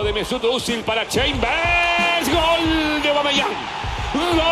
de 0.00 0.12
Mesut 0.12 0.42
Özil 0.42 0.82
para 0.84 1.06
Chambers. 1.06 2.26
Gol 2.26 3.02
de 3.02 3.08
Aubameyang. 3.10 3.52
¡Gol! 4.14 4.42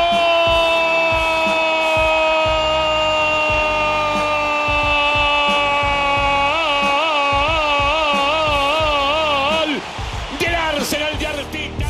Del 10.38 10.54
Arsenal 10.54 11.18
de 11.18 11.26
Arteta. 11.26 11.86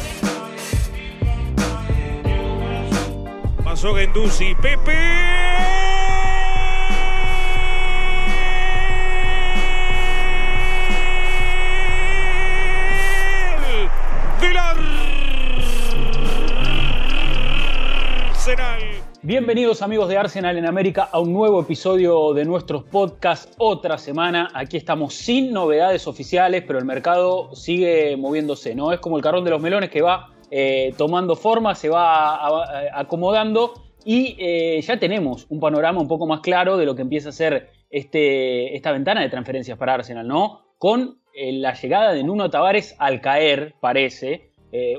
Pasó 3.64 3.94
Genduzi, 3.96 4.54
Pepe. 4.54 5.29
Bienvenidos 19.30 19.80
amigos 19.80 20.08
de 20.08 20.18
Arsenal 20.18 20.58
en 20.58 20.66
América 20.66 21.08
a 21.12 21.20
un 21.20 21.32
nuevo 21.32 21.61
episodio 21.61 22.34
de 22.34 22.44
nuestros 22.44 22.82
podcasts. 22.82 23.54
Otra 23.58 23.96
semana, 23.96 24.50
aquí 24.54 24.76
estamos 24.76 25.14
sin 25.14 25.52
novedades 25.52 26.08
oficiales, 26.08 26.64
pero 26.66 26.80
el 26.80 26.84
mercado 26.84 27.54
sigue 27.54 28.16
moviéndose, 28.16 28.74
¿no? 28.74 28.93
Es 28.93 28.98
como 28.98 29.16
el 29.18 29.22
carrón 29.22 29.44
de 29.44 29.52
los 29.52 29.62
melones 29.62 29.88
que 29.88 30.02
va 30.02 30.35
eh, 30.50 30.94
tomando 30.98 31.36
forma, 31.36 31.76
se 31.76 31.88
va 31.88 32.91
acomodando 32.92 33.74
y 34.05 34.34
eh, 34.36 34.80
ya 34.83 34.98
tenemos 34.98 35.47
un 35.48 35.60
panorama 35.60 36.00
un 36.00 36.08
poco 36.08 36.27
más 36.27 36.41
claro 36.41 36.77
de 36.77 36.84
lo 36.84 36.97
que 36.97 37.02
empieza 37.02 37.28
a 37.28 37.33
ser 37.33 37.69
este, 37.88 38.74
esta 38.74 38.91
ventana 38.91 39.20
de 39.20 39.28
transferencias 39.28 39.78
para 39.78 39.94
Arsenal, 39.94 40.27
¿no? 40.27 40.74
Con 40.77 41.20
eh, 41.34 41.52
la 41.52 41.74
llegada 41.74 42.14
de 42.14 42.24
Nuno 42.24 42.50
Tavares 42.50 42.96
al 42.98 43.20
caer, 43.20 43.77
parece, 43.80 44.50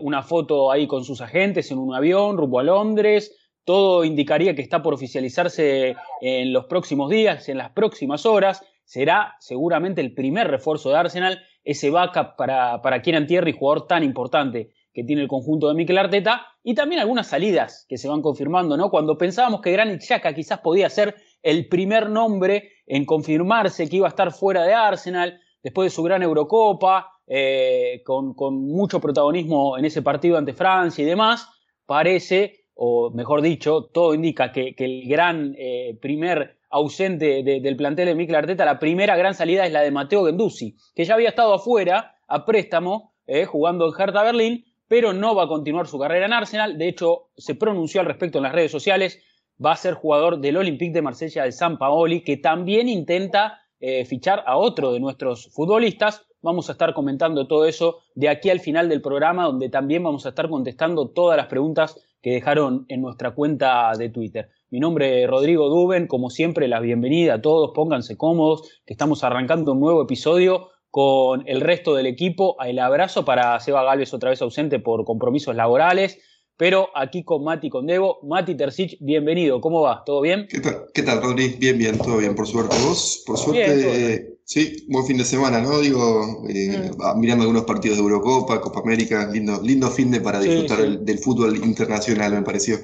una 0.01 0.21
foto 0.21 0.69
ahí 0.69 0.85
con 0.85 1.05
sus 1.05 1.21
agentes 1.21 1.71
en 1.71 1.77
un 1.77 1.95
avión 1.95 2.35
rumbo 2.35 2.59
a 2.59 2.63
Londres, 2.63 3.40
todo 3.63 4.03
indicaría 4.03 4.55
que 4.55 4.61
está 4.61 4.81
por 4.81 4.93
oficializarse 4.93 5.95
en 6.21 6.53
los 6.53 6.65
próximos 6.65 7.09
días, 7.09 7.47
en 7.49 7.57
las 7.57 7.71
próximas 7.71 8.25
horas. 8.25 8.63
Será 8.83 9.35
seguramente 9.39 10.01
el 10.01 10.13
primer 10.13 10.47
refuerzo 10.47 10.89
de 10.89 10.97
Arsenal, 10.97 11.41
ese 11.63 11.89
backup 11.89 12.35
para, 12.37 12.81
para 12.81 13.01
Kieran 13.01 13.27
Thierry, 13.27 13.53
jugador 13.53 13.87
tan 13.87 14.03
importante 14.03 14.71
que 14.93 15.03
tiene 15.03 15.21
el 15.21 15.27
conjunto 15.27 15.69
de 15.69 15.75
Mikel 15.75 15.97
Arteta, 15.97 16.47
y 16.63 16.75
también 16.75 16.99
algunas 16.99 17.27
salidas 17.27 17.85
que 17.87 17.97
se 17.97 18.09
van 18.09 18.21
confirmando, 18.21 18.75
¿no? 18.75 18.89
Cuando 18.89 19.17
pensábamos 19.17 19.61
que 19.61 19.71
Granit 19.71 20.01
Xhaka 20.01 20.33
quizás 20.33 20.59
podía 20.59 20.89
ser 20.89 21.15
el 21.41 21.69
primer 21.69 22.09
nombre 22.09 22.71
en 22.85 23.05
confirmarse 23.05 23.89
que 23.89 23.95
iba 23.95 24.07
a 24.07 24.09
estar 24.09 24.31
fuera 24.31 24.63
de 24.63 24.73
Arsenal, 24.73 25.39
después 25.63 25.85
de 25.85 25.95
su 25.95 26.03
gran 26.03 26.21
Eurocopa, 26.23 27.07
eh, 27.25 28.01
con, 28.05 28.33
con 28.33 28.67
mucho 28.67 28.99
protagonismo 28.99 29.77
en 29.77 29.85
ese 29.85 30.01
partido 30.01 30.37
ante 30.37 30.53
Francia 30.53 31.01
y 31.01 31.05
demás, 31.05 31.47
parece 31.85 32.60
o 32.75 33.11
mejor 33.11 33.41
dicho, 33.41 33.89
todo 33.93 34.13
indica 34.13 34.51
que, 34.51 34.75
que 34.75 34.85
el 34.85 35.07
gran 35.07 35.55
eh, 35.57 35.97
primer 36.01 36.57
ausente 36.69 37.43
de- 37.43 37.59
del 37.59 37.75
plantel 37.75 38.07
de 38.07 38.15
Mikel 38.15 38.35
Arteta, 38.35 38.65
la 38.65 38.79
primera 38.79 39.15
gran 39.17 39.33
salida 39.33 39.65
es 39.65 39.71
la 39.73 39.81
de 39.81 39.91
Mateo 39.91 40.25
Genduzi, 40.25 40.77
que 40.95 41.03
ya 41.05 41.13
había 41.15 41.29
estado 41.29 41.53
afuera 41.53 42.15
a 42.27 42.45
préstamo 42.45 43.13
eh, 43.27 43.45
jugando 43.45 43.85
en 43.87 43.93
Hertha 43.99 44.23
Berlín, 44.23 44.65
pero 44.87 45.13
no 45.13 45.35
va 45.35 45.43
a 45.43 45.47
continuar 45.47 45.87
su 45.87 45.99
carrera 45.99 46.25
en 46.25 46.33
Arsenal. 46.33 46.77
De 46.77 46.87
hecho, 46.87 47.29
se 47.37 47.55
pronunció 47.55 48.01
al 48.01 48.07
respecto 48.07 48.39
en 48.39 48.43
las 48.43 48.53
redes 48.53 48.71
sociales. 48.71 49.21
Va 49.63 49.73
a 49.73 49.75
ser 49.77 49.93
jugador 49.93 50.39
del 50.39 50.57
Olympique 50.57 50.91
de 50.93 51.01
Marsella 51.01 51.43
de 51.43 51.51
San 51.51 51.77
Paoli, 51.77 52.23
que 52.23 52.37
también 52.37 52.89
intenta 52.89 53.59
eh, 53.79 54.05
fichar 54.05 54.43
a 54.45 54.57
otro 54.57 54.91
de 54.91 54.99
nuestros 54.99 55.49
futbolistas. 55.53 56.25
Vamos 56.41 56.67
a 56.69 56.71
estar 56.73 56.93
comentando 56.93 57.47
todo 57.47 57.65
eso 57.65 57.99
de 58.15 58.27
aquí 58.27 58.49
al 58.49 58.59
final 58.59 58.89
del 58.89 59.01
programa, 59.01 59.45
donde 59.45 59.69
también 59.69 60.03
vamos 60.03 60.25
a 60.25 60.29
estar 60.29 60.49
contestando 60.49 61.09
todas 61.09 61.37
las 61.37 61.47
preguntas 61.47 61.95
que 62.21 62.31
dejaron 62.31 62.85
en 62.87 63.01
nuestra 63.01 63.31
cuenta 63.31 63.91
de 63.97 64.09
Twitter. 64.09 64.49
Mi 64.69 64.79
nombre 64.79 65.23
es 65.23 65.29
Rodrigo 65.29 65.69
Duben, 65.69 66.07
como 66.07 66.29
siempre, 66.29 66.67
la 66.67 66.79
bienvenida 66.79 67.35
a 67.35 67.41
todos, 67.41 67.71
pónganse 67.73 68.15
cómodos, 68.15 68.81
que 68.85 68.93
estamos 68.93 69.23
arrancando 69.23 69.73
un 69.73 69.79
nuevo 69.79 70.03
episodio 70.03 70.69
con 70.89 71.43
el 71.47 71.61
resto 71.61 71.95
del 71.95 72.05
equipo. 72.05 72.55
El 72.63 72.79
abrazo 72.79 73.25
para 73.25 73.59
Seba 73.59 73.83
Galvez, 73.83 74.13
otra 74.13 74.29
vez 74.29 74.41
ausente 74.41 74.79
por 74.79 75.03
compromisos 75.03 75.55
laborales, 75.55 76.19
pero 76.57 76.89
aquí 76.93 77.23
con 77.23 77.43
Mati 77.43 77.69
con 77.69 77.87
Debo. 77.87 78.19
Mati 78.23 78.55
Tercich, 78.55 78.97
bienvenido, 79.01 79.59
¿cómo 79.59 79.81
va? 79.81 80.03
¿Todo 80.05 80.21
bien? 80.21 80.47
¿Qué 80.47 80.59
tal, 80.59 80.85
¿Qué 80.93 81.01
tal, 81.01 81.21
Rodri? 81.21 81.55
Bien, 81.57 81.77
bien, 81.77 81.97
todo 81.97 82.17
bien, 82.17 82.35
por 82.35 82.47
suerte. 82.47 82.75
¿Vos? 82.85 83.23
Por 83.25 83.37
suerte, 83.37 83.75
Bien, 83.75 84.37
sí, 84.51 84.83
buen 84.89 85.05
fin 85.05 85.17
de 85.17 85.23
semana, 85.23 85.61
¿no? 85.61 85.79
Digo, 85.79 86.43
eh, 86.49 86.91
ah, 86.99 87.15
mirando 87.17 87.43
algunos 87.43 87.63
partidos 87.63 87.97
de 87.97 88.03
Eurocopa, 88.03 88.59
Copa 88.59 88.81
América, 88.81 89.29
lindo, 89.31 89.61
lindo 89.63 89.89
fin 89.89 90.11
de 90.11 90.19
para 90.19 90.41
disfrutar 90.41 90.81
sí. 90.81 90.97
del 90.99 91.19
fútbol 91.19 91.55
internacional, 91.63 92.33
me 92.33 92.41
pareció. 92.41 92.77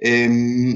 Eh, 0.00 0.28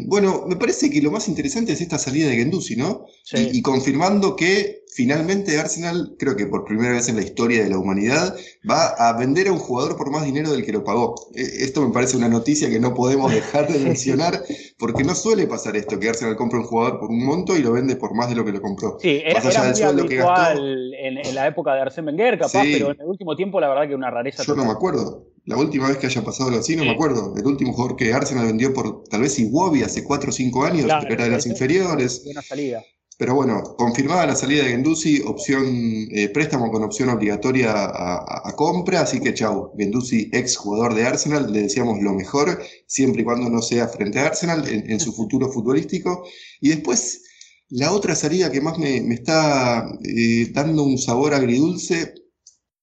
bueno, 0.06 0.44
me 0.48 0.56
parece 0.56 0.90
que 0.90 1.00
lo 1.02 1.10
más 1.10 1.28
interesante 1.28 1.72
es 1.72 1.80
esta 1.80 1.98
salida 1.98 2.28
de 2.28 2.36
Guendouzi, 2.36 2.76
¿no? 2.76 3.06
Sí. 3.24 3.50
Y, 3.52 3.58
y 3.58 3.62
confirmando 3.62 4.36
que 4.36 4.78
finalmente 4.94 5.58
Arsenal, 5.58 6.16
creo 6.18 6.34
que 6.34 6.46
por 6.46 6.64
primera 6.64 6.92
vez 6.92 7.08
en 7.08 7.16
la 7.16 7.22
historia 7.22 7.62
de 7.62 7.70
la 7.70 7.78
humanidad, 7.78 8.34
va 8.68 8.86
a 8.88 9.16
vender 9.16 9.46
a 9.48 9.52
un 9.52 9.58
jugador 9.58 9.96
por 9.96 10.10
más 10.10 10.24
dinero 10.24 10.50
del 10.50 10.64
que 10.64 10.72
lo 10.72 10.82
pagó. 10.82 11.14
Eh, 11.34 11.42
Esto 11.60 11.86
me 11.86 11.92
parece 11.92 12.16
una 12.16 12.28
noticia 12.28 12.68
que 12.70 12.80
no 12.80 12.94
podemos 12.94 13.32
dejar 13.32 13.68
de 13.70 13.78
mencionar, 13.84 14.42
porque 14.78 15.04
no 15.04 15.14
suele 15.14 15.46
pasar 15.46 15.76
esto, 15.76 15.98
que 16.00 16.08
Arsenal 16.08 16.36
compra 16.36 16.58
un 16.60 16.64
jugador 16.64 16.98
por 16.98 17.10
un 17.10 17.24
monto 17.24 17.56
y 17.56 17.60
lo 17.62 17.72
vende 17.72 17.96
por 17.96 18.14
más 18.14 18.28
de 18.28 18.34
lo 18.36 18.44
que 18.44 18.52
lo 18.52 18.60
compró. 18.60 18.98
Sí, 19.00 19.20
era, 19.24 19.40
era 19.40 19.64
muy 19.64 19.74
sueldo 19.76 20.06
que 20.06 20.16
gastó. 20.16 20.32
habitual 20.34 20.94
en, 20.94 21.18
en 21.18 21.34
la 21.34 21.46
época 21.46 21.74
de 21.74 21.82
Arsène 21.82 22.06
Wenger, 22.06 22.38
capaz, 22.38 22.62
Sí. 22.64 22.72
pero 22.72 22.90
en 22.92 23.00
el 23.00 23.06
último 23.06 23.36
tiempo 23.36 23.60
la 23.60 23.68
verdad 23.68 23.88
que 23.88 23.94
una 23.94 24.10
rareza 24.10 24.42
Yo 24.42 24.54
no 24.56 24.64
me 24.64 24.72
acuerdo. 24.72 25.26
La 25.48 25.56
última 25.56 25.88
vez 25.88 25.96
que 25.96 26.06
haya 26.06 26.22
pasado 26.22 26.50
algo 26.50 26.60
así, 26.60 26.76
no 26.76 26.82
Sí. 26.82 26.88
me 26.88 26.94
acuerdo. 26.94 27.34
El 27.36 27.46
último 27.46 27.72
jugador 27.72 27.96
que 27.96 28.12
Arsenal 28.12 28.46
vendió 28.46 28.72
por 28.74 29.04
tal 29.04 29.22
vez 29.22 29.38
Iwobi 29.38 29.82
hace 29.82 30.04
4 30.04 30.28
o 30.30 30.32
5 30.32 30.64
años, 30.64 30.84
Claro, 30.84 31.00
pero 31.02 31.14
era 31.14 31.24
de 31.24 31.30
las 31.30 31.46
inferiores. 31.46 32.22
Buena 32.24 32.42
salida. 32.42 32.82
Pero 33.16 33.34
bueno, 33.34 33.62
confirmada 33.76 34.26
la 34.26 34.36
salida 34.36 34.62
de 34.62 34.70
Genduzi, 34.70 35.22
opción, 35.26 35.64
eh, 36.12 36.28
préstamo 36.28 36.70
con 36.70 36.84
opción 36.84 37.08
obligatoria 37.08 37.72
a, 37.72 37.84
a- 38.16 38.42
a 38.48 38.52
compra, 38.54 39.00
así 39.00 39.20
que 39.20 39.32
chau, 39.34 39.72
Genduzi, 39.76 40.28
ex 40.32 40.56
jugador 40.56 40.94
de 40.94 41.04
Arsenal, 41.06 41.50
le 41.52 41.62
deseamos 41.62 42.00
lo 42.00 42.12
mejor, 42.14 42.62
siempre 42.86 43.22
y 43.22 43.24
cuando 43.24 43.48
no 43.50 43.60
sea 43.62 43.88
frente 43.88 44.20
a 44.20 44.26
Arsenal, 44.26 44.68
en, 44.68 44.88
en 44.90 45.00
su 45.00 45.12
futuro 45.14 45.48
futbolístico. 45.52 46.24
Y 46.60 46.68
después, 46.68 47.22
la 47.70 47.90
otra 47.92 48.14
salida 48.14 48.52
que 48.52 48.60
más 48.60 48.78
me, 48.78 49.00
me 49.00 49.14
está 49.14 49.88
eh, 50.04 50.50
dando 50.52 50.82
un 50.84 50.96
sabor 50.98 51.34
agridulce 51.34 52.14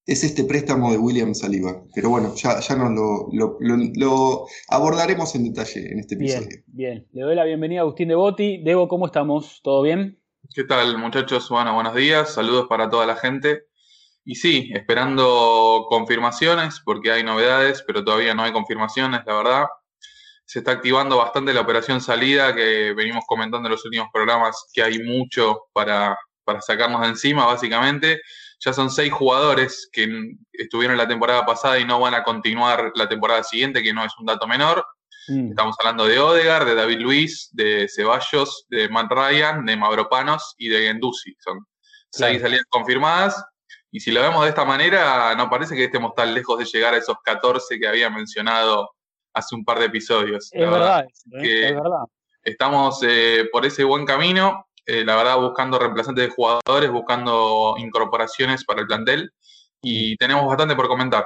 es 0.05 0.23
este 0.23 0.43
préstamo 0.43 0.91
de 0.91 0.97
William 0.97 1.33
Saliba. 1.33 1.81
Pero 1.93 2.09
bueno, 2.09 2.33
ya, 2.35 2.59
ya 2.59 2.75
nos 2.75 2.91
lo, 2.91 3.27
lo- 3.31 3.57
lo- 3.59 3.91
lo 3.95 4.45
abordaremos 4.69 5.33
en 5.35 5.45
detalle 5.45 5.91
en 5.91 5.99
este 5.99 6.15
episodio. 6.15 6.47
Bien, 6.49 6.63
bien. 6.67 7.07
Le 7.11 7.21
doy 7.23 7.35
la 7.35 7.43
bienvenida 7.43 7.79
a 7.79 7.83
Agustín 7.83 8.09
Devoti. 8.09 8.61
Debo, 8.63 8.87
¿cómo 8.87 9.07
estamos? 9.07 9.61
¿Todo 9.63 9.81
bien? 9.81 10.19
¿Qué 10.53 10.63
tal, 10.63 10.97
muchachos? 10.99 11.49
Bueno, 11.49 11.73
buenos 11.73 11.95
días, 11.95 12.33
saludos 12.33 12.67
para 12.69 12.89
toda 12.89 13.05
la 13.07 13.15
gente. 13.15 13.63
Y 14.23 14.35
sí, 14.35 14.71
esperando 14.73 15.85
confirmaciones, 15.89 16.81
porque 16.83 17.11
hay 17.11 17.23
novedades, 17.23 17.83
pero 17.85 18.03
todavía 18.03 18.33
no 18.35 18.43
hay 18.43 18.51
confirmaciones, 18.51 19.21
la 19.25 19.33
verdad. 19.35 19.65
Se 20.45 20.59
está 20.59 20.71
activando 20.73 21.17
bastante 21.17 21.53
la 21.53 21.61
operación 21.61 21.99
salida, 22.01 22.53
que 22.55 22.93
venimos 22.93 23.23
comentando 23.27 23.67
en 23.67 23.71
los 23.71 23.83
últimos 23.85 24.07
programas, 24.13 24.67
que 24.73 24.83
hay 24.83 24.99
mucho 25.03 25.63
para, 25.73 26.17
para 26.43 26.61
sacarnos 26.61 27.01
de 27.01 27.07
encima, 27.07 27.45
básicamente. 27.45 28.21
Ya 28.59 28.73
son 28.73 28.89
seis 28.89 29.11
jugadores 29.11 29.89
que 29.91 30.07
estuvieron 30.53 30.97
la 30.97 31.07
temporada 31.07 31.45
pasada 31.45 31.77
y 31.79 31.85
no 31.85 31.99
van 31.99 32.13
a 32.13 32.23
continuar 32.23 32.91
la 32.95 33.07
temporada 33.07 33.43
siguiente, 33.43 33.83
que 33.83 33.93
no 33.93 34.03
es 34.03 34.13
un 34.17 34.25
dato 34.25 34.47
menor. 34.47 34.85
Mm. 35.27 35.49
Estamos 35.49 35.75
hablando 35.79 36.05
de 36.05 36.19
Odegar, 36.19 36.65
de 36.65 36.75
David 36.75 36.99
Luis, 36.99 37.49
de 37.51 37.87
Ceballos, 37.89 38.65
de 38.69 38.89
Matt 38.89 39.11
Ryan, 39.11 39.65
de 39.65 39.75
Mavropanos 39.75 40.55
y 40.57 40.69
de 40.69 40.87
Genduzi. 40.87 41.35
Son 41.39 41.59
seis 42.09 42.41
salidas 42.41 42.65
confirmadas. 42.69 43.43
Y 43.91 43.99
si 43.99 44.11
lo 44.11 44.21
vemos 44.21 44.43
de 44.43 44.49
esta 44.49 44.65
manera, 44.65 45.33
no 45.35 45.49
parece 45.49 45.75
que 45.75 45.85
estemos 45.85 46.13
tan 46.15 46.33
lejos 46.33 46.59
de 46.59 46.65
llegar 46.65 46.93
a 46.93 46.97
esos 46.97 47.15
14 47.23 47.79
que 47.79 47.87
había 47.87 48.09
mencionado 48.09 48.89
hace 49.33 49.55
un 49.55 49.63
par 49.65 49.79
de 49.79 49.85
episodios. 49.85 50.49
Es 50.51 50.61
La 50.61 50.69
verdad, 50.69 51.05
¿eh? 51.05 51.41
que- 51.41 51.67
es 51.67 51.73
verdad. 51.75 52.03
Estamos 52.43 52.99
eh, 53.01 53.49
por 53.51 53.65
ese 53.65 53.83
buen 53.83 54.05
camino, 54.05 54.64
eh, 54.85 55.03
la 55.03 55.15
verdad, 55.15 55.39
buscando 55.39 55.79
reemplazantes 55.79 56.25
de 56.25 56.31
jugadores, 56.31 56.91
buscando 56.91 57.75
incorporaciones 57.77 58.63
para 58.65 58.81
el 58.81 58.87
plantel. 58.87 59.31
Y 59.81 60.15
tenemos 60.17 60.45
bastante 60.47 60.75
por 60.75 60.87
comentar. 60.87 61.25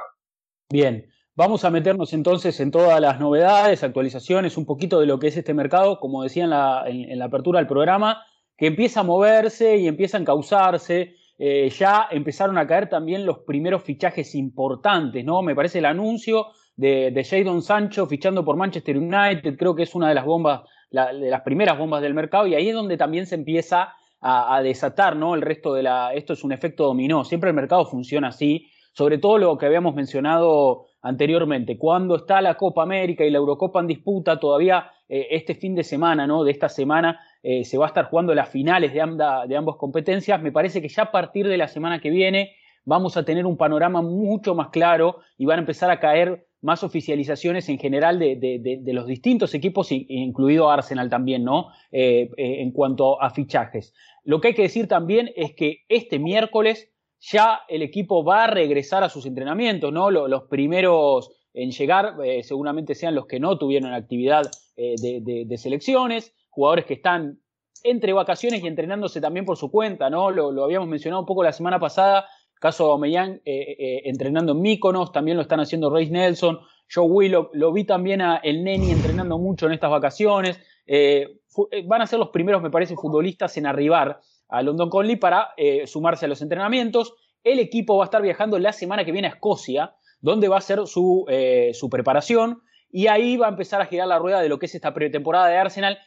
Bien, 0.70 1.06
vamos 1.34 1.64
a 1.64 1.70
meternos 1.70 2.12
entonces 2.12 2.58
en 2.60 2.70
todas 2.70 3.00
las 3.00 3.18
novedades, 3.20 3.82
actualizaciones, 3.82 4.56
un 4.56 4.66
poquito 4.66 5.00
de 5.00 5.06
lo 5.06 5.18
que 5.18 5.28
es 5.28 5.36
este 5.36 5.54
mercado, 5.54 5.98
como 5.98 6.22
decía 6.22 6.44
en 6.44 6.50
la, 6.50 7.24
apertura 7.24 7.58
del 7.58 7.66
programa, 7.66 8.22
que 8.56 8.66
empieza 8.66 9.00
a 9.00 9.04
moverse 9.04 9.76
y 9.76 9.88
empieza 9.88 10.16
a 10.16 10.20
encauzarse. 10.20 11.16
Eh, 11.38 11.70
ya 11.70 12.06
empezaron 12.10 12.58
a 12.58 12.66
caer 12.66 12.90
también 12.90 13.24
los 13.24 13.38
primeros 13.40 13.82
fichajes 13.82 14.34
importantes, 14.34 15.24
¿no? 15.24 15.40
Me 15.40 15.54
parece 15.54 15.78
el 15.78 15.86
anuncio 15.86 16.48
de, 16.76 17.10
de 17.10 17.24
Jadon 17.24 17.62
Sancho 17.62 18.06
fichando 18.06 18.44
por 18.44 18.56
Manchester 18.56 18.98
United, 18.98 19.56
creo 19.56 19.74
que 19.74 19.84
es 19.84 19.94
una 19.94 20.10
de 20.10 20.14
las 20.14 20.26
bombas, 20.26 20.60
de 20.90 21.30
las 21.30 21.42
primeras 21.42 21.78
bombas 21.78 22.02
del 22.02 22.14
mercado, 22.14 22.46
y 22.46 22.54
ahí 22.54 22.68
es 22.68 22.74
donde 22.74 22.96
también 22.96 23.26
se 23.26 23.34
empieza 23.36 23.94
a, 24.20 24.60
desatar, 24.62 25.16
¿no? 25.16 25.34
El 25.34 25.42
resto 25.42 25.72
de 25.72 25.82
la. 25.82 26.12
Esto 26.12 26.34
es 26.34 26.44
un 26.44 26.52
efecto 26.52 26.84
dominó. 26.84 27.24
Siempre 27.24 27.50
el 27.50 27.56
mercado 27.56 27.86
funciona 27.86 28.28
así 28.28 28.66
sobre 28.92 29.18
todo 29.18 29.38
lo 29.38 29.56
que 29.56 29.66
habíamos 29.66 29.94
mencionado 29.94 30.86
anteriormente, 31.02 31.78
cuando 31.78 32.16
está 32.16 32.42
la 32.42 32.56
Copa 32.56 32.82
América 32.82 33.24
y 33.24 33.30
la 33.30 33.38
Eurocopa 33.38 33.80
en 33.80 33.86
disputa, 33.86 34.38
todavía 34.38 34.90
eh, 35.08 35.28
este 35.30 35.54
fin 35.54 35.74
de 35.74 35.84
semana, 35.84 36.26
¿no? 36.26 36.44
De 36.44 36.50
esta 36.50 36.68
semana 36.68 37.20
eh, 37.42 37.64
se 37.64 37.78
va 37.78 37.86
a 37.86 37.88
estar 37.88 38.06
jugando 38.06 38.34
las 38.34 38.50
finales 38.50 38.92
de, 38.92 39.00
de 39.48 39.56
ambas 39.56 39.76
competencias. 39.76 40.42
Me 40.42 40.52
parece 40.52 40.82
que 40.82 40.88
ya 40.88 41.04
a 41.04 41.12
partir 41.12 41.48
de 41.48 41.56
la 41.56 41.68
semana 41.68 42.00
que 42.00 42.10
viene 42.10 42.52
vamos 42.84 43.16
a 43.16 43.24
tener 43.24 43.46
un 43.46 43.56
panorama 43.56 44.02
mucho 44.02 44.54
más 44.54 44.68
claro 44.68 45.20
y 45.38 45.46
van 45.46 45.58
a 45.58 45.62
empezar 45.62 45.90
a 45.90 46.00
caer 46.00 46.46
más 46.62 46.84
oficializaciones 46.84 47.68
en 47.68 47.78
general 47.78 48.18
de, 48.18 48.82
los 48.86 49.06
distintos 49.06 49.54
equipos, 49.54 49.90
incluido 49.90 50.70
Arsenal 50.70 51.08
también, 51.08 51.44
¿no? 51.44 51.68
Eh, 51.90 52.30
en 52.36 52.70
cuanto 52.72 53.20
a 53.22 53.30
fichajes. 53.30 53.94
Lo 54.24 54.40
que 54.40 54.48
hay 54.48 54.54
que 54.54 54.62
decir 54.62 54.86
también 54.86 55.30
es 55.36 55.54
que 55.54 55.84
este 55.88 56.18
miércoles 56.18 56.90
ya 57.20 57.60
el 57.68 57.82
equipo 57.82 58.24
va 58.24 58.44
a 58.44 58.46
regresar 58.46 59.04
a 59.04 59.08
sus 59.08 59.26
entrenamientos, 59.26 59.92
¿no? 59.92 60.10
Los, 60.10 60.44
primeros 60.44 61.30
en 61.52 61.70
llegar 61.70 62.14
eh, 62.24 62.42
seguramente 62.42 62.94
sean 62.94 63.14
los 63.14 63.26
que 63.26 63.40
no 63.40 63.58
tuvieron 63.58 63.92
actividad 63.92 64.50
eh, 64.76 64.94
de, 64.98 65.58
selecciones, 65.58 66.34
jugadores 66.48 66.86
que 66.86 66.94
están 66.94 67.40
entre 67.82 68.12
vacaciones 68.12 68.62
y 68.62 68.66
entrenándose 68.66 69.20
también 69.20 69.46
por 69.46 69.56
su 69.56 69.70
cuenta, 69.70 70.10
¿no? 70.10 70.30
Lo, 70.30 70.64
habíamos 70.64 70.88
mencionado 70.88 71.20
un 71.20 71.26
poco 71.26 71.42
la 71.42 71.52
semana 71.52 71.78
pasada, 71.78 72.26
caso 72.60 72.86
de 72.86 72.92
Omeyang 72.92 73.40
eh, 73.44 74.02
entrenando 74.04 74.52
en 74.52 74.60
Míconos, 74.60 75.10
también 75.10 75.36
lo 75.36 75.42
están 75.42 75.58
haciendo 75.58 75.90
Reis 75.90 76.12
Nelson, 76.12 76.60
Joe 76.92 77.06
Willock, 77.06 77.50
lo 77.54 77.72
vi 77.72 77.82
también 77.82 78.20
a 78.20 78.36
El 78.36 78.62
Neni 78.62 78.92
entrenando 78.92 79.38
mucho 79.38 79.66
en 79.66 79.72
estas 79.72 79.90
vacaciones, 79.90 80.60
van 81.86 82.02
a 82.02 82.06
ser 82.06 82.18
los 82.18 82.28
primeros, 82.28 82.62
me 82.62 82.70
parece, 82.70 82.94
futbolistas 82.94 83.56
en 83.56 83.66
arribar 83.66 84.20
a 84.50 84.62
London 84.62 84.90
Conley 84.90 85.16
para 85.16 85.50
eh, 85.56 85.86
sumarse 85.86 86.26
a 86.26 86.28
los 86.28 86.42
entrenamientos. 86.42 87.14
El 87.42 87.58
equipo 87.58 87.96
va 87.96 88.04
a 88.04 88.06
estar 88.06 88.20
viajando 88.20 88.58
la 88.58 88.72
semana 88.72 89.04
que 89.04 89.12
viene 89.12 89.28
a 89.28 89.32
Escocia, 89.32 89.94
donde 90.20 90.48
va 90.48 90.56
a 90.56 90.58
hacer 90.58 90.86
su, 90.86 91.24
eh, 91.28 91.70
su 91.72 91.88
preparación. 91.88 92.62
Y 92.90 93.06
ahí 93.06 93.36
va 93.36 93.46
a 93.46 93.50
empezar 93.50 93.80
a 93.80 93.86
girar 93.86 94.08
la 94.08 94.18
rueda 94.18 94.40
de 94.40 94.48
lo 94.48 94.58
que 94.58 94.66
es 94.66 94.74
esta 94.74 94.92
pretemporada 94.92 95.46
de 95.46 95.56
Arsenal, 95.56 95.98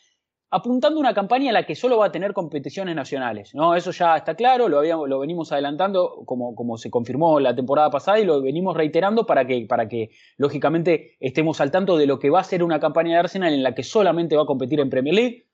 apuntando 0.54 1.00
una 1.00 1.16
campaña 1.16 1.48
en 1.48 1.56
la 1.56 1.66
que 1.66 1.74
solo 1.74 1.98
va 1.98 2.06
a 2.06 2.12
tener 2.12 2.32
competiciones 2.32 2.96
nacionales. 2.96 3.56
¿no? 3.56 3.74
Eso 3.76 3.90
ya 3.90 4.16
está 4.16 4.36
claro, 4.36 4.70
lo, 4.70 4.78
habíamos, 4.78 5.10
lo 5.10 5.20
venimos 5.20 5.52
adelantando 5.52 6.22
como, 6.26 6.54
como 6.54 6.78
se 6.78 6.92
confirmó 6.92 7.40
la 7.40 7.56
temporada 7.56 7.90
pasada 7.90 8.20
y 8.20 8.26
lo 8.26 8.40
venimos 8.40 8.78
reiterando 8.78 9.26
para 9.26 9.48
que, 9.48 9.66
para 9.68 9.88
que, 9.88 10.12
lógicamente, 10.38 11.18
estemos 11.20 11.60
al 11.60 11.72
tanto 11.72 11.98
de 11.98 12.06
lo 12.06 12.20
que 12.20 12.30
va 12.30 12.40
a 12.40 12.44
ser 12.44 12.64
una 12.64 12.80
campaña 12.80 13.14
de 13.14 13.20
Arsenal 13.22 13.52
en 13.52 13.64
la 13.64 13.74
que 13.74 13.82
solamente 13.82 14.36
va 14.36 14.44
a 14.44 14.46
competir 14.46 14.80
en 14.80 14.92
Premier 14.92 15.16
League, 15.16 15.48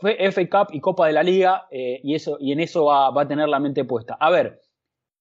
FA 0.00 0.48
Cup 0.48 0.72
y 0.72 0.80
Copa 0.80 1.08
de 1.08 1.14
la 1.14 1.24
Liga, 1.24 1.66
eh, 1.72 2.00
y, 2.04 2.14
eso, 2.14 2.36
y 2.38 2.52
en 2.52 2.60
eso 2.60 2.84
va, 2.84 3.08
a 3.08 3.28
tener 3.28 3.48
la 3.48 3.58
mente 3.58 3.84
puesta. 3.84 4.16
A 4.20 4.30
ver, 4.30 4.60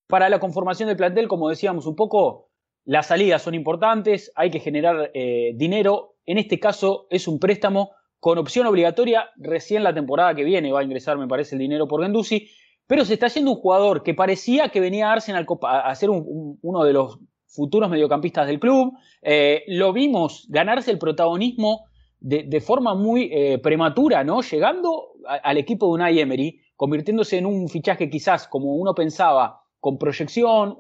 para 0.07 0.29
la 0.29 0.39
conformación 0.39 0.87
del 0.87 0.97
plantel, 0.97 1.27
como 1.27 1.49
decíamos 1.49 1.87
un 1.87 1.95
poco, 1.95 2.51
las 2.85 3.07
salidas 3.07 3.41
son 3.41 3.55
importantes, 3.55 4.31
hay 4.35 4.51
que 4.51 4.59
generar 4.59 5.09
eh, 5.15 5.53
dinero. 5.55 6.17
En 6.25 6.37
este 6.37 6.59
caso 6.59 7.07
es 7.09 7.27
un 7.27 7.39
préstamo 7.39 7.91
con 8.23 8.37
opción 8.37 8.65
obligatoria. 8.67 9.31
Recién 9.35 9.83
la 9.83 9.93
temporada 9.93 10.33
que 10.33 10.45
viene 10.45 10.71
va 10.71 10.79
a 10.79 10.83
ingresar, 10.83 11.17
me 11.17 11.27
parece, 11.27 11.55
el 11.55 11.59
dinero 11.59 11.89
por 11.89 12.01
Gendusi. 12.01 12.47
Pero 12.87 13.03
se 13.03 13.15
está 13.15 13.25
haciendo 13.25 13.51
un 13.51 13.57
jugador 13.57 14.01
que 14.01 14.13
parecía 14.13 14.69
que 14.69 14.79
venía 14.79 15.09
a 15.09 15.11
Arsenal 15.11 15.45
a 15.63 15.93
ser 15.95 16.09
uno 16.09 16.83
de 16.85 16.93
los 16.93 17.19
futuros 17.47 17.89
mediocampistas 17.89 18.47
del 18.47 18.61
club. 18.61 18.93
Eh, 19.21 19.63
lo 19.67 19.91
vimos 19.91 20.47
ganarse 20.47 20.89
el 20.89 20.99
protagonismo 20.99 21.87
de, 22.21 22.61
forma 22.61 22.95
muy 22.95 23.29
eh, 23.29 23.57
prematura, 23.57 24.23
¿no? 24.23 24.41
Llegando 24.41 25.09
al 25.27 25.57
equipo 25.57 25.87
de 25.87 25.91
Unai 25.91 26.19
Emery, 26.19 26.61
convirtiéndose 26.77 27.39
en 27.39 27.45
un 27.45 27.67
fichaje 27.67 28.09
quizás, 28.09 28.47
como 28.47 28.75
uno 28.75 28.95
pensaba, 28.95 29.63
con 29.81 29.97
proyección, 29.97 30.77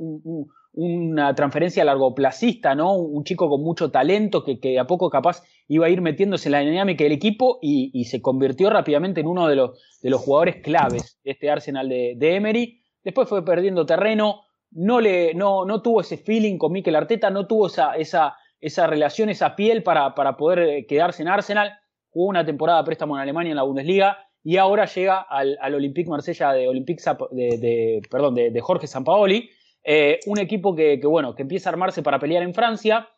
una 0.73 1.35
transferencia 1.35 1.85
largoplacista, 1.85 2.75
¿no? 2.75 2.95
Un 2.95 3.23
chico 3.23 3.47
con 3.47 3.61
mucho 3.61 3.91
talento 3.91 4.43
que, 4.43 4.59
que, 4.59 4.79
a 4.79 4.85
poco 4.85 5.09
capaz 5.09 5.43
iba 5.67 5.85
a 5.85 5.89
ir 5.89 6.01
metiéndose 6.01 6.49
en 6.49 6.53
la 6.53 6.59
dinámica 6.59 7.03
del 7.03 7.13
equipo 7.13 7.59
y, 7.61 8.03
se 8.05 8.21
convirtió 8.21 8.69
rápidamente 8.69 9.21
en 9.21 9.27
uno 9.27 9.47
de 9.47 9.55
los, 9.55 9.79
de 10.01 10.09
los 10.09 10.21
jugadores 10.21 10.57
claves 10.63 11.19
de 11.23 11.31
este 11.31 11.49
Arsenal 11.49 11.87
de, 11.87 12.35
Emery. 12.35 12.81
Después 13.03 13.29
fue 13.29 13.45
perdiendo 13.45 13.85
terreno, 13.85 14.41
no, 14.71 14.99
le, 14.99 15.33
no, 15.33 15.65
no 15.65 15.81
tuvo 15.81 16.01
ese 16.01 16.17
feeling 16.17 16.57
con 16.57 16.71
Mikel 16.71 16.95
Arteta, 16.95 17.29
no 17.29 17.47
tuvo 17.47 17.67
esa, 17.67 17.95
esa 17.95 18.35
esa 18.63 18.87
relación, 18.87 19.27
esa 19.27 19.57
piel 19.57 19.83
para, 19.83 20.15
para 20.15 20.37
poder 20.37 20.59
eh, 20.59 20.85
quedarse 20.87 21.21
en 21.21 21.27
Arsenal. 21.27 21.73
Jugó 22.09 22.27
una 22.29 22.45
temporada 22.45 22.79
de 22.79 22.85
préstamo 22.85 23.15
en 23.17 23.21
Alemania 23.21 23.49
en 23.49 23.57
la 23.57 23.63
Bundesliga 23.63 24.17
y 24.41 24.55
ahora 24.55 24.85
llega 24.85 25.19
al, 25.19 25.57
al 25.61 25.75
Olympique 25.75 26.09
Marsella 26.09 26.53
de, 26.53 26.69
Olympique, 26.69 27.03
de, 27.31 28.01
perdón, 28.09 28.35
de, 28.35 28.61
Jorge 28.61 28.87
Sampaoli, 28.87 29.49
eh, 29.83 30.19
un 30.25 30.39
equipo 30.39 30.75
que, 30.75 30.99
bueno, 31.03 31.35
que 31.35 31.41
empieza 31.43 31.69
a 31.69 31.73
armarse 31.73 32.03
para 32.03 32.19
pelear 32.19 32.43
en 32.43 32.53
Francia. 32.53 33.09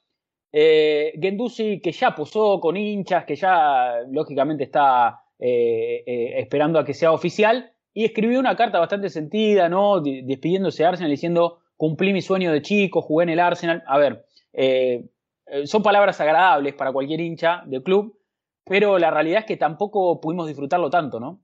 Eh, 0.52 1.20
que 1.20 1.92
ya 1.92 2.16
posó 2.16 2.60
con 2.62 2.78
hinchas, 2.78 3.26
que 3.26 3.36
ya 3.36 4.02
lógicamente 4.10 4.64
está 4.64 5.22
esperando 5.38 6.80
a 6.80 6.86
que 6.86 6.94
sea 6.94 7.12
oficial, 7.12 7.74
y 7.94 8.06
escribió 8.06 8.40
una 8.40 8.56
carta 8.56 8.80
bastante 8.80 9.10
sentida, 9.10 9.70
¿no? 9.70 10.02
Despidiéndose 10.02 10.84
de 10.84 10.90
Arsenal, 10.90 11.12
diciendo, 11.12 11.60
cumplí 11.78 12.14
mi 12.14 12.22
sueño 12.22 12.52
de 12.52 12.62
chico, 12.62 13.02
jugué 13.02 13.24
en 13.24 13.30
el 13.30 13.40
Arsenal. 13.40 13.84
A 13.88 13.98
ver, 13.98 14.26
eh, 14.54 15.06
son 15.66 15.84
palabras 15.84 16.20
agradables 16.20 16.74
para 16.74 16.92
cualquier 16.92 17.22
hincha 17.22 17.64
del 17.66 17.84
club, 17.84 18.20
pero 18.66 18.98
la 18.98 19.12
realidad 19.12 19.40
es 19.40 19.46
que 19.46 19.58
tampoco 19.58 20.20
pudimos 20.20 20.48
disfrutarlo 20.48 20.90
tanto, 20.90 21.20
¿no? 21.20 21.42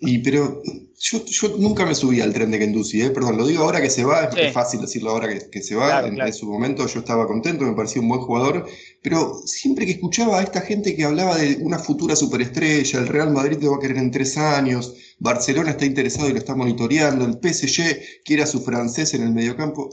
Y 0.00 0.18
pero 0.18 0.62
yo, 0.98 1.56
nunca 1.58 1.86
me 1.86 1.94
subí 1.94 2.20
al 2.20 2.32
tren 2.32 2.50
de 2.50 2.58
Kendusi, 2.58 3.00
¿eh? 3.02 3.10
perdón, 3.10 3.38
lo 3.38 3.46
digo 3.46 3.64
ahora 3.64 3.80
que 3.80 3.88
se 3.88 4.04
va, 4.04 4.24
es 4.24 4.52
fácil 4.52 4.80
decirlo 4.80 5.10
ahora 5.10 5.28
que, 5.50 5.62
se 5.62 5.74
va, 5.74 6.06
en, 6.06 6.32
su 6.32 6.46
momento 6.46 6.86
yo 6.86 7.00
estaba 7.00 7.26
contento, 7.26 7.64
me 7.64 7.74
parecía 7.74 8.02
un 8.02 8.08
buen 8.08 8.20
jugador, 8.20 8.66
pero 9.02 9.40
siempre 9.46 9.86
que 9.86 9.92
escuchaba 9.92 10.40
a 10.40 10.42
esta 10.42 10.60
gente 10.60 10.94
que 10.94 11.04
hablaba 11.04 11.36
de 11.36 11.58
una 11.62 11.78
futura 11.78 12.16
superestrella, 12.16 12.98
el 12.98 13.08
Real 13.08 13.30
Madrid 13.30 13.58
lo 13.62 13.72
va 13.72 13.76
a 13.78 13.80
querer 13.80 13.96
en 13.96 14.10
tres 14.10 14.36
años, 14.36 14.94
Barcelona 15.18 15.70
está 15.70 15.86
interesado 15.86 16.28
y 16.28 16.32
lo 16.32 16.38
está 16.38 16.54
monitoreando, 16.54 17.24
el 17.24 17.34
PSG 17.34 18.22
quiere 18.24 18.42
a 18.42 18.46
su 18.46 18.60
francés 18.60 19.14
en 19.14 19.22
el 19.22 19.32
mediocampo, 19.32 19.90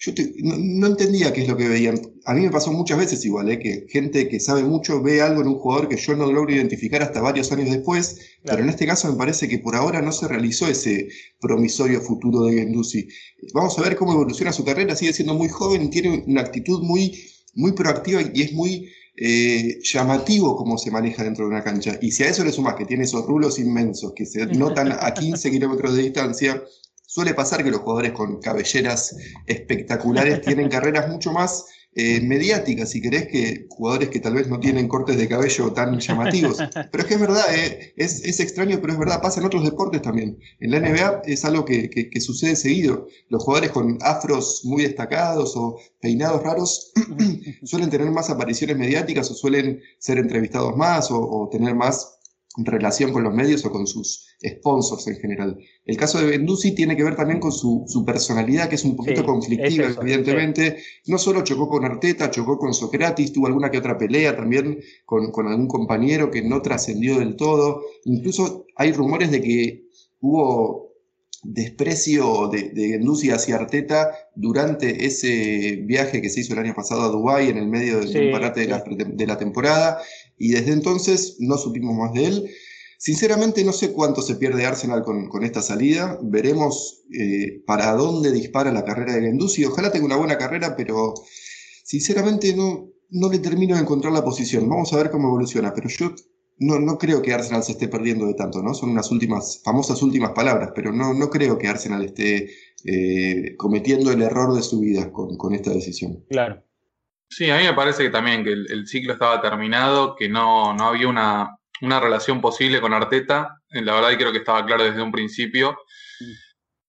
yo 0.00 0.12
no, 0.42 0.86
entendía 0.86 1.30
qué 1.30 1.42
es 1.42 1.48
lo 1.48 1.58
que 1.58 1.68
veían. 1.68 2.00
A 2.24 2.32
mí 2.32 2.40
me 2.40 2.50
pasó 2.50 2.72
muchas 2.72 2.96
veces 2.96 3.22
igual, 3.26 3.50
¿eh? 3.50 3.58
que 3.58 3.86
gente 3.90 4.28
que 4.28 4.40
sabe 4.40 4.64
mucho 4.64 5.02
ve 5.02 5.20
algo 5.20 5.42
en 5.42 5.48
un 5.48 5.58
jugador 5.58 5.88
que 5.88 5.96
yo 5.96 6.16
no 6.16 6.32
logro 6.32 6.54
identificar 6.54 7.02
hasta 7.02 7.20
varios 7.20 7.52
años 7.52 7.70
después, 7.70 8.18
pero 8.42 8.62
en 8.62 8.70
este 8.70 8.86
caso 8.86 9.12
me 9.12 9.18
parece 9.18 9.46
que 9.46 9.58
por 9.58 9.76
ahora 9.76 10.00
no 10.00 10.10
se 10.10 10.26
realizó 10.26 10.66
ese 10.68 11.08
promisorio 11.38 12.00
futuro 12.00 12.44
de 12.44 12.54
Gendusi. 12.54 13.08
Vamos 13.52 13.78
a 13.78 13.82
ver 13.82 13.94
cómo 13.94 14.12
evoluciona 14.12 14.52
su 14.52 14.64
carrera, 14.64 14.96
sigue 14.96 15.12
siendo 15.12 15.34
muy 15.34 15.50
joven, 15.50 15.90
tiene 15.90 16.24
una 16.26 16.40
actitud 16.40 16.82
muy, 16.82 17.14
muy 17.54 17.72
proactiva 17.72 18.22
y 18.32 18.40
es 18.40 18.54
muy 18.54 18.88
eh, 19.18 19.80
llamativo 19.82 20.56
cómo 20.56 20.78
se 20.78 20.90
maneja 20.90 21.24
dentro 21.24 21.44
de 21.44 21.50
una 21.50 21.62
cancha. 21.62 21.98
Y 22.00 22.12
si 22.12 22.22
a 22.22 22.30
eso 22.30 22.42
le 22.42 22.52
sumas 22.52 22.74
que 22.74 22.86
tiene 22.86 23.04
esos 23.04 23.26
rulos 23.26 23.58
inmensos 23.58 24.14
que 24.16 24.24
se 24.24 24.46
notan 24.46 24.92
a 24.92 25.12
15 25.12 25.50
kilómetros 25.50 25.94
de 25.94 26.04
distancia, 26.04 26.62
Suele 27.10 27.34
pasar 27.34 27.64
que 27.64 27.72
los 27.72 27.80
jugadores 27.80 28.12
con 28.12 28.40
cabelleras 28.40 29.16
espectaculares 29.44 30.42
tienen 30.42 30.68
carreras 30.70 31.08
mucho 31.08 31.32
más 31.32 31.64
eh, 31.96 32.20
mediáticas, 32.20 32.90
si 32.90 33.02
querés, 33.02 33.26
que 33.26 33.66
jugadores 33.68 34.10
que 34.10 34.20
tal 34.20 34.34
vez 34.34 34.46
no 34.46 34.60
tienen 34.60 34.86
cortes 34.86 35.16
de 35.16 35.26
cabello 35.26 35.72
tan 35.72 35.98
llamativos. 35.98 36.58
Pero 36.72 37.02
es 37.02 37.04
que 37.06 37.14
es 37.14 37.20
verdad, 37.20 37.42
eh, 37.52 37.94
es, 37.96 38.38
extraño, 38.38 38.78
pero 38.80 38.92
es 38.92 38.98
verdad, 39.00 39.20
pasa 39.20 39.40
en 39.40 39.46
otros 39.46 39.64
deportes 39.64 40.02
también. 40.02 40.38
En 40.60 40.70
la 40.70 40.78
NBA 40.78 41.22
es 41.24 41.44
algo 41.44 41.64
que, 41.64 41.90
sucede 42.20 42.54
seguido. 42.54 43.08
Los 43.28 43.42
jugadores 43.42 43.72
con 43.72 43.98
afros 44.02 44.60
muy 44.62 44.84
destacados 44.84 45.56
o 45.56 45.80
peinados 46.00 46.44
raros 46.44 46.92
suelen 47.64 47.90
tener 47.90 48.08
más 48.12 48.30
apariciones 48.30 48.78
mediáticas 48.78 49.28
o 49.32 49.34
suelen 49.34 49.80
ser 49.98 50.18
entrevistados 50.18 50.76
más 50.76 51.10
o, 51.10 51.18
o 51.18 51.48
tener 51.48 51.74
más 51.74 52.19
relación 52.64 53.12
con 53.12 53.22
los 53.22 53.34
medios 53.34 53.64
o 53.64 53.70
con 53.70 53.86
sus 53.86 54.26
sponsors 54.44 55.06
en 55.08 55.16
general. 55.16 55.58
El 55.84 55.96
caso 55.96 56.18
de 56.18 56.26
Bendusi 56.26 56.74
tiene 56.74 56.96
que 56.96 57.04
ver 57.04 57.16
también 57.16 57.40
con 57.40 57.52
su, 57.52 57.84
personalidad, 58.06 58.68
que 58.68 58.76
es 58.76 58.84
un 58.84 58.96
poquito 58.96 59.24
conflictiva, 59.24 59.88
evidentemente. 60.00 60.78
No 61.06 61.18
solo 61.18 61.42
chocó 61.42 61.68
con 61.68 61.84
Arteta, 61.84 62.30
chocó 62.30 62.58
con 62.58 62.74
Socrates, 62.74 63.32
tuvo 63.32 63.46
alguna 63.46 63.70
que 63.70 63.78
otra 63.78 63.98
pelea 63.98 64.36
también 64.36 64.80
con, 65.04 65.30
algún 65.46 65.68
compañero 65.68 66.30
que 66.30 66.42
no 66.42 66.62
trascendió 66.62 67.18
del 67.18 67.36
todo. 67.36 67.82
Incluso 68.04 68.66
hay 68.76 68.92
rumores 68.92 69.30
de 69.30 69.40
que 69.40 69.84
hubo 70.20 70.90
desprecio 71.42 72.48
de, 72.48 72.70
de 72.70 73.32
hacia 73.32 73.56
Arteta 73.56 74.10
durante 74.34 75.06
ese 75.06 75.80
viaje 75.84 76.20
que 76.20 76.28
se 76.28 76.40
hizo 76.40 76.52
el 76.52 76.58
año 76.60 76.74
pasado 76.74 77.02
a 77.02 77.08
Dubái 77.08 77.48
en 77.48 77.56
el 77.56 77.66
medio 77.66 78.00
del 78.00 78.30
parate 78.30 78.60
de 78.60 78.66
la, 78.68 78.84
de 78.86 79.26
la 79.26 79.38
temporada 79.38 79.98
y 80.40 80.52
desde 80.52 80.72
entonces 80.72 81.36
no 81.38 81.58
supimos 81.58 81.94
más 81.94 82.14
de 82.14 82.24
él. 82.24 82.50
Sinceramente 82.98 83.62
no 83.62 83.72
sé 83.72 83.92
cuánto 83.92 84.22
se 84.22 84.34
pierde 84.36 84.66
Arsenal 84.66 85.02
con, 85.02 85.44
esta 85.44 85.62
salida. 85.62 86.18
Veremos 86.22 87.02
eh, 87.12 87.62
para 87.66 87.92
dónde 87.92 88.32
dispara 88.32 88.72
la 88.72 88.84
carrera 88.84 89.14
de 89.14 89.22
Gendusi. 89.22 89.64
Ojalá 89.64 89.92
tenga 89.92 90.06
una 90.06 90.16
buena 90.16 90.38
carrera, 90.38 90.74
pero 90.76 91.14
sinceramente 91.84 92.56
no, 92.56 92.88
no 93.10 93.30
le 93.30 93.38
termino 93.38 93.74
de 93.76 93.82
encontrar 93.82 94.12
la 94.14 94.24
posición. 94.24 94.68
Vamos 94.68 94.92
a 94.92 94.96
ver 94.96 95.10
cómo 95.10 95.28
evoluciona, 95.28 95.74
pero 95.74 95.88
yo 95.90 96.14
no, 96.58 96.78
no 96.78 96.96
creo 96.96 97.20
que 97.20 97.34
Arsenal 97.34 97.62
se 97.62 97.72
esté 97.72 97.88
perdiendo 97.88 98.26
de 98.26 98.34
tanto, 98.34 98.62
¿no? 98.62 98.74
Son 98.74 98.90
unas 98.90 99.10
últimas, 99.10 99.60
famosas 99.62 100.02
últimas 100.02 100.32
palabras, 100.32 100.72
pero 100.74 100.92
no, 100.92 101.12
no 101.12 101.28
creo 101.28 101.58
que 101.58 101.68
Arsenal 101.68 102.04
esté 102.04 102.50
eh, 102.84 103.56
cometiendo 103.56 104.10
el 104.10 104.22
error 104.22 104.54
de 104.54 104.62
su 104.62 104.80
vida 104.80 105.12
con, 105.12 105.54
esta 105.54 105.70
decisión. 105.70 106.24
Claro. 106.28 106.62
Sí, 107.30 107.48
a 107.48 107.58
mí 107.58 107.64
me 107.64 107.74
parece 107.74 108.02
que 108.02 108.10
también 108.10 108.42
que 108.42 108.52
el, 108.52 108.86
ciclo 108.88 109.12
estaba 109.12 109.40
terminado, 109.40 110.16
que 110.16 110.28
no, 110.28 110.74
no 110.74 110.88
había 110.88 111.06
una, 111.06 111.56
una, 111.80 112.00
relación 112.00 112.40
posible 112.40 112.80
con 112.80 112.92
Arteta. 112.92 113.60
La 113.70 113.94
verdad, 113.94 114.18
creo 114.18 114.32
que 114.32 114.38
estaba 114.38 114.66
claro 114.66 114.82
desde 114.82 115.00
un 115.00 115.12
principio. 115.12 115.78
Mm. 116.18 116.32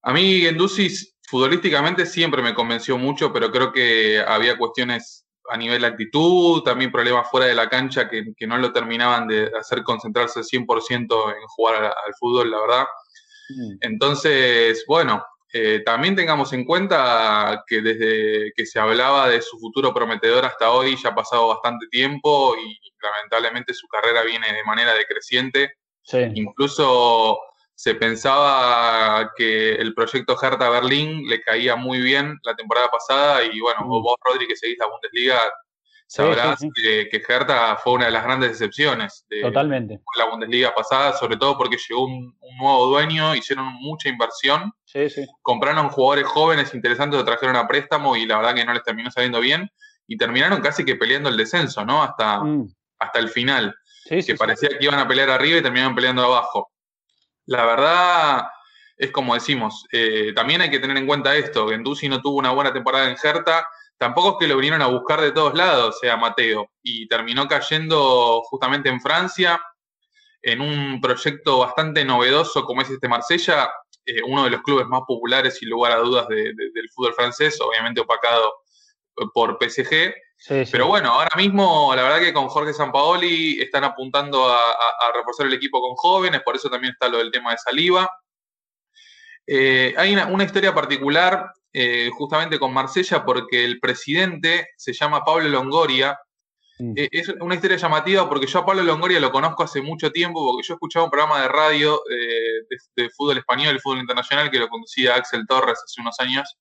A 0.04 0.14
mí, 0.14 0.42
Gendusi, 0.42 0.90
futbolísticamente 1.28 2.08
siempre 2.08 2.42
me 2.42 2.56
convenció 2.56 2.98
mucho, 2.98 3.32
pero 3.32 3.52
creo 3.52 3.72
que 3.72 4.20
había 4.20 4.58
cuestiones 4.58 5.28
a 5.52 5.58
nivel 5.58 5.82
de 5.82 5.88
actitud, 5.88 6.64
también 6.64 6.92
problemas 6.92 7.30
fuera 7.30 7.46
de 7.46 7.54
la 7.54 7.70
cancha 7.70 8.10
que, 8.10 8.34
no 8.48 8.58
lo 8.58 8.74
terminaban 8.74 9.28
de 9.28 9.52
hacer 9.60 9.84
concentrarse 9.84 10.42
100% 10.42 11.36
en 11.36 11.48
jugar 11.56 11.84
al, 11.84 12.14
fútbol, 12.20 12.50
la 12.50 12.62
verdad. 12.62 12.86
Mm. 13.50 13.78
Entonces, 13.82 14.84
bueno, 14.88 15.24
eh, 15.54 15.82
también 15.86 16.16
tengamos 16.16 16.54
en 16.54 16.66
cuenta 16.66 17.64
que 17.68 17.82
desde 17.82 18.54
que 18.56 18.66
se 18.66 18.80
hablaba 18.80 19.28
de 19.30 19.42
su 19.42 19.60
futuro 19.60 19.94
prometedor 19.94 20.46
hasta 20.46 20.72
hoy 20.72 20.96
ya 20.96 21.10
ha 21.10 21.16
pasado 21.16 21.48
bastante 21.50 21.88
tiempo 21.88 22.56
y 22.56 22.80
lamentablemente 23.02 23.74
su 23.74 23.88
carrera 23.88 24.24
viene 24.24 24.52
de 24.54 24.64
manera 24.64 24.94
decreciente. 24.94 25.74
Incluso 26.36 27.40
se 27.76 27.96
pensaba 27.96 29.32
que 29.36 29.76
el 29.76 29.94
proyecto 29.94 30.38
Hertha 30.42 30.70
Berlín 30.70 31.28
le 31.28 31.42
caía 31.42 31.76
muy 31.76 32.00
bien 32.00 32.38
la 32.44 32.56
temporada 32.56 32.90
pasada 32.90 33.44
y 33.44 33.60
bueno, 33.60 33.82
mm. 33.86 33.90
vos 33.90 34.16
Rodri 34.24 34.48
que 34.48 34.56
seguís 34.56 34.78
la 34.80 34.88
Bundesliga 34.88 35.40
sabrás 36.12 36.60
Que, 36.76 37.08
que, 37.10 37.24
Hertha 37.26 37.78
fue 37.78 37.94
una 37.94 38.06
de 38.06 38.12
las 38.12 38.24
grandes 38.24 38.52
decepciones 38.52 39.26
de 39.30 39.42
Totalmente. 39.42 40.02
la 40.18 40.26
Bundesliga 40.26 40.76
pasada, 40.76 41.14
sobre 41.14 41.38
todo 41.38 41.58
porque 41.58 41.78
llegó 41.78 42.06
un, 42.06 42.38
nuevo 42.60 42.88
dueño, 42.88 43.34
hicieron 43.34 43.66
mucha 43.80 44.10
inversión, 44.10 44.74
compraron 45.42 45.90
jugadores 45.90 46.28
jóvenes 46.28 46.74
interesantes, 46.74 47.18
lo 47.18 47.26
trajeron 47.26 47.56
a 47.56 47.66
préstamo 47.66 48.18
y 48.18 48.26
la 48.26 48.38
verdad 48.38 48.56
que 48.56 48.66
no 48.66 48.74
les 48.74 48.84
terminó 48.84 49.10
saliendo 49.10 49.40
bien 49.40 49.72
y 50.06 50.18
terminaron 50.18 50.60
casi 50.60 50.84
que 50.84 50.98
peleando 50.98 51.30
el 51.30 51.38
descenso, 51.38 51.86
¿no? 51.86 52.04
Hasta, 52.04 52.44
mm. 52.44 52.68
hasta 53.00 53.20
el 53.20 53.30
final, 53.30 53.74
que 54.06 54.36
parecía 54.36 54.70
que 54.70 54.84
iban 54.86 55.00
a 55.00 55.08
pelear 55.08 55.30
arriba 55.30 55.60
y 55.60 55.64
terminaron 55.64 55.96
peleando 55.96 56.26
abajo. 56.26 56.72
La 57.46 57.66
verdad 57.66 58.44
es 58.98 59.12
como 59.12 59.34
decimos, 59.34 59.88
eh, 59.94 60.34
también 60.36 60.62
hay 60.62 60.70
que 60.70 60.80
tener 60.80 60.98
en 60.98 61.08
cuenta 61.08 61.36
esto, 61.36 61.70
Gendusi 61.70 62.10
no 62.10 62.22
tuvo 62.22 62.38
una 62.38 62.52
buena 62.52 62.74
temporada 62.74 63.10
en 63.10 63.16
Hertha, 63.22 63.66
tampoco 64.02 64.30
es 64.30 64.36
que 64.40 64.48
lo 64.48 64.56
vinieron 64.56 64.82
a 64.82 64.88
buscar 64.88 65.22
de 65.22 65.32
todos 65.32 65.54
lados, 65.54 66.00
sea 66.00 66.18
Mateo, 66.18 66.72
y 66.82 67.08
terminó 67.08 67.48
cayendo 67.48 68.42
justamente 68.50 68.90
en 68.90 69.00
Francia, 69.00 69.62
en 70.42 70.60
un 70.60 71.00
proyecto 71.00 71.60
bastante 71.60 72.04
novedoso 72.04 72.66
como 72.66 72.82
es 72.82 72.90
este 72.90 73.08
Marsella, 73.08 73.70
eh, 74.04 74.24
uno 74.26 74.46
de 74.46 74.50
los 74.50 74.64
clubes 74.64 74.88
más 74.88 75.02
populares 75.08 75.62
y 75.62 75.68
lugar 75.68 75.92
a 75.92 75.98
dudas 75.98 76.28
del 76.28 76.90
fútbol 76.96 77.14
francés, 77.14 77.62
obviamente 77.62 78.02
opacado 78.02 78.56
por 79.36 79.60
PSG, 79.62 80.16
pero 80.72 80.88
bueno, 80.88 81.12
ahora 81.12 81.36
mismo 81.38 81.94
la 81.96 82.02
verdad 82.02 82.22
que 82.22 82.34
con 82.34 82.48
Jorge 82.48 82.74
Sampaoli 82.74 83.62
están 83.62 83.84
apuntando 83.84 84.52
a, 84.52 85.12
reforzar 85.14 85.46
el 85.46 85.54
equipo 85.54 85.80
con 85.80 85.94
jóvenes, 85.94 86.42
por 86.44 86.56
eso 86.56 86.72
también 86.72 86.94
está 86.94 87.08
lo 87.08 87.20
del 87.20 87.30
tema 87.30 87.52
de 87.52 87.60
Saliva. 87.60 88.10
Eh, 89.46 89.94
hay 89.96 90.12
una, 90.16 90.44
historia 90.44 90.74
particular 90.74 91.54
eh, 91.74 92.10
justamente 92.14 92.60
con 92.60 92.74
Marsella 92.74 93.24
porque 93.26 93.64
el 93.66 93.80
presidente 93.80 94.70
se 94.78 94.94
llama 94.94 95.24
Pablo 95.24 95.48
Longoria. 95.50 96.20
Mm. 96.80 96.94
Eh, 96.96 97.10
es 97.12 97.30
una 97.40 97.56
historia 97.56 97.78
llamativa 97.78 98.28
porque 98.28 98.48
yo 98.48 98.60
a 98.60 98.66
Pablo 98.66 98.84
Longoria 98.84 99.20
lo 99.20 99.32
conozco 99.32 99.64
hace 99.64 99.82
mucho 99.82 100.12
tiempo 100.12 100.46
porque 100.46 100.68
yo 100.68 100.74
escuchaba 100.74 101.06
un 101.06 101.12
programa 101.12 101.42
de 101.42 101.48
radio 101.48 102.02
de, 102.08 102.78
de, 102.96 103.10
fútbol 103.10 103.38
español, 103.38 103.80
fútbol 103.82 104.00
internacional, 104.00 104.50
que 104.50 104.60
lo 104.60 104.68
conducía 104.68 105.16
Axel 105.16 105.46
Torres 105.48 105.80
hace 105.84 106.02
unos 106.02 106.20
años. 106.20 106.58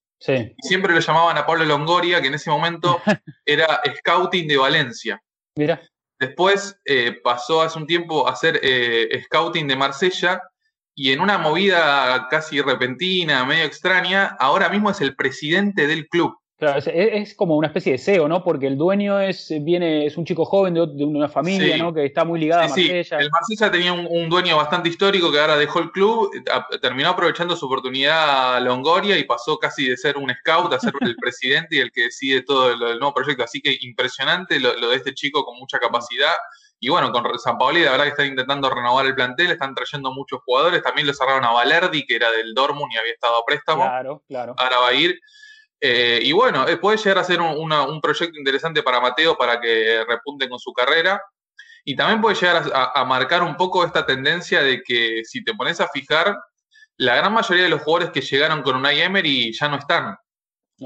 Siempre 0.61 0.93
lo 0.93 1.01
llamaban 1.01 1.39
a 1.39 1.47
Pablo 1.47 1.65
Longoria, 1.65 2.21
que 2.21 2.29
en 2.29 2.35
ese 2.35 2.51
momento 2.51 3.01
era 3.45 3.81
scouting 3.99 4.47
de 4.47 4.57
Valencia. 4.59 5.23
Mira. 5.57 5.81
Después 6.19 6.79
eh, 6.85 7.19
pasó 7.25 7.63
hace 7.63 7.79
un 7.79 7.87
tiempo 7.87 8.29
a 8.29 8.37
ser 8.37 8.61
eh, 8.63 9.23
scouting 9.25 9.67
de 9.67 9.77
Marsella 9.77 10.43
y 10.95 11.13
en 11.13 11.21
una 11.21 11.39
movida 11.39 12.29
casi 12.31 12.61
repentina, 12.61 13.45
medio 13.45 13.65
extraña, 13.65 14.37
ahora 14.39 14.69
mismo 14.69 14.91
es 14.91 15.01
el 15.01 15.17
presidente 15.17 15.87
del 15.87 16.09
club. 16.09 16.41
Claro, 16.61 16.79
es, 16.93 17.35
como 17.35 17.57
una 17.57 17.69
especie 17.69 17.93
de 17.93 17.99
CEO, 17.99 18.29
¿no? 18.29 18.45
Porque 18.45 18.67
el 18.67 18.77
dueño 18.77 19.19
es, 19.19 19.51
viene, 19.63 20.05
es 20.05 20.19
un 20.19 20.27
chico 20.27 20.45
joven 20.45 20.75
de, 20.75 20.83
una 20.83 21.27
familia, 21.27 21.79
¿no? 21.79 21.95
Que 21.95 22.05
está 22.05 22.27
muy 22.27 22.39
ligada 22.39 22.65
a 22.65 22.69
Marsella. 22.69 23.03
Sí. 23.03 23.15
El 23.19 23.31
Marsella 23.31 23.71
tenía 23.71 23.95
un, 23.95 24.29
dueño 24.29 24.59
bastante 24.59 24.91
histórico 24.91 25.33
que 25.33 25.41
ahora 25.41 25.57
dejó 25.57 25.79
el 25.79 25.91
club, 25.91 26.31
terminó 26.83 27.09
aprovechando 27.09 27.57
su 27.57 27.65
oportunidad 27.65 28.57
a 28.57 28.61
Longoria 28.61 29.17
y 29.17 29.25
pasó 29.25 29.59
casi 29.59 29.89
de 29.89 29.97
ser 29.97 30.19
un 30.19 30.31
scout 30.35 30.71
a 30.75 30.79
ser 30.79 30.93
el 31.01 31.17
presidente 31.17 31.77
y 31.77 31.79
el 31.79 31.91
que 31.91 32.03
decide 32.03 32.43
todo 32.43 32.71
el, 32.73 32.99
nuevo 32.99 33.15
proyecto. 33.15 33.43
Así 33.43 33.63
que 33.63 33.79
impresionante 33.81 34.61
lo, 34.61 34.91
de 34.91 34.97
este 34.97 35.15
chico 35.15 35.47
con 35.47 35.59
mucha 35.59 35.79
capacidad. 35.79 36.35
Y 36.83 36.89
bueno, 36.89 37.13
con 37.13 37.39
San 37.39 37.59
Paoli, 37.59 37.85
la 37.85 37.91
verdad 37.91 38.05
que 38.05 38.11
están 38.11 38.27
intentando 38.27 38.71
renovar 38.71 39.05
el 39.05 39.15
plantel, 39.15 39.51
están 39.51 39.75
trayendo 39.75 40.13
muchos 40.13 40.41
jugadores. 40.43 40.83
También 40.83 41.07
lo 41.07 41.13
cerraron 41.13 41.45
a 41.45 41.53
Valerdi, 41.53 42.07
que 42.07 42.17
era 42.17 42.31
del 42.31 42.55
Dortmund 42.55 42.91
y 42.95 42.97
había 42.97 43.13
estado 43.13 43.37
a 43.37 43.45
préstamo. 43.45 43.83
Claro, 43.83 44.23
claro. 44.27 44.55
Ahora 44.57 44.79
va 44.79 44.89
a 44.89 44.95
ir. 44.95 45.21
Eh, 45.79 46.21
y 46.23 46.33
bueno, 46.33 46.67
eh, 46.67 46.79
puede 46.79 46.97
llegar 46.97 47.19
a 47.19 47.25
ser 47.25 47.41
un, 47.41 48.01
proyecto 48.01 48.39
interesante 48.39 48.83
para 48.83 48.99
Mateo 48.99 49.37
para 49.37 49.61
que 49.61 50.05
repunte 50.09 50.49
con 50.49 50.59
su 50.59 50.73
carrera. 50.73 51.23
Y 51.85 51.95
también 51.95 52.23
puede 52.23 52.37
llegar 52.37 52.63
a, 52.73 53.05
marcar 53.05 53.43
un 53.43 53.57
poco 53.57 53.85
esta 53.85 54.07
tendencia 54.07 54.63
de 54.63 54.83
que 54.83 55.23
si 55.25 55.45
te 55.45 55.55
pones 55.55 55.81
a 55.81 55.89
fijar, 55.89 56.35
la 56.97 57.17
gran 57.17 57.33
mayoría 57.33 57.65
de 57.65 57.71
los 57.71 57.83
jugadores 57.83 58.11
que 58.11 58.21
llegaron 58.23 58.63
con 58.63 58.77
Unai 58.77 59.01
Emery 59.01 59.53
ya 59.53 59.69
no 59.69 59.77
están. 59.77 60.17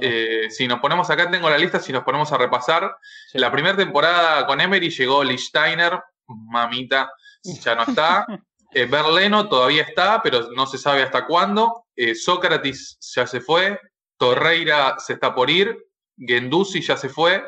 Eh, 0.01 0.49
si 0.51 0.67
nos 0.67 0.81
ponemos 0.81 1.09
acá, 1.11 1.31
tengo 1.31 1.49
la 1.49 1.59
lista, 1.59 1.79
si 1.81 1.93
nos 1.93 2.05
ponemos 2.05 2.33
a 2.33 2.39
repasar, 2.39 2.97
la 3.35 3.51
primera 3.51 3.77
temporada 3.77 4.47
con 4.47 4.61
Emery 4.61 4.91
llegó 4.91 5.23
Lichsteiner, 5.23 6.01
mamita, 6.27 7.11
ya 7.43 7.75
no 7.75 7.83
está. 7.85 8.27
Berleno 8.91 9.49
todavía 9.49 9.83
está, 9.83 10.21
pero 10.21 10.51
no 10.51 10.67
se 10.67 10.79
sabe 10.79 11.03
hasta 11.03 11.27
cuándo. 11.27 11.87
Sócrates 12.17 12.99
ya 13.15 13.25
se 13.25 13.41
fue. 13.41 13.79
Torreira 14.17 14.97
se 14.99 15.15
está 15.15 15.35
por 15.35 15.51
ir, 15.51 15.77
Gendusi 16.17 16.81
ya 16.81 16.97
se 16.97 17.09
fue, 17.09 17.45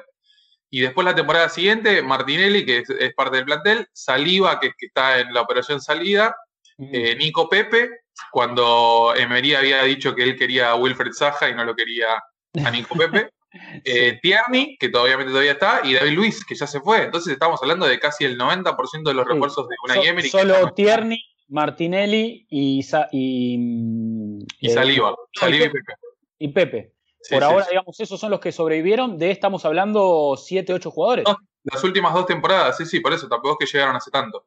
y 0.70 0.80
después 0.80 1.04
la 1.04 1.14
temporada 1.14 1.48
siguiente, 1.48 2.02
Martinelli, 2.02 2.66
que 2.66 2.78
es, 2.78 3.14
parte 3.14 3.36
del 3.36 3.46
plantel, 3.46 3.88
Saliva, 3.92 4.58
que, 4.58 4.72
que, 4.76 4.86
está 4.86 5.20
en 5.20 5.32
la 5.32 5.42
operación 5.42 5.80
salida, 5.80 6.36
eh, 6.78 7.14
Nico 7.16 7.48
Pepe, 7.48 8.00
cuando 8.30 9.14
Emery 9.16 9.54
había 9.54 9.82
dicho 9.84 10.14
que 10.14 10.24
él 10.24 10.36
quería 10.36 10.70
a 10.70 10.74
Wilfred 10.74 11.12
Saja 11.12 11.48
y 11.48 11.54
no 11.54 11.64
lo 11.64 11.74
quería 11.74 12.22
a 12.64 12.70
Nico 12.70 12.96
Pepe. 12.96 13.30
Eh, 13.84 14.18
Tierney, 14.20 14.76
que 14.76 14.90
todavía, 14.90 15.16
todavía 15.24 15.52
está, 15.52 15.80
y 15.82 15.94
David 15.94 16.12
Luis, 16.12 16.44
que 16.44 16.54
ya 16.54 16.66
se 16.66 16.78
fue. 16.80 17.04
Entonces 17.04 17.32
estamos 17.32 17.58
hablando 17.62 17.86
de 17.86 17.98
casi 17.98 18.26
el 18.26 18.38
90% 18.38 19.02
de 19.02 19.14
los 19.14 19.26
refuerzos 19.26 19.66
de 19.66 19.76
una 19.82 19.94
Emery. 19.94 20.28
Solo 20.28 20.74
Tierney, 20.74 21.22
Martinelli 21.48 22.46
y, 22.50 22.84
y, 23.12 23.56
mm, 23.56 24.38
y 24.60 24.68
Saliva. 24.68 25.12
Eh, 25.12 25.38
Saliva 25.40 25.64
y 25.64 25.68
Pepe 25.70 25.92
y 26.38 26.48
Pepe. 26.48 26.92
Por 27.30 27.42
ahora, 27.42 27.66
digamos, 27.68 27.98
esos 27.98 28.20
son 28.20 28.30
los 28.30 28.40
que 28.40 28.52
sobrevivieron. 28.52 29.18
De 29.18 29.30
estamos 29.30 29.64
hablando 29.64 30.36
7, 30.36 30.72
8 30.74 30.90
jugadores. 30.90 31.24
las 31.64 31.82
últimas 31.82 32.14
dos 32.14 32.26
temporadas, 32.26 32.76
sí, 32.76 32.86
sí, 32.86 33.00
por 33.00 33.12
eso 33.12 33.26
tampoco 33.28 33.56
es 33.58 33.70
que 33.70 33.76
llegaron 33.76 33.96
hace 33.96 34.10
tanto. 34.10 34.46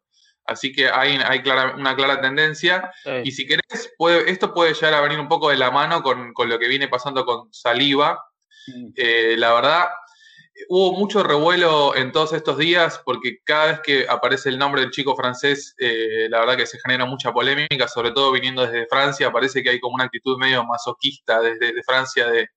Así 0.50 0.72
que 0.72 0.90
hay, 0.90 1.18
hay 1.18 1.44
una 1.78 1.96
clara 1.96 2.22
tendencia. 2.22 2.92
Y 3.24 3.32
si 3.32 3.46
querés, 3.46 3.94
puede, 3.98 4.30
esto 4.30 4.54
puede 4.54 4.74
llegar 4.74 4.96
a 4.96 5.02
venir 5.02 5.20
un 5.20 5.28
poco 5.28 5.50
de 5.50 5.58
la 5.58 5.72
mano 5.72 6.02
con, 6.02 6.34
lo 6.36 6.60
que 6.60 6.68
viene 6.68 6.88
pasando 6.88 7.26
con 7.26 7.54
Saliva. 7.54 8.20
Eh, 8.96 9.36
la 9.38 9.54
verdad, 9.54 9.88
hubo 10.68 10.98
mucho 10.98 11.24
revuelo 11.24 11.96
en 11.96 12.12
todos 12.12 12.34
estos 12.34 12.58
días 12.58 13.02
porque 13.06 13.38
cada 13.44 13.68
vez 13.68 13.80
que 13.82 14.06
aparece 14.10 14.50
el 14.50 14.58
nombre 14.58 14.82
del 14.82 14.92
chico 14.92 15.16
francés, 15.16 15.76
eh, 15.78 16.28
la 16.30 16.40
verdad 16.40 16.58
que 16.58 16.66
se 16.66 16.80
genera 16.80 17.06
mucha 17.06 17.32
polémica, 17.32 17.88
sobre 17.88 18.12
todo 18.12 18.32
viniendo 18.32 18.66
desde 18.66 18.88
Francia, 18.88 19.32
parece 19.32 19.64
que 19.64 19.70
hay 19.70 19.80
como 19.80 19.96
una 19.96 20.06
actitud 20.06 20.38
medio 20.38 20.66
masoquista 20.66 21.42
desde 21.42 21.82
Francia 21.84 22.28
de, 22.28 22.48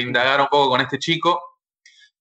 indagar 0.00 0.40
un 0.40 0.48
poco 0.48 0.70
con 0.70 0.80
este 0.80 0.98
chico, 0.98 1.42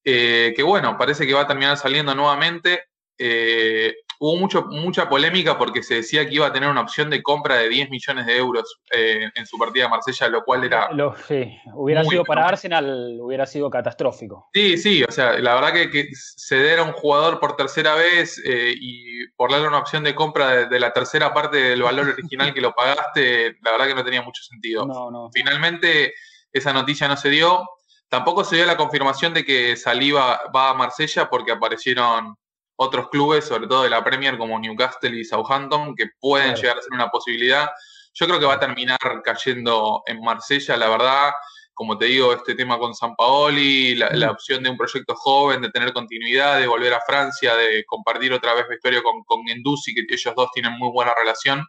eh, 0.03 0.53
que 0.55 0.63
bueno, 0.63 0.97
parece 0.97 1.27
que 1.27 1.33
va 1.33 1.41
a 1.41 1.47
terminar 1.47 1.77
saliendo 1.77 2.15
nuevamente. 2.15 2.85
Eh, 3.17 3.95
hubo 4.19 4.37
mucho, 4.37 4.65
mucha 4.65 5.09
polémica 5.09 5.57
porque 5.57 5.83
se 5.83 5.95
decía 5.95 6.27
que 6.27 6.35
iba 6.35 6.47
a 6.47 6.53
tener 6.53 6.69
una 6.69 6.81
opción 6.81 7.09
de 7.09 7.21
compra 7.21 7.55
de 7.55 7.69
10 7.69 7.89
millones 7.89 8.25
de 8.25 8.37
euros 8.37 8.79
eh, 8.91 9.29
en 9.33 9.45
su 9.45 9.57
partida 9.57 9.83
de 9.83 9.89
Marsella, 9.89 10.27
lo 10.27 10.43
cual 10.43 10.63
era... 10.63 10.89
sí, 11.27 11.57
hubiera 11.73 12.03
sido 12.03 12.23
para 12.23 12.47
Arsenal, 12.47 13.17
hubiera 13.21 13.45
sido 13.45 13.69
catastrófico. 13.69 14.49
Sí, 14.53 14.77
sí, 14.77 15.03
o 15.03 15.11
sea, 15.11 15.37
la 15.39 15.55
verdad 15.55 15.73
que, 15.73 16.09
ceder 16.13 16.79
a 16.79 16.83
un 16.83 16.93
jugador 16.93 17.39
por 17.39 17.55
tercera 17.55 17.95
vez 17.95 18.41
eh, 18.43 18.73
y 18.75 19.27
por 19.35 19.51
darle 19.51 19.67
una 19.67 19.79
opción 19.79 20.03
de 20.03 20.15
compra 20.15 20.67
de, 20.67 20.79
la 20.79 20.93
tercera 20.93 21.33
parte 21.33 21.57
del 21.57 21.81
valor 21.81 22.09
original 22.09 22.53
que 22.53 22.61
lo 22.61 22.73
pagaste, 22.73 23.57
la 23.61 23.71
verdad 23.71 23.87
que 23.87 23.95
no 23.95 24.03
tenía 24.03 24.21
mucho 24.21 24.43
sentido. 24.43 24.85
No, 24.85 25.11
no. 25.11 25.29
Finalmente, 25.33 26.13
esa 26.51 26.73
noticia 26.73 27.07
no 27.07 27.17
se 27.17 27.29
dio. 27.29 27.67
Tampoco 28.09 28.43
se 28.43 28.55
dio 28.55 28.65
la 28.65 28.77
confirmación 28.77 29.33
de 29.33 29.43
que 29.43 29.75
Saliva 29.75 30.41
va 30.55 30.69
a 30.69 30.73
Marsella 30.73 31.29
porque 31.29 31.51
aparecieron 31.51 32.37
otros 32.77 33.09
clubes, 33.09 33.45
sobre 33.45 33.67
todo 33.67 33.83
de 33.83 33.89
la 33.89 34.03
Premier 34.03 34.37
como 34.37 34.57
Newcastle 34.57 35.19
y 35.19 35.25
Southampton, 35.25 35.95
que 35.95 36.07
pueden 36.19 36.55
llegar 36.55 36.77
a 36.77 36.81
ser 36.81 36.93
una 36.93 37.09
posibilidad. 37.09 37.69
Yo 38.13 38.25
creo 38.25 38.39
que 38.39 38.45
va 38.45 38.53
a 38.53 38.59
terminar 38.59 38.97
cayendo 39.23 40.01
en 40.05 40.21
Marsella, 40.21 40.77
la 40.77 40.89
verdad. 40.89 41.31
Como 41.73 41.97
te 41.97 42.05
digo, 42.05 42.33
este 42.33 42.55
tema 42.55 42.79
con 42.79 42.95
San 42.95 43.15
Paoli, 43.15 43.93
la, 43.95 44.09
la 44.11 44.31
opción 44.31 44.63
de 44.63 44.69
un 44.69 44.77
proyecto 44.77 45.13
joven, 45.15 45.61
de 45.61 45.69
tener 45.69 45.93
continuidad, 45.93 46.59
de 46.59 46.65
volver 46.65 46.93
a 46.93 47.01
Francia, 47.01 47.55
de 47.55 47.85
compartir 47.85 48.33
otra 48.33 48.55
vez 48.55 48.67
vestuario 48.67 49.03
con, 49.03 49.23
con 49.23 49.45
Gendusi, 49.45 49.93
que 49.93 50.05
ellos 50.09 50.33
dos 50.35 50.49
tienen 50.53 50.73
muy 50.73 50.89
buena 50.91 51.13
relación 51.13 51.63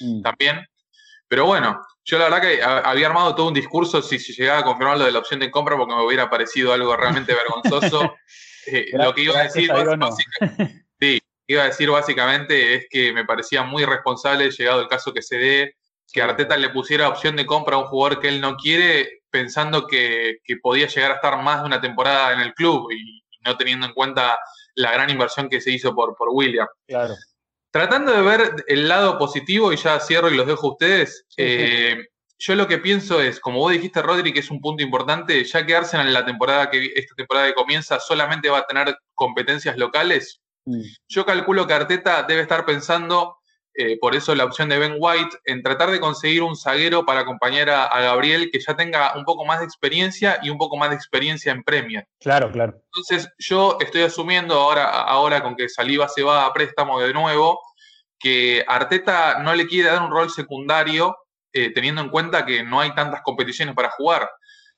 Mm. 0.00 0.22
también. 0.22 0.66
Pero 1.28 1.46
bueno, 1.46 1.80
yo 2.04 2.18
la 2.18 2.24
verdad 2.24 2.42
que 2.42 2.62
había 2.62 3.06
armado 3.06 3.34
todo 3.34 3.48
un 3.48 3.54
discurso 3.54 4.02
si, 4.02 4.18
si 4.18 4.32
llegaba 4.34 4.60
a 4.60 4.64
confirmar 4.64 4.98
lo 4.98 5.04
de 5.04 5.12
la 5.12 5.18
opción 5.18 5.40
de 5.40 5.50
compra 5.50 5.76
porque 5.76 5.94
me 5.94 6.04
hubiera 6.04 6.28
parecido 6.28 6.72
algo 6.72 6.96
realmente 6.96 7.34
vergonzoso. 7.72 8.14
Eh, 8.66 8.86
lo 8.92 9.14
que 9.14 9.22
iba 9.22 9.38
a 9.38 9.44
decir, 9.44 9.70
a 9.70 9.96
no. 9.96 10.10
sí, 11.00 11.20
iba 11.46 11.62
a 11.62 11.66
decir 11.66 11.90
básicamente 11.90 12.74
es 12.74 12.86
que 12.88 13.12
me 13.12 13.24
parecía 13.24 13.62
muy 13.62 13.82
irresponsable, 13.82 14.50
llegado 14.50 14.80
el 14.80 14.88
caso 14.88 15.12
que 15.12 15.22
se 15.22 15.36
dé, 15.36 15.76
que 16.12 16.22
Arteta 16.22 16.56
le 16.56 16.70
pusiera 16.70 17.08
opción 17.08 17.36
de 17.36 17.46
compra 17.46 17.76
a 17.76 17.80
un 17.80 17.86
jugador 17.86 18.20
que 18.20 18.28
él 18.28 18.40
no 18.40 18.56
quiere, 18.56 19.22
pensando 19.30 19.86
que, 19.86 20.38
que 20.44 20.56
podía 20.58 20.86
llegar 20.86 21.12
a 21.12 21.14
estar 21.16 21.42
más 21.42 21.60
de 21.60 21.66
una 21.66 21.80
temporada 21.80 22.32
en 22.32 22.40
el 22.40 22.54
club 22.54 22.90
y, 22.92 23.18
y 23.18 23.38
no 23.44 23.56
teniendo 23.56 23.86
en 23.86 23.92
cuenta 23.92 24.38
la 24.74 24.92
gran 24.92 25.10
inversión 25.10 25.48
que 25.48 25.60
se 25.60 25.70
hizo 25.70 25.94
por, 25.94 26.16
por 26.16 26.28
William. 26.30 26.68
Claro. 26.86 27.14
Tratando 27.70 28.12
de 28.12 28.22
ver 28.22 28.64
el 28.68 28.88
lado 28.88 29.18
positivo, 29.18 29.72
y 29.72 29.76
ya 29.76 29.98
cierro 29.98 30.30
y 30.30 30.36
los 30.36 30.46
dejo 30.46 30.68
a 30.68 30.72
ustedes, 30.72 31.24
Sí, 31.28 31.42
sí. 31.42 32.06
Yo 32.38 32.54
lo 32.54 32.66
que 32.66 32.78
pienso 32.78 33.20
es, 33.20 33.40
como 33.40 33.58
vos 33.58 33.72
dijiste, 33.72 34.02
Rodri, 34.02 34.32
que 34.32 34.40
es 34.40 34.50
un 34.50 34.60
punto 34.60 34.82
importante, 34.82 35.44
ya 35.44 35.64
que 35.64 35.76
Arsenal 35.76 36.08
en 36.08 36.14
la 36.14 36.24
temporada 36.24 36.70
que 36.70 36.92
esta 36.94 37.14
temporada 37.14 37.46
que 37.46 37.54
comienza 37.54 38.00
solamente 38.00 38.48
va 38.48 38.58
a 38.58 38.66
tener 38.66 38.96
competencias 39.14 39.76
locales, 39.76 40.40
Mm. 40.66 40.80
yo 41.08 41.26
calculo 41.26 41.66
que 41.66 41.74
Arteta 41.74 42.22
debe 42.22 42.42
estar 42.42 42.64
pensando, 42.64 43.36
eh, 43.74 43.98
por 43.98 44.14
eso 44.14 44.34
la 44.34 44.44
opción 44.44 44.68
de 44.68 44.78
Ben 44.78 44.96
White, 44.98 45.38
en 45.44 45.62
tratar 45.62 45.90
de 45.90 46.00
conseguir 46.00 46.42
un 46.42 46.56
zaguero 46.56 47.04
para 47.04 47.20
acompañar 47.20 47.68
a, 47.70 47.84
a 47.84 48.00
Gabriel 48.00 48.50
que 48.50 48.60
ya 48.60 48.76
tenga 48.76 49.14
un 49.16 49.24
poco 49.24 49.44
más 49.44 49.58
de 49.58 49.66
experiencia 49.66 50.38
y 50.42 50.50
un 50.50 50.58
poco 50.58 50.76
más 50.76 50.90
de 50.90 50.96
experiencia 50.96 51.52
en 51.52 51.64
Premier. 51.64 52.06
Claro, 52.20 52.50
claro. 52.50 52.80
Entonces, 52.94 53.30
yo 53.38 53.78
estoy 53.80 54.02
asumiendo 54.02 54.54
ahora, 54.54 54.84
ahora 55.02 55.42
con 55.42 55.56
que 55.56 55.68
Saliba 55.68 56.08
se 56.08 56.22
va 56.22 56.46
a 56.46 56.52
préstamo 56.52 57.00
de 57.00 57.12
nuevo, 57.12 57.60
que 58.18 58.64
Arteta 58.66 59.40
no 59.40 59.54
le 59.54 59.66
quiere 59.66 59.90
dar 59.90 60.02
un 60.02 60.10
rol 60.10 60.30
secundario, 60.30 61.16
eh, 61.54 61.70
teniendo 61.70 62.00
en 62.02 62.10
cuenta 62.10 62.44
que 62.44 62.62
no 62.62 62.80
hay 62.80 62.94
tantas 62.94 63.22
competiciones 63.22 63.74
para 63.74 63.90
jugar. 63.90 64.28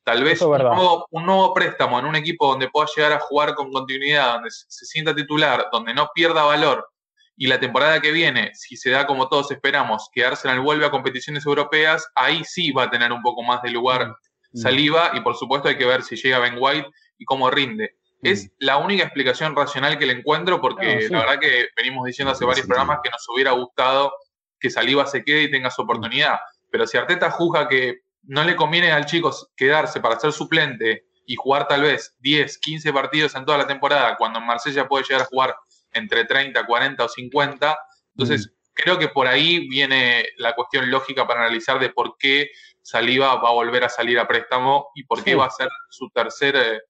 Tal 0.04 0.22
vez 0.22 0.40
un 0.40 0.56
nuevo, 0.56 1.08
un 1.10 1.26
nuevo 1.26 1.52
préstamo 1.52 1.98
en 1.98 2.06
un 2.06 2.14
equipo 2.14 2.48
donde 2.48 2.68
pueda 2.68 2.86
llegar 2.94 3.12
a 3.12 3.18
jugar 3.18 3.54
con 3.54 3.72
continuidad, 3.72 4.34
donde 4.34 4.50
se 4.52 4.66
se 4.68 4.86
sienta 4.86 5.14
titular, 5.14 5.66
donde 5.72 5.92
no 5.92 6.10
pierda 6.14 6.44
valor. 6.44 6.88
Y 7.36 7.48
la 7.48 7.58
temporada 7.58 8.00
que 8.00 8.12
viene, 8.12 8.52
si 8.54 8.76
se 8.76 8.90
da 8.90 9.06
como 9.06 9.28
todos 9.28 9.50
esperamos, 9.50 10.08
que 10.12 10.24
Arsenal 10.24 10.60
vuelve 10.60 10.86
a 10.86 10.90
competiciones 10.90 11.44
europeas, 11.44 12.06
ahí 12.14 12.44
sí 12.44 12.70
va 12.70 12.84
a 12.84 12.90
tener 12.90 13.12
un 13.12 13.20
poco 13.20 13.42
más 13.42 13.60
de 13.62 13.70
lugar 13.70 14.16
Mm. 14.56 14.58
Saliba 14.58 15.10
y 15.14 15.20
por 15.20 15.36
supuesto 15.36 15.68
hay 15.68 15.76
que 15.76 15.84
ver 15.84 16.02
si 16.02 16.16
llega 16.16 16.38
Ben 16.38 16.56
White 16.58 16.88
y 17.18 17.24
cómo 17.24 17.50
rinde. 17.50 17.96
Mm. 18.22 18.26
Es 18.26 18.50
la 18.58 18.78
única 18.78 19.04
explicación 19.04 19.54
racional 19.54 19.98
que 19.98 20.06
le 20.06 20.14
encuentro 20.14 20.60
porque 20.60 21.02
sí. 21.02 21.12
la 21.12 21.20
verdad 21.20 21.38
que 21.38 21.68
venimos 21.76 22.06
diciendo 22.06 22.32
hace 22.32 22.44
varios 22.44 22.66
programas 22.66 23.00
que 23.02 23.10
nos 23.10 23.24
hubiera 23.28 23.52
gustado 23.52 24.12
que 24.58 24.70
Saliba 24.70 25.06
se 25.06 25.22
quede 25.22 25.44
y 25.44 25.50
tenga 25.50 25.70
su 25.70 25.82
oportunidad. 25.82 26.38
Pero 26.70 26.86
si 26.86 26.96
Arteta 26.96 27.30
juzga 27.30 27.68
que 27.68 28.00
no 28.22 28.44
le 28.44 28.56
conviene 28.56 28.92
al 28.92 29.06
chico 29.06 29.30
quedarse 29.56 30.00
para 30.00 30.18
ser 30.18 30.32
suplente 30.32 31.06
y 31.26 31.36
jugar 31.36 31.66
tal 31.68 31.82
vez 31.82 32.14
10, 32.20 32.58
15 32.58 32.92
partidos 32.92 33.34
en 33.34 33.44
toda 33.44 33.58
la 33.58 33.66
temporada, 33.66 34.16
cuando 34.16 34.38
en 34.38 34.46
Marsella 34.46 34.88
puede 34.88 35.04
llegar 35.04 35.22
a 35.22 35.26
jugar 35.26 35.56
entre 35.92 36.24
30, 36.24 36.66
40 36.66 37.04
o 37.04 37.08
50, 37.08 37.78
entonces 38.14 38.52
creo 38.72 38.98
que 38.98 39.08
por 39.08 39.26
ahí 39.26 39.66
viene 39.68 40.26
la 40.36 40.54
cuestión 40.54 40.90
lógica 40.90 41.26
para 41.26 41.40
analizar 41.40 41.78
de 41.78 41.90
por 41.90 42.16
qué 42.18 42.50
Saliba 42.82 43.34
va 43.36 43.48
a 43.48 43.52
volver 43.52 43.82
a 43.84 43.88
salir 43.88 44.18
a 44.18 44.28
préstamo 44.28 44.90
y 44.94 45.04
por 45.04 45.24
qué 45.24 45.30
Sí. 45.32 45.36
va 45.36 45.46
a 45.46 45.50
ser 45.50 45.68
su 45.90 46.08
tercera 46.10 46.60
eh, 46.62 46.80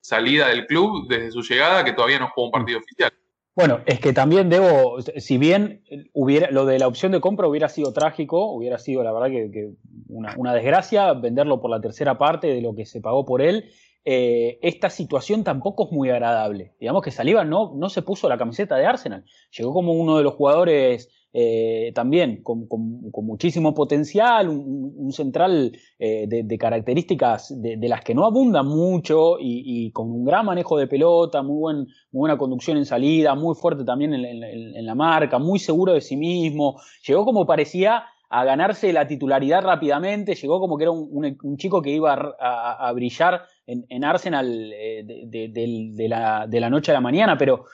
salida 0.00 0.48
del 0.48 0.66
club 0.66 1.06
desde 1.08 1.30
su 1.32 1.42
llegada, 1.42 1.84
que 1.84 1.92
todavía 1.92 2.18
no 2.18 2.30
jugó 2.34 2.46
un 2.46 2.52
partido 2.52 2.78
oficial. 2.78 3.12
Bueno, 3.56 3.80
es 3.86 4.00
que 4.00 4.12
también 4.12 4.50
debo, 4.50 4.98
si 5.16 5.38
bien 5.38 5.82
hubiera, 6.12 6.50
lo 6.50 6.66
de 6.66 6.78
la 6.78 6.86
opción 6.86 7.10
de 7.10 7.22
compra 7.22 7.48
hubiera 7.48 7.70
sido 7.70 7.90
trágico, 7.94 8.52
hubiera 8.52 8.76
sido 8.76 9.02
la 9.02 9.14
verdad 9.14 9.28
que, 9.28 9.72
una 10.08 10.52
desgracia 10.54 11.14
venderlo 11.14 11.58
por 11.58 11.70
la 11.70 11.80
tercera 11.80 12.18
parte 12.18 12.48
de 12.48 12.60
lo 12.60 12.74
que 12.74 12.84
se 12.84 13.00
pagó 13.00 13.24
por 13.24 13.40
él, 13.40 13.70
eh, 14.04 14.58
esta 14.60 14.90
situación 14.90 15.42
tampoco 15.42 15.86
es 15.86 15.92
muy 15.92 16.10
agradable. 16.10 16.74
Digamos 16.78 17.02
que 17.02 17.10
Saliba 17.10 17.44
no, 17.46 17.72
no 17.74 17.88
se 17.88 18.02
puso 18.02 18.28
la 18.28 18.36
camiseta 18.36 18.76
de 18.76 18.84
Arsenal, 18.84 19.24
llegó 19.50 19.72
como 19.72 19.94
uno 19.94 20.18
de 20.18 20.22
los 20.22 20.34
jugadores 20.34 21.08
eh, 21.38 21.92
también 21.94 22.42
con, 22.42 22.66
con- 22.66 23.12
muchísimo 23.26 23.74
potencial, 23.74 24.48
un, 24.48 25.12
central 25.12 25.70
eh, 25.98 26.24
de, 26.26 26.56
características 26.58 27.52
de, 27.60 27.76
las 27.88 28.00
que 28.02 28.14
no 28.14 28.24
abundan 28.24 28.66
mucho 28.66 29.36
y, 29.38 29.90
con 29.92 30.10
un 30.10 30.24
gran 30.24 30.46
manejo 30.46 30.78
de 30.78 30.86
pelota, 30.86 31.42
muy, 31.42 31.58
buen, 31.58 31.76
muy 32.10 32.20
buena 32.20 32.38
conducción 32.38 32.78
en 32.78 32.86
salida, 32.86 33.34
muy 33.34 33.54
fuerte 33.54 33.84
también 33.84 34.14
en, 34.14 34.86
la 34.86 34.94
marca, 34.94 35.38
muy 35.38 35.58
seguro 35.58 35.92
de 35.92 36.00
sí 36.00 36.16
mismo. 36.16 36.80
Llegó 37.06 37.26
como 37.26 37.44
parecía 37.44 38.04
a 38.30 38.44
ganarse 38.44 38.90
la 38.94 39.06
titularidad 39.06 39.62
rápidamente, 39.62 40.34
llegó 40.36 40.58
como 40.58 40.78
que 40.78 40.84
era 40.84 40.90
un, 40.90 41.06
un- 41.12 41.36
un 41.42 41.56
chico 41.58 41.82
que 41.82 41.90
iba 41.90 42.14
a, 42.40 42.90
brillar 42.94 43.42
en, 43.66 43.84
en 43.90 44.04
Arsenal 44.04 44.72
eh, 44.72 45.04
de 45.04 46.08
la, 46.08 46.46
de 46.46 46.60
la 46.60 46.70
noche 46.70 46.92
a 46.92 46.94
la 46.94 47.02
mañana, 47.02 47.36
pero 47.36 47.66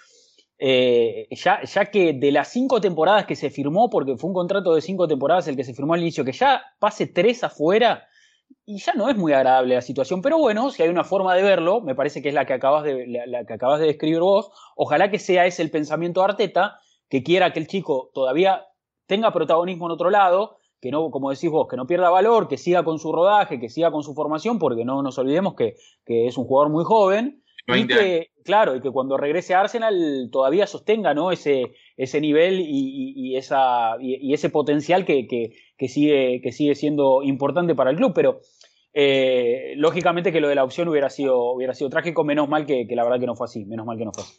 eh, 0.64 1.26
ya, 1.32 1.86
que 1.86 2.12
de 2.12 2.30
las 2.30 2.52
cinco 2.52 2.80
temporadas 2.80 3.26
que 3.26 3.34
se 3.34 3.50
firmó, 3.50 3.90
porque 3.90 4.16
fue 4.16 4.28
un 4.28 4.34
contrato 4.34 4.76
de 4.76 4.80
cinco 4.80 5.08
temporadas 5.08 5.48
el 5.48 5.56
que 5.56 5.64
se 5.64 5.74
firmó 5.74 5.94
al 5.94 6.02
inicio, 6.02 6.24
que 6.24 6.30
ya 6.30 6.62
pase 6.78 7.08
tres 7.08 7.42
afuera, 7.42 8.04
y 8.64 8.78
ya 8.78 8.92
no 8.94 9.08
es 9.08 9.16
muy 9.16 9.32
agradable 9.32 9.74
la 9.74 9.80
situación. 9.80 10.22
Pero 10.22 10.38
bueno, 10.38 10.70
si 10.70 10.84
hay 10.84 10.88
una 10.88 11.02
forma 11.02 11.34
de 11.34 11.42
verlo, 11.42 11.80
me 11.80 11.96
parece 11.96 12.22
que 12.22 12.28
es 12.28 12.34
la 12.34 12.46
que 12.46 12.52
acabas 12.52 12.84
de, 12.84 13.44
que 13.44 13.52
acabas 13.52 13.80
de 13.80 13.86
describir 13.86 14.20
vos, 14.20 14.52
ojalá 14.76 15.10
que 15.10 15.18
sea 15.18 15.46
ese 15.46 15.62
el 15.62 15.72
pensamiento 15.72 16.20
de 16.20 16.26
Arteta, 16.26 16.78
que 17.08 17.24
quiera 17.24 17.52
que 17.52 17.58
el 17.58 17.66
chico 17.66 18.12
todavía 18.14 18.64
tenga 19.06 19.32
protagonismo 19.32 19.86
en 19.86 19.92
otro 19.92 20.10
lado, 20.10 20.58
que 20.80 20.92
no, 20.92 21.10
como 21.10 21.30
decís 21.30 21.50
vos, 21.50 21.66
que 21.68 21.76
no 21.76 21.88
pierda 21.88 22.08
valor, 22.08 22.46
que 22.46 22.56
siga 22.56 22.84
con 22.84 23.00
su 23.00 23.10
rodaje, 23.10 23.58
que 23.58 23.68
siga 23.68 23.90
con 23.90 24.04
su 24.04 24.14
formación, 24.14 24.60
porque 24.60 24.84
no 24.84 25.02
nos 25.02 25.18
olvidemos 25.18 25.54
que, 25.54 25.74
que 26.04 26.28
es 26.28 26.38
un 26.38 26.44
jugador 26.44 26.70
muy 26.70 26.84
joven. 26.84 27.41
Y 27.66 27.72
20 27.72 27.94
que, 27.94 28.30
claro, 28.44 28.74
y 28.76 28.80
que 28.80 28.90
cuando 28.90 29.16
regrese 29.16 29.54
a 29.54 29.60
Arsenal 29.60 30.28
todavía 30.32 30.66
sostenga 30.66 31.14
¿no? 31.14 31.30
ese, 31.30 31.72
ese 31.96 32.20
nivel 32.20 32.60
y, 32.60 32.64
y- 32.66 33.12
y 33.32 33.36
esa, 33.36 33.96
y, 34.00 34.16
y 34.20 34.34
ese 34.34 34.50
potencial 34.50 35.04
que, 35.04 35.26
que- 35.26 35.52
que 35.78 35.88
sigue, 35.88 36.40
que 36.42 36.52
sigue 36.52 36.74
siendo 36.74 37.22
importante 37.22 37.74
para 37.74 37.90
el 37.90 37.96
club. 37.96 38.12
Pero 38.14 38.40
eh, 38.94 39.74
lógicamente 39.76 40.32
que 40.32 40.40
lo 40.40 40.48
de 40.48 40.54
la 40.54 40.64
opción 40.64 40.88
hubiera 40.88 41.08
sido, 41.10 41.52
hubiera 41.52 41.74
sido 41.74 41.90
trágico, 41.90 42.24
menos 42.24 42.48
mal 42.48 42.66
que, 42.66 42.86
que 42.86 42.96
la 42.96 43.04
verdad 43.04 43.20
que 43.20 43.26
no 43.26 43.34
fue 43.36 43.46
así, 43.46 43.64
menos 43.64 43.86
mal 43.86 43.96
que 43.98 44.04
no 44.04 44.12
fue 44.12 44.24
así. 44.24 44.34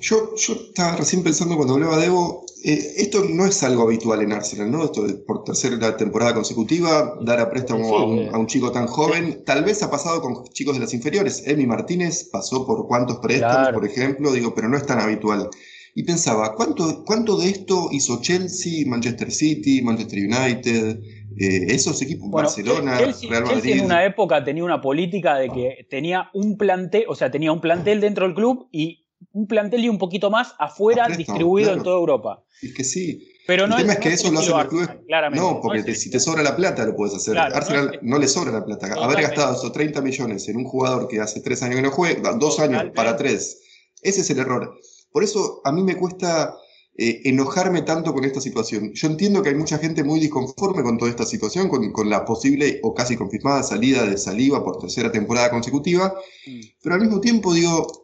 Yo, 0.00 0.34
yo 0.36 0.54
estaba 0.54 0.96
recién 0.96 1.22
pensando 1.22 1.56
cuando 1.56 1.74
hablaba 1.74 1.98
de 1.98 2.06
Evo, 2.06 2.44
eh, 2.64 2.94
esto 2.98 3.24
no 3.28 3.46
es 3.46 3.62
algo 3.62 3.82
habitual 3.84 4.22
en 4.22 4.32
Arsenal, 4.32 4.70
¿no? 4.70 4.84
Esto 4.84 5.06
de 5.06 5.14
por 5.14 5.44
tercera 5.44 5.96
temporada 5.96 6.34
consecutiva, 6.34 7.16
dar 7.22 7.40
a 7.40 7.50
préstamo 7.50 7.84
Sí, 7.84 7.94
a, 7.94 8.02
un, 8.04 8.34
a 8.34 8.38
un 8.38 8.46
chico 8.46 8.70
tan 8.72 8.86
joven. 8.86 9.42
Tal 9.44 9.64
vez 9.64 9.82
ha 9.82 9.90
pasado 9.90 10.20
con 10.20 10.44
chicos 10.52 10.74
de 10.74 10.80
las 10.80 10.92
inferiores. 10.94 11.42
Emi 11.46 11.66
Martínez 11.66 12.28
pasó 12.30 12.66
por 12.66 12.86
cuántos 12.86 13.18
préstamos, 13.18 13.56
Claro. 13.56 13.78
por 13.80 13.88
ejemplo, 13.88 14.32
digo, 14.32 14.54
pero 14.54 14.68
no 14.68 14.76
es 14.76 14.86
tan 14.86 15.00
habitual. 15.00 15.48
Y 15.94 16.04
pensaba, 16.04 16.54
¿cuánto, 16.54 17.02
cuánto 17.04 17.36
de 17.36 17.48
esto 17.48 17.88
hizo 17.90 18.20
Chelsea, 18.20 18.86
Manchester 18.86 19.30
City, 19.32 19.82
Manchester 19.82 20.18
United, 20.20 21.00
eh, 21.36 21.66
esos 21.68 22.00
equipos, 22.02 22.30
Bueno, 22.30 22.46
Barcelona, 22.48 22.98
Chelsea, 22.98 23.28
Real 23.28 23.42
Chelsea 23.44 23.56
Madrid? 23.56 23.78
en 23.80 23.84
una 23.86 24.04
época 24.06 24.44
tenía 24.44 24.62
una 24.64 24.80
política 24.80 25.36
de 25.36 25.48
que 25.48 25.86
tenía 25.90 26.30
un 26.32 26.56
plantel, 26.56 27.04
o 27.08 27.14
sea, 27.16 27.30
tenía 27.32 27.50
un 27.50 27.60
plantel 27.60 28.00
dentro 28.00 28.24
del 28.24 28.34
club 28.36 28.68
y 28.70 28.99
un 29.32 29.46
plantel 29.46 29.84
y 29.84 29.88
un 29.88 29.98
poquito 29.98 30.30
más 30.30 30.54
afuera 30.58 31.08
distribuido 31.08 31.72
en 31.72 31.82
toda 31.82 31.96
Europa. 31.96 32.42
Es 32.62 32.74
que 32.74 32.84
sí. 32.84 33.26
Pero 33.46 33.64
el 33.64 33.70
no 33.70 33.76
tema 33.76 33.94
es, 33.94 33.98
es 33.98 34.02
que 34.02 34.08
no 34.10 34.14
eso 34.14 34.32
lo 34.32 34.38
hacen 34.40 34.52
los 34.56 34.66
clubes. 34.68 34.88
Claramente. 35.06 35.44
No, 35.44 35.60
porque 35.60 35.82
te- 35.82 35.94
si 35.94 36.10
te 36.10 36.20
sobra 36.20 36.42
la 36.42 36.54
plata 36.54 36.84
lo 36.84 36.94
puedes 36.94 37.14
hacer. 37.16 37.34
Claro, 37.34 37.56
Arsenal 37.56 37.98
no, 38.02 38.18
le 38.18 38.28
sobra 38.28 38.52
la 38.52 38.64
plata. 38.64 38.86
Haber 39.02 39.22
gastado 39.22 39.54
esos 39.56 39.72
30 39.72 40.00
millones 40.02 40.48
en 40.48 40.56
un 40.56 40.64
jugador 40.64 41.08
que 41.08 41.20
hace 41.20 41.40
tres 41.40 41.62
años 41.62 41.76
que 41.76 41.82
no 41.82 41.90
juega, 41.90 42.32
dos 42.34 42.58
años 42.60 42.72
Totalmente. 42.82 42.94
para 42.96 43.16
tres, 43.16 43.60
ese 44.02 44.20
es 44.20 44.30
el 44.30 44.38
error. 44.38 44.72
Por 45.12 45.24
eso 45.24 45.60
a 45.64 45.72
mí 45.72 45.82
me 45.82 45.96
cuesta 45.96 46.54
eh, 46.96 47.22
enojarme 47.24 47.82
tanto 47.82 48.12
con 48.12 48.24
esta 48.24 48.40
situación. 48.40 48.92
Yo 48.94 49.08
entiendo 49.08 49.42
que 49.42 49.48
hay 49.48 49.54
mucha 49.56 49.78
gente 49.78 50.04
muy 50.04 50.20
disconforme 50.20 50.82
con 50.82 50.98
toda 50.98 51.10
esta 51.10 51.24
situación, 51.24 51.68
con, 51.68 51.90
con 51.92 52.08
la 52.10 52.24
posible 52.24 52.78
o 52.82 52.94
casi 52.94 53.16
confirmada 53.16 53.62
salida 53.62 54.04
de 54.04 54.16
Saliva 54.18 54.62
por 54.62 54.78
tercera 54.78 55.10
temporada 55.10 55.50
consecutiva, 55.50 56.14
Mm. 56.46 56.60
pero 56.82 56.94
al 56.94 57.00
mismo 57.00 57.20
tiempo 57.20 57.52
digo, 57.54 57.99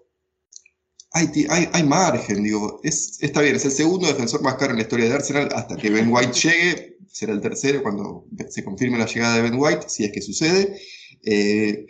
hay, 1.17 1.29
ti- 1.29 1.47
hay, 1.49 1.67
hay 1.73 1.83
margen, 1.83 2.43
digo, 2.43 2.79
es, 2.83 3.19
está 3.23 3.41
bien, 3.41 3.57
es 3.57 3.65
el 3.65 3.71
segundo 3.71 4.07
defensor 4.07 4.43
más 4.43 4.57
caro 4.57 4.73
en 4.73 4.77
la 4.77 4.83
historia 4.83 5.09
de 5.09 5.15
Arsenal 5.15 5.49
hasta 5.55 5.75
que 5.75 5.89
Ben 5.89 6.13
White 6.13 6.33
llegue, 6.35 6.99
será 7.11 7.33
el 7.33 7.41
tercero 7.41 7.83
cuando 7.83 8.27
se 8.51 8.63
confirme 8.63 8.99
la 8.99 9.07
llegada 9.07 9.37
de 9.37 9.43
Ben 9.43 9.55
White, 9.57 9.87
si 9.89 10.05
es 10.05 10.13
que 10.13 10.21
sucede. 10.21 10.77
Eh, 11.25 11.87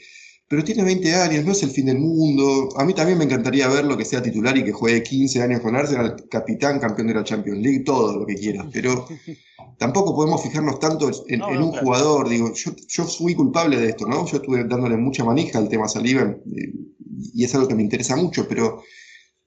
pero 0.49 0.63
tiene 0.63 0.85
20 0.85 1.13
años, 1.17 1.45
no 1.45 1.51
es 1.51 1.63
el 1.65 1.71
fin 1.71 1.87
del 1.87 1.99
mundo. 1.99 2.69
A 2.77 2.85
mí 2.85 2.95
también 2.95 3.19
me 3.19 3.25
encantaría 3.25 3.67
verlo 3.67 3.97
que 3.97 4.05
sea 4.05 4.23
titular 4.23 4.57
y 4.57 4.63
que 4.63 4.71
juegue 4.71 5.03
15 5.03 5.43
años 5.43 5.61
con 5.61 5.75
Arsenal, 5.75 6.15
capitán, 6.31 6.79
campeón 6.79 7.09
de 7.09 7.15
la 7.15 7.25
Champions 7.25 7.59
League, 7.59 7.81
todo 7.81 8.17
lo 8.21 8.25
que 8.27 8.37
quiera. 8.37 8.65
Pero 8.73 9.09
tampoco 9.77 10.15
podemos 10.15 10.41
fijarnos 10.41 10.79
tanto 10.79 11.11
en, 11.27 11.43
un 11.43 11.73
jugador. 11.73 12.29
Digo, 12.29 12.55
yo, 12.55 12.71
yo 12.87 13.05
fui 13.07 13.35
culpable 13.35 13.77
de 13.81 13.89
esto, 13.89 14.07
¿no? 14.07 14.25
Yo 14.25 14.37
estuve 14.37 14.63
dándole 14.63 14.97
mucha 14.97 15.25
manija 15.25 15.59
al 15.59 15.69
tema 15.69 15.89
Saliva 15.89 16.23
eh, 16.23 16.73
y 17.35 17.43
es 17.43 17.53
algo 17.57 17.67
que 17.67 17.75
me 17.75 17.83
interesa 17.83 18.15
mucho, 18.15 18.47
pero 18.47 18.85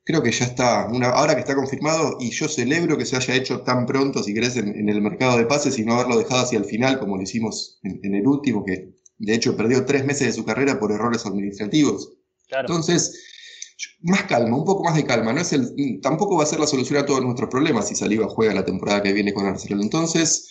creo 0.10 0.24
que 0.24 0.32
ya 0.32 0.46
está, 0.46 0.88
una, 0.88 1.10
ahora 1.10 1.36
que 1.36 1.42
está 1.42 1.54
confirmado, 1.54 2.18
y 2.20 2.32
yo 2.32 2.48
celebro 2.48 2.98
que 2.98 3.06
se 3.06 3.16
haya 3.16 3.36
hecho 3.36 3.62
tan 3.62 3.86
pronto, 3.86 4.24
si 4.24 4.34
querés, 4.34 4.58
en, 4.58 4.90
el 4.90 5.02
mercado 5.04 5.38
de 5.38 5.46
pases 5.46 5.78
y 5.78 5.86
no 5.86 5.94
haberlo 5.94 6.18
dejado 6.18 6.42
hacia 6.42 6.58
el 6.58 6.66
final, 6.66 6.98
como 6.98 7.16
lo 7.16 7.22
hicimos 7.22 7.80
en, 7.84 8.16
el 8.16 8.26
último, 8.26 8.66
que 8.66 8.96
de 9.20 9.36
hecho 9.36 9.56
perdió 9.56 9.86
tres 9.86 10.06
meses 10.06 10.26
de 10.26 10.34
su 10.34 10.44
carrera 10.44 10.80
por 10.80 10.92
errores 10.92 11.28
administrativos. 11.28 12.12
Entonces, 12.50 13.24
más 14.02 14.24
calma, 14.24 14.58
un 14.58 14.66
poco 14.66 14.84
más 14.84 14.96
de 14.96 15.06
calma. 15.06 15.32
No 15.32 15.42
es 15.42 15.54
el, 15.54 16.00
tampoco 16.02 16.38
va 16.38 16.44
a 16.44 16.48
ser 16.48 16.60
la 16.60 16.66
solución 16.66 16.98
a 16.98 17.06
todos 17.06 17.22
nuestros 17.22 17.48
problemas 17.48 17.88
si 17.88 17.96
Saliba 17.96 18.28
juega 18.30 18.56
la 18.56 18.66
temporada 18.66 19.04
que 19.04 19.14
viene 19.14 19.32
con 19.32 19.46
Arsenal. 19.46 19.80
Entonces, 19.80 20.50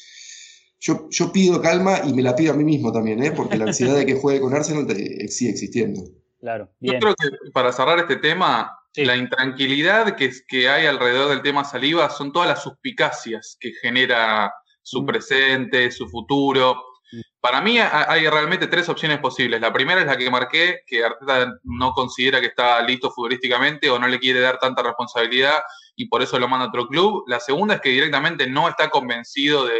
yo, 0.78 1.08
yo 1.10 1.32
pido 1.32 1.60
calma 1.60 2.02
y 2.06 2.12
me 2.12 2.22
la 2.22 2.36
pido 2.36 2.52
a 2.52 2.56
mí 2.56 2.62
mismo 2.62 2.92
también, 2.92 3.20
¿eh? 3.24 3.32
porque 3.32 3.58
la 3.58 3.64
ansiedad 3.64 3.96
de 3.96 4.06
que 4.06 4.14
juegue 4.14 4.40
con 4.40 4.54
Arsenal 4.54 4.86
sigue 5.28 5.50
existiendo. 5.50 6.00
Claro. 6.38 6.70
Yo 6.78 6.92
creo 7.00 7.16
que 7.16 7.50
para 7.52 7.72
cerrar 7.72 7.98
este 7.98 8.14
tema, 8.18 8.77
la 8.94 9.16
intranquilidad 9.16 10.16
que, 10.16 10.32
que 10.46 10.68
hay 10.68 10.86
alrededor 10.86 11.30
del 11.30 11.42
tema 11.42 11.64
Saliba 11.64 12.10
son 12.10 12.32
todas 12.32 12.48
las 12.48 12.62
suspicacias 12.62 13.56
que 13.60 13.72
genera 13.80 14.52
su 14.82 15.02
mm. 15.02 15.06
presente, 15.06 15.90
su 15.90 16.08
futuro. 16.08 16.82
Mm. 17.12 17.20
Para 17.40 17.60
mí 17.60 17.78
hay 17.78 18.28
realmente 18.28 18.66
tres 18.66 18.88
opciones 18.88 19.18
posibles. 19.18 19.60
La 19.60 19.72
primera 19.72 20.00
es 20.00 20.06
la 20.06 20.16
que 20.16 20.30
marqué, 20.30 20.80
que 20.86 21.04
Arteta 21.04 21.52
no 21.62 21.92
considera 21.92 22.40
que 22.40 22.48
está 22.48 22.82
listo 22.82 23.10
futbolísticamente 23.10 23.90
o 23.90 23.98
no 23.98 24.08
le 24.08 24.18
quiere 24.18 24.40
dar 24.40 24.58
tanta 24.58 24.82
responsabilidad 24.82 25.60
y 25.94 26.08
por 26.08 26.22
eso 26.22 26.38
lo 26.38 26.48
manda 26.48 26.66
a 26.66 26.68
otro 26.68 26.86
club. 26.88 27.24
La 27.26 27.40
segunda 27.40 27.74
es 27.74 27.80
que 27.80 27.90
directamente 27.90 28.48
no 28.48 28.68
está 28.68 28.88
convencido 28.88 29.66
de, 29.66 29.74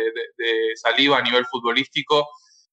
Saliba 0.77 1.19
a 1.19 1.23
nivel 1.23 1.45
futbolístico 1.47 2.29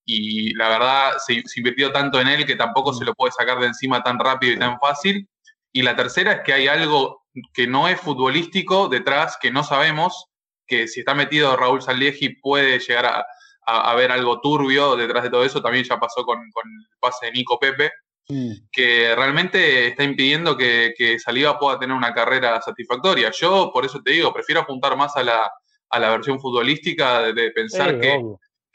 y 0.05 0.53
la 0.53 0.69
verdad 0.69 1.13
se, 1.25 1.41
se, 1.45 1.59
invirtió 1.59 1.91
tanto 1.91 2.21
en 2.21 2.27
él 2.27 2.45
que 2.45 2.55
tampoco 2.55 2.91
mm. 2.91 2.95
se 2.95 3.05
lo 3.05 3.15
puede 3.15 3.31
sacar 3.31 3.59
de 3.59 3.67
encima 3.67 4.03
tan 4.03 4.19
rápido 4.19 4.53
y 4.53 4.59
tan 4.59 4.77
fácil. 4.79 5.27
Y 5.75 5.81
la 5.81 5.97
tercera 5.97 6.31
es 6.31 6.41
que 6.45 6.53
hay 6.53 6.69
algo 6.69 7.25
que 7.53 7.67
no 7.67 7.89
es 7.89 7.99
futbolístico 7.99 8.87
detrás, 8.87 9.37
que 9.41 9.51
no 9.51 9.61
sabemos, 9.61 10.27
que 10.65 10.87
si 10.87 11.01
está 11.01 11.13
metido 11.13 11.57
Raúl 11.57 11.81
Salieji 11.81 12.29
puede 12.37 12.79
llegar 12.79 13.05
a, 13.05 13.25
a, 13.65 13.93
ver 13.95 14.09
algo 14.09 14.39
turbio 14.39 14.95
detrás 14.95 15.25
de 15.25 15.29
todo 15.29 15.43
eso. 15.43 15.61
También 15.61 15.83
ya 15.83 15.99
pasó 15.99 16.23
con, 16.23 16.39
el 16.39 16.87
pase 16.97 17.25
de 17.25 17.33
Nico 17.33 17.59
Pepe, 17.59 17.91
mm. 18.29 18.51
que 18.71 19.13
realmente 19.17 19.87
está 19.87 20.05
impidiendo 20.05 20.55
que, 20.55 20.93
que 20.97 21.19
Saliba 21.19 21.59
pueda 21.59 21.77
tener 21.77 21.93
una 21.93 22.13
carrera 22.13 22.61
satisfactoria. 22.61 23.29
Yo, 23.37 23.69
por 23.73 23.83
eso 23.83 24.01
te 24.01 24.11
digo, 24.11 24.33
prefiero 24.33 24.61
apuntar 24.61 24.95
más 24.95 25.17
a 25.17 25.23
la, 25.25 25.51
a 25.89 25.99
la 25.99 26.09
versión 26.09 26.39
futbolística 26.39 27.33
de, 27.33 27.51
pensar 27.51 27.99
que, 27.99 28.17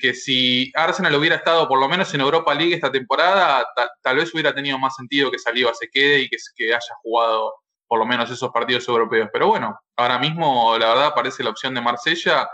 que 0.00 0.14
si 0.14 0.72
Arsenal 0.74 1.14
hubiera 1.14 1.36
estado 1.36 1.68
por 1.68 1.78
lo 1.78 1.88
menos 1.88 2.12
en 2.14 2.20
Europa 2.20 2.54
League 2.54 2.74
esta 2.74 2.90
temporada, 2.90 3.66
tal 4.02 4.16
vez 4.16 4.32
hubiera 4.32 4.54
tenido 4.54 4.78
más 4.78 4.96
sentido 4.96 5.30
que 5.30 5.38
Saliba 5.38 5.72
se 5.74 5.88
quede 5.88 6.20
y 6.20 6.28
que, 6.28 6.36
que 6.56 6.68
haya 6.68 6.94
jugado 7.02 7.54
por 7.86 7.98
lo 7.98 8.06
menos 8.06 8.30
esos 8.30 8.50
partidos 8.50 8.88
europeos. 8.88 9.28
Pero 9.32 9.48
bueno, 9.48 9.78
ahora 9.96 10.18
mismo 10.18 10.76
la 10.78 10.88
verdad 10.88 11.12
parece 11.14 11.42
la 11.42 11.50
opción 11.50 11.74
de 11.74 11.80
Marsella 11.80 12.48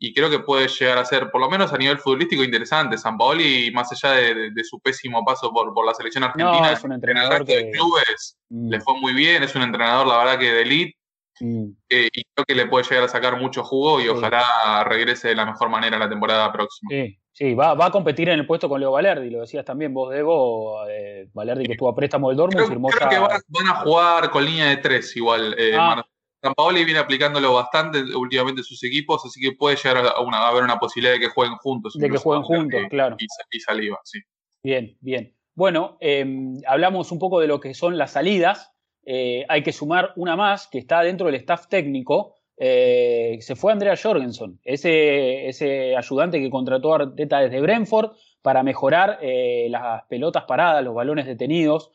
y 0.00 0.14
creo 0.14 0.30
que 0.30 0.38
puede 0.38 0.68
llegar 0.68 0.98
a 0.98 1.04
ser, 1.04 1.30
por 1.30 1.40
lo 1.40 1.50
menos 1.50 1.72
a 1.72 1.78
nivel 1.78 1.98
futbolístico, 1.98 2.44
interesante. 2.44 2.96
San 2.96 3.18
Paoli, 3.18 3.70
más 3.72 3.90
allá 3.92 4.14
de, 4.14 4.64
su 4.64 4.80
pésimo 4.80 5.24
paso 5.24 5.52
por, 5.52 5.74
por 5.74 5.84
la 5.84 5.92
selección 5.92 6.24
argentina, 6.24 6.72
es 6.72 6.84
un 6.84 6.92
entrenador 6.92 7.42
en 7.46 7.50
el 7.50 7.64
de 7.64 7.70
clubes 7.72 8.36
mm. 8.48 8.70
le 8.70 8.80
fue 8.80 8.98
muy 9.00 9.12
bien, 9.12 9.42
es 9.42 9.54
un 9.54 9.62
entrenador, 9.62 10.06
la 10.06 10.18
verdad, 10.18 10.38
que 10.38 10.52
de 10.52 10.62
elite 10.62 10.98
Mm. 11.40 11.70
Eh, 11.88 12.08
y 12.12 12.24
creo 12.34 12.44
que 12.46 12.54
le 12.54 12.66
puede 12.66 12.84
llegar 12.84 13.04
a 13.04 13.08
sacar 13.08 13.40
mucho 13.40 13.64
jugo 13.64 14.00
y 14.00 14.08
ojalá 14.08 14.84
regrese 14.84 15.28
de 15.28 15.34
la 15.34 15.46
mejor 15.46 15.68
manera 15.68 15.98
la 15.98 16.08
temporada 16.08 16.52
próxima. 16.52 16.90
Sí, 16.90 17.18
sí 17.32 17.54
va, 17.54 17.74
va, 17.74 17.86
a 17.86 17.90
competir 17.90 18.28
en 18.28 18.40
el 18.40 18.46
puesto 18.46 18.68
con 18.68 18.80
Leo 18.80 18.92
Valerdi, 18.92 19.30
lo 19.30 19.40
decías 19.40 19.64
también 19.64 19.94
vos, 19.94 20.12
Debo. 20.12 20.86
Eh, 20.88 21.28
Valerdi 21.32 21.66
que 21.66 21.72
estuvo 21.72 21.88
a 21.88 21.94
préstamo 21.94 22.28
del 22.28 22.36
Dortmund 22.36 22.56
creo, 22.56 22.68
firmó 22.68 22.88
creo 22.88 23.08
que 23.08 23.18
van, 23.18 23.66
a 23.66 23.74
jugar 23.82 24.30
con 24.30 24.44
línea 24.44 24.66
de 24.66 24.76
tres 24.78 25.16
igual. 25.16 25.54
Eh, 25.58 25.72
ah. 25.78 26.04
San 26.40 26.54
Paoli 26.54 26.84
viene 26.84 27.00
aplicándolo 27.00 27.54
bastante 27.54 28.00
últimamente 28.14 28.62
sus 28.62 28.82
equipos, 28.84 29.24
así 29.24 29.40
que 29.40 29.52
puede 29.52 29.76
llegar 29.76 30.06
a, 30.06 30.20
una, 30.20 30.46
haber 30.46 30.62
una 30.62 30.78
posibilidad 30.78 31.14
de 31.14 31.20
que 31.20 31.28
jueguen 31.28 31.56
juntos. 31.56 31.94
De 31.94 32.08
que 32.08 32.16
jueguen 32.16 32.44
juntos, 32.44 32.80
claro. 32.90 33.16
Y, 33.18 33.60
saliva, 33.60 33.98
sí. 34.04 34.20
Bien, 34.62 34.96
bien. 35.00 35.34
Bueno, 35.54 35.96
em, 36.00 36.54
hablamos 36.66 37.10
un 37.10 37.18
poco 37.18 37.40
de 37.40 37.48
lo 37.48 37.58
que 37.58 37.74
son 37.74 37.98
las 37.98 38.12
salidas. 38.12 38.72
Eh, 39.10 39.46
hay 39.48 39.62
que 39.62 39.72
sumar 39.72 40.12
una 40.16 40.36
más 40.36 40.66
que 40.66 40.76
está 40.76 41.00
dentro 41.00 41.24
del 41.24 41.36
staff 41.36 41.66
técnico. 41.68 42.34
Eh, 42.58 43.38
se 43.40 43.56
fue 43.56 43.72
Andrea 43.72 43.96
Jorgensen, 43.96 44.60
ese, 44.62 45.96
ayudante 45.96 46.38
que 46.38 46.50
contrató 46.50 46.92
a 46.92 46.96
Arteta 46.96 47.40
desde 47.40 47.62
Brentford 47.62 48.10
para 48.42 48.62
mejorar 48.62 49.18
eh, 49.22 49.68
las 49.70 50.04
pelotas 50.10 50.44
paradas, 50.44 50.84
los 50.84 50.94
balones 50.94 51.24
detenidos. 51.24 51.90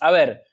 a 0.00 0.10
ver, 0.12 0.44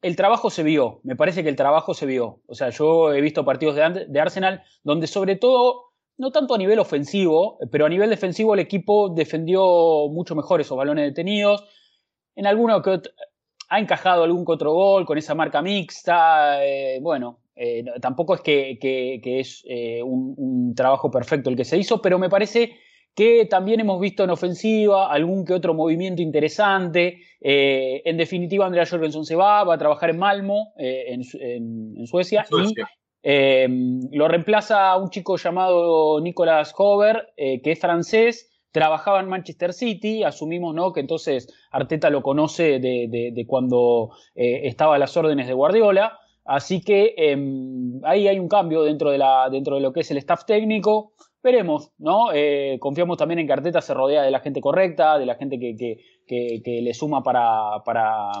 el 0.00 0.16
trabajo 0.16 0.48
se 0.48 0.62
vio, 0.62 1.00
me 1.02 1.16
parece 1.16 1.42
que 1.42 1.50
el 1.50 1.56
trabajo 1.56 1.92
se 1.92 2.06
vio. 2.06 2.40
O 2.46 2.54
sea, 2.54 2.70
yo 2.70 3.12
he 3.12 3.20
visto 3.20 3.44
partidos 3.44 3.74
de, 3.76 4.06
de 4.08 4.20
Arsenal 4.20 4.62
donde 4.84 5.06
sobre 5.06 5.36
todo 5.36 5.90
no 6.16 6.30
tanto 6.30 6.54
a 6.54 6.58
nivel 6.58 6.78
ofensivo, 6.78 7.58
pero 7.70 7.84
a 7.84 7.90
nivel 7.90 8.08
defensivo 8.08 8.54
el 8.54 8.60
equipo 8.60 9.10
defendió 9.10 10.08
mucho 10.08 10.34
mejor 10.34 10.62
esos 10.62 10.78
balones 10.78 11.04
detenidos. 11.04 11.66
En 12.34 12.46
alguno 12.46 12.80
que 12.80 13.02
ha 13.68 13.78
encajado 13.78 14.24
algún 14.24 14.44
otro 14.46 14.72
gol 14.72 15.04
con 15.04 15.18
esa 15.18 15.34
marca 15.34 15.60
mixta. 15.62 16.64
Eh, 16.64 16.98
bueno, 17.00 17.40
eh, 17.54 17.84
tampoco 18.00 18.34
es 18.34 18.40
que, 18.40 19.20
es 19.22 19.62
eh, 19.68 20.02
un, 20.02 20.74
trabajo 20.74 21.10
perfecto 21.10 21.50
el 21.50 21.56
que 21.56 21.64
se 21.64 21.76
hizo, 21.76 22.00
pero 22.00 22.18
me 22.18 22.30
parece 22.30 22.76
que 23.14 23.46
también 23.46 23.80
hemos 23.80 24.00
visto 24.00 24.24
en 24.24 24.30
ofensiva 24.30 25.12
algún 25.12 25.44
que 25.44 25.52
otro 25.52 25.74
movimiento 25.74 26.22
interesante. 26.22 27.18
en 27.40 28.16
definitiva, 28.16 28.64
Andrea 28.64 28.86
Jorgensen 28.86 29.24
se 29.24 29.34
va, 29.34 29.64
va 29.64 29.74
a 29.74 29.78
trabajar 29.78 30.10
en 30.10 30.18
Malmo, 30.18 30.72
en, 30.76 32.06
Suecia, 32.06 32.46
y 33.24 34.16
lo 34.16 34.28
reemplaza 34.28 34.96
un 34.96 35.10
chico 35.10 35.36
llamado 35.36 36.20
Nicolas 36.20 36.72
Hover, 36.76 37.32
que 37.36 37.72
es 37.72 37.80
francés, 37.80 38.57
trabajaba 38.72 39.20
en 39.20 39.28
Manchester 39.28 39.72
City, 39.72 40.22
asumimos 40.24 40.74
¿no? 40.74 40.92
que 40.92 41.00
entonces 41.00 41.48
Arteta 41.70 42.10
lo 42.10 42.22
conoce 42.22 42.78
de, 42.78 43.44
cuando 43.46 44.10
eh, 44.34 44.62
estaba 44.64 44.96
a 44.96 44.98
las 44.98 45.16
órdenes 45.16 45.46
de 45.46 45.54
Guardiola, 45.54 46.18
así 46.44 46.80
que 46.80 47.14
em, 47.16 48.00
ahí 48.04 48.28
hay 48.28 48.38
un 48.38 48.48
cambio 48.48 48.82
dentro 48.82 49.10
de, 49.10 49.18
la, 49.18 49.48
dentro 49.50 49.76
de 49.76 49.80
lo 49.80 49.92
que 49.92 50.00
es 50.00 50.10
el 50.10 50.18
staff 50.18 50.44
técnico. 50.44 51.12
Veremos, 51.40 51.92
¿no? 51.98 52.32
Eh, 52.34 52.78
confiamos 52.80 53.16
también 53.16 53.38
en 53.38 53.46
que 53.46 53.52
Arteta 53.52 53.80
se 53.80 53.94
rodea 53.94 54.22
de 54.22 54.30
la 54.32 54.40
gente 54.40 54.60
correcta, 54.60 55.18
de 55.18 55.24
la 55.24 55.36
gente 55.36 55.58
que, 55.58 55.76
que, 56.26 56.80
le 56.82 56.94
suma 56.94 57.22
para, 57.22 57.84
para, 57.84 58.32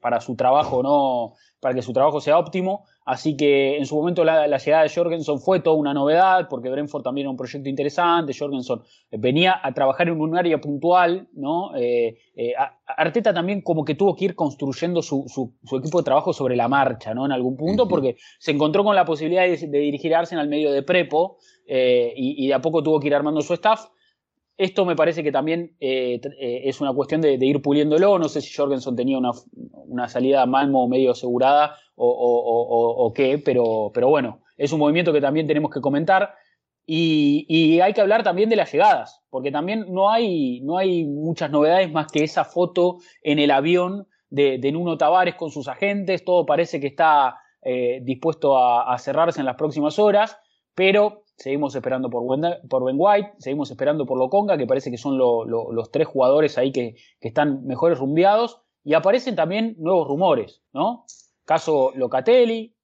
para, 0.00 0.20
su 0.20 0.36
trabajo, 0.36 0.82
¿no? 0.82 1.32
Para 1.60 1.74
que 1.74 1.82
su 1.82 1.92
trabajo 1.92 2.20
sea 2.20 2.38
óptimo. 2.38 2.84
Así 3.04 3.36
que 3.36 3.76
en 3.76 3.84
su 3.84 3.96
momento 3.96 4.24
la, 4.24 4.46
llegada 4.56 4.82
de 4.82 4.88
Jorgensen 4.88 5.38
fue 5.38 5.60
toda 5.60 5.76
una 5.76 5.92
novedad, 5.92 6.48
porque 6.48 6.70
Brentford 6.70 7.02
también 7.02 7.26
era 7.26 7.30
un 7.30 7.36
proyecto 7.36 7.68
interesante. 7.68 8.32
Jorgensen 8.36 8.80
eh, 9.10 9.16
venía 9.18 9.60
a 9.62 9.72
trabajar 9.74 10.08
en 10.08 10.20
un 10.20 10.36
área 10.36 10.58
puntual, 10.58 11.28
¿no? 11.34 11.76
Eh, 11.76 12.16
eh, 12.34 12.54
Arteta 12.86 13.34
también 13.34 13.60
como 13.60 13.84
que 13.84 13.94
tuvo 13.94 14.16
que 14.16 14.24
ir 14.24 14.34
construyendo 14.34 15.02
su, 15.02 15.26
equipo 15.78 15.98
de 15.98 16.04
trabajo 16.04 16.32
sobre 16.32 16.56
la 16.56 16.66
marcha, 16.68 17.12
¿no? 17.12 17.26
En 17.26 17.32
algún 17.32 17.56
punto, 17.56 17.86
porque 17.86 18.16
se 18.38 18.52
encontró 18.52 18.82
con 18.84 18.96
la 18.96 19.04
posibilidad 19.04 19.42
de, 19.42 19.56
de 19.56 19.78
dirigir 19.78 20.14
al 20.14 20.48
medio 20.48 20.72
de 20.72 20.82
prepo 20.82 21.38
y, 21.66 22.46
de 22.46 22.54
a 22.54 22.60
poco 22.60 22.82
tuvo 22.82 23.00
que 23.00 23.08
ir 23.08 23.14
armando 23.14 23.42
su 23.42 23.52
staff. 23.54 23.86
Esto 24.56 24.84
me 24.84 24.94
parece 24.94 25.22
que 25.22 25.32
también 25.32 25.76
es 25.80 26.80
una 26.80 26.92
cuestión 26.92 27.20
de, 27.20 27.34
ir 27.34 27.60
puliéndolo. 27.60 28.18
No 28.18 28.28
sé 28.28 28.40
si 28.40 28.54
Jorgensen 28.54 28.94
tenía 28.94 29.18
una, 29.18 29.32
una 29.54 30.08
salida 30.08 30.42
a 30.42 30.46
Malmo 30.46 30.86
medio 30.88 31.12
asegurada 31.12 31.76
o, 31.96 33.12
qué, 33.14 33.38
pero, 33.38 33.90
pero 33.92 34.08
bueno, 34.08 34.40
es 34.56 34.72
un 34.72 34.80
movimiento 34.80 35.12
que 35.12 35.20
también 35.20 35.46
tenemos 35.46 35.70
que 35.70 35.80
comentar. 35.80 36.34
Y, 36.86 37.80
hay 37.80 37.92
que 37.94 38.00
hablar 38.00 38.22
también 38.22 38.50
de 38.50 38.56
las 38.56 38.70
llegadas, 38.70 39.22
porque 39.30 39.50
también 39.50 39.86
no 39.88 40.10
hay, 40.10 40.60
no 40.60 40.76
hay 40.76 41.04
muchas 41.04 41.50
novedades 41.50 41.90
más 41.90 42.08
que 42.10 42.24
esa 42.24 42.44
foto 42.44 42.98
en 43.22 43.38
el 43.38 43.50
avión 43.50 44.06
de, 44.28 44.58
Nuno 44.72 44.98
Tavares 44.98 45.34
con 45.34 45.50
sus 45.50 45.68
agentes. 45.68 46.24
Todo 46.24 46.44
parece 46.44 46.80
que 46.80 46.88
está 46.88 47.38
eh, 47.62 48.00
dispuesto 48.02 48.58
a, 48.58 48.96
cerrarse 48.98 49.40
en 49.40 49.46
las 49.46 49.56
próximas 49.56 49.98
horas, 49.98 50.38
pero 50.74 51.23
seguimos 51.36 51.74
esperando 51.74 52.10
por, 52.10 52.22
por 52.68 52.84
Ben 52.84 52.96
White, 52.98 53.32
seguimos 53.38 53.70
esperando 53.70 54.06
por 54.06 54.18
Loconga, 54.18 54.56
que 54.56 54.66
parece 54.66 54.90
que 54.90 54.98
son 54.98 55.18
los 55.18 55.90
tres 55.90 56.06
jugadores 56.06 56.58
ahí 56.58 56.72
que, 56.72 56.96
que 57.20 57.28
están 57.28 57.66
mejores 57.66 57.98
rumbeados. 57.98 58.60
Y 58.86 58.92
aparecen 58.92 59.34
también 59.34 59.76
nuevos 59.78 60.06
rumores, 60.06 60.60
¿no? 60.74 61.06
Caso 61.46 61.92
Locatelli, 61.94 62.74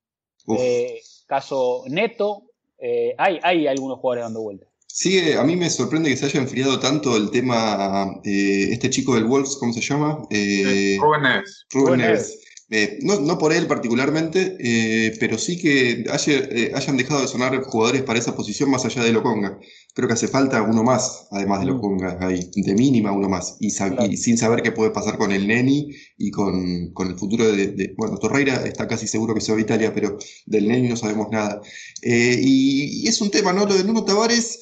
eh, 0.59 1.01
caso 1.27 1.83
Neto, 1.89 2.45
eh, 2.79 3.15
hay, 3.19 3.39
hay 3.43 3.67
algunos 3.67 3.99
jugadores 3.99 4.25
dando 4.25 4.41
vuelta. 4.41 4.67
Sí, 4.87 5.33
a 5.35 5.45
mí 5.45 5.57
me 5.57 5.69
sorprende 5.69 6.09
que 6.09 6.17
se 6.17 6.27
haya 6.27 6.41
enfriado 6.41 6.81
tanto 6.81 7.17
el 7.17 7.31
tema, 7.31 8.19
eh, 8.25 8.69
este 8.71 8.89
chico 8.89 9.15
del 9.15 9.27
Wolves, 9.27 9.57
¿cómo 9.61 9.75
se 9.75 9.83
llama? 9.83 10.23
Rubén 10.31 11.23
Neves. 11.23 11.67
Rubén 11.71 12.01
Neves. 12.01 12.50
Eh, 12.73 13.01
no, 13.03 13.37
por 13.37 13.53
él 13.53 13.67
particularmente, 13.67 14.57
eh, 14.61 15.17
pero 15.19 15.39
sí 15.39 15.59
que 15.59 16.05
eh, 16.05 16.73
hayan 16.73 16.97
dejado 16.97 17.21
de 17.21 17.27
sonar 17.27 17.61
jugadores 17.65 18.03
para 18.03 18.21
esa 18.21 18.37
posición 18.37 18.71
más 18.71 18.85
allá 18.85 19.03
de 19.03 19.11
Loconga. 19.11 19.59
Creo 19.93 20.07
que 20.07 20.15
hace 20.15 20.29
falta 20.29 20.63
uno 20.63 20.85
más, 20.85 21.27
además 21.33 21.59
de 21.61 21.67
mm. 21.67 21.69
Loconga, 21.69 22.19
ahí, 22.21 22.49
de 22.55 22.75
mínima 22.75 23.11
uno 23.11 23.29
más, 23.29 23.57
y, 23.59 23.71
sin 23.71 24.39
saber 24.39 24.63
qué 24.63 24.71
puede 24.71 24.93
pasar 24.93 25.19
con 25.19 25.33
el 25.33 25.49
Neni 25.49 25.89
y 26.17 26.31
con, 26.31 26.93
el 26.97 27.19
futuro 27.19 27.51
de, 27.51 27.93
Bueno, 27.97 28.19
Torreira 28.19 28.65
está 28.65 28.87
casi 28.87 29.09
seguro 29.09 29.35
que 29.35 29.41
se 29.41 29.51
va 29.51 29.59
a 29.59 29.63
Italia, 29.63 29.93
pero 29.93 30.17
del 30.47 30.69
Neni 30.69 30.89
no 30.89 30.97
sabemos 30.97 31.27
nada. 31.33 31.61
Y, 32.01 33.03
y, 33.03 33.09
es 33.09 33.21
un 33.21 33.33
tema, 33.33 33.53
¿no? 33.53 33.67
Lo 33.67 33.75
de 33.75 33.83
Nuno 33.83 34.05
Tavares 34.05 34.61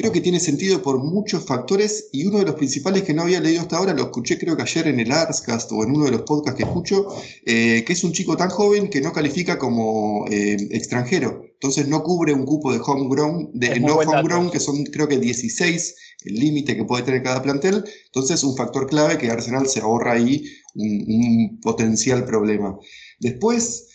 Creo 0.00 0.12
que 0.12 0.22
tiene 0.22 0.40
sentido 0.40 0.80
por 0.80 0.98
muchos 0.98 1.44
factores 1.44 2.08
y 2.10 2.24
uno 2.24 2.38
de 2.38 2.46
los 2.46 2.54
principales 2.54 3.02
que 3.02 3.12
no 3.12 3.20
había 3.20 3.38
leído 3.38 3.60
hasta 3.60 3.76
ahora, 3.76 3.92
lo 3.92 4.04
escuché 4.04 4.38
creo 4.38 4.56
que 4.56 4.62
ayer 4.62 4.88
en 4.88 4.98
el 4.98 5.12
Arscast 5.12 5.70
o 5.72 5.84
en 5.84 5.90
uno 5.90 6.06
de 6.06 6.12
los 6.12 6.22
podcasts 6.22 6.56
que 6.56 6.64
escucho, 6.64 7.08
eh, 7.44 7.84
que 7.86 7.92
es 7.92 8.02
un 8.02 8.12
chico 8.12 8.34
tan 8.34 8.48
joven 8.48 8.88
que 8.88 9.02
no 9.02 9.12
califica 9.12 9.58
como 9.58 10.24
eh, 10.30 10.56
extranjero. 10.70 11.42
Entonces 11.52 11.86
no 11.86 12.02
cubre 12.02 12.32
un 12.32 12.46
cupo 12.46 12.72
de 12.72 12.80
homegrown, 12.82 13.50
de 13.52 13.78
no 13.78 13.96
homegrown, 13.96 14.50
que 14.50 14.58
son 14.58 14.84
creo 14.84 15.06
que 15.06 15.18
16 15.18 15.94
el 16.24 16.34
límite 16.34 16.76
que 16.76 16.84
puede 16.84 17.02
tener 17.02 17.22
cada 17.22 17.42
plantel. 17.42 17.84
Entonces 18.06 18.42
un 18.42 18.56
factor 18.56 18.86
clave 18.86 19.18
que 19.18 19.30
Arsenal 19.30 19.68
se 19.68 19.80
ahorra 19.80 20.12
ahí 20.12 20.44
un 20.76 21.60
potencial 21.60 22.24
problema. 22.24 22.78
Después, 23.18 23.89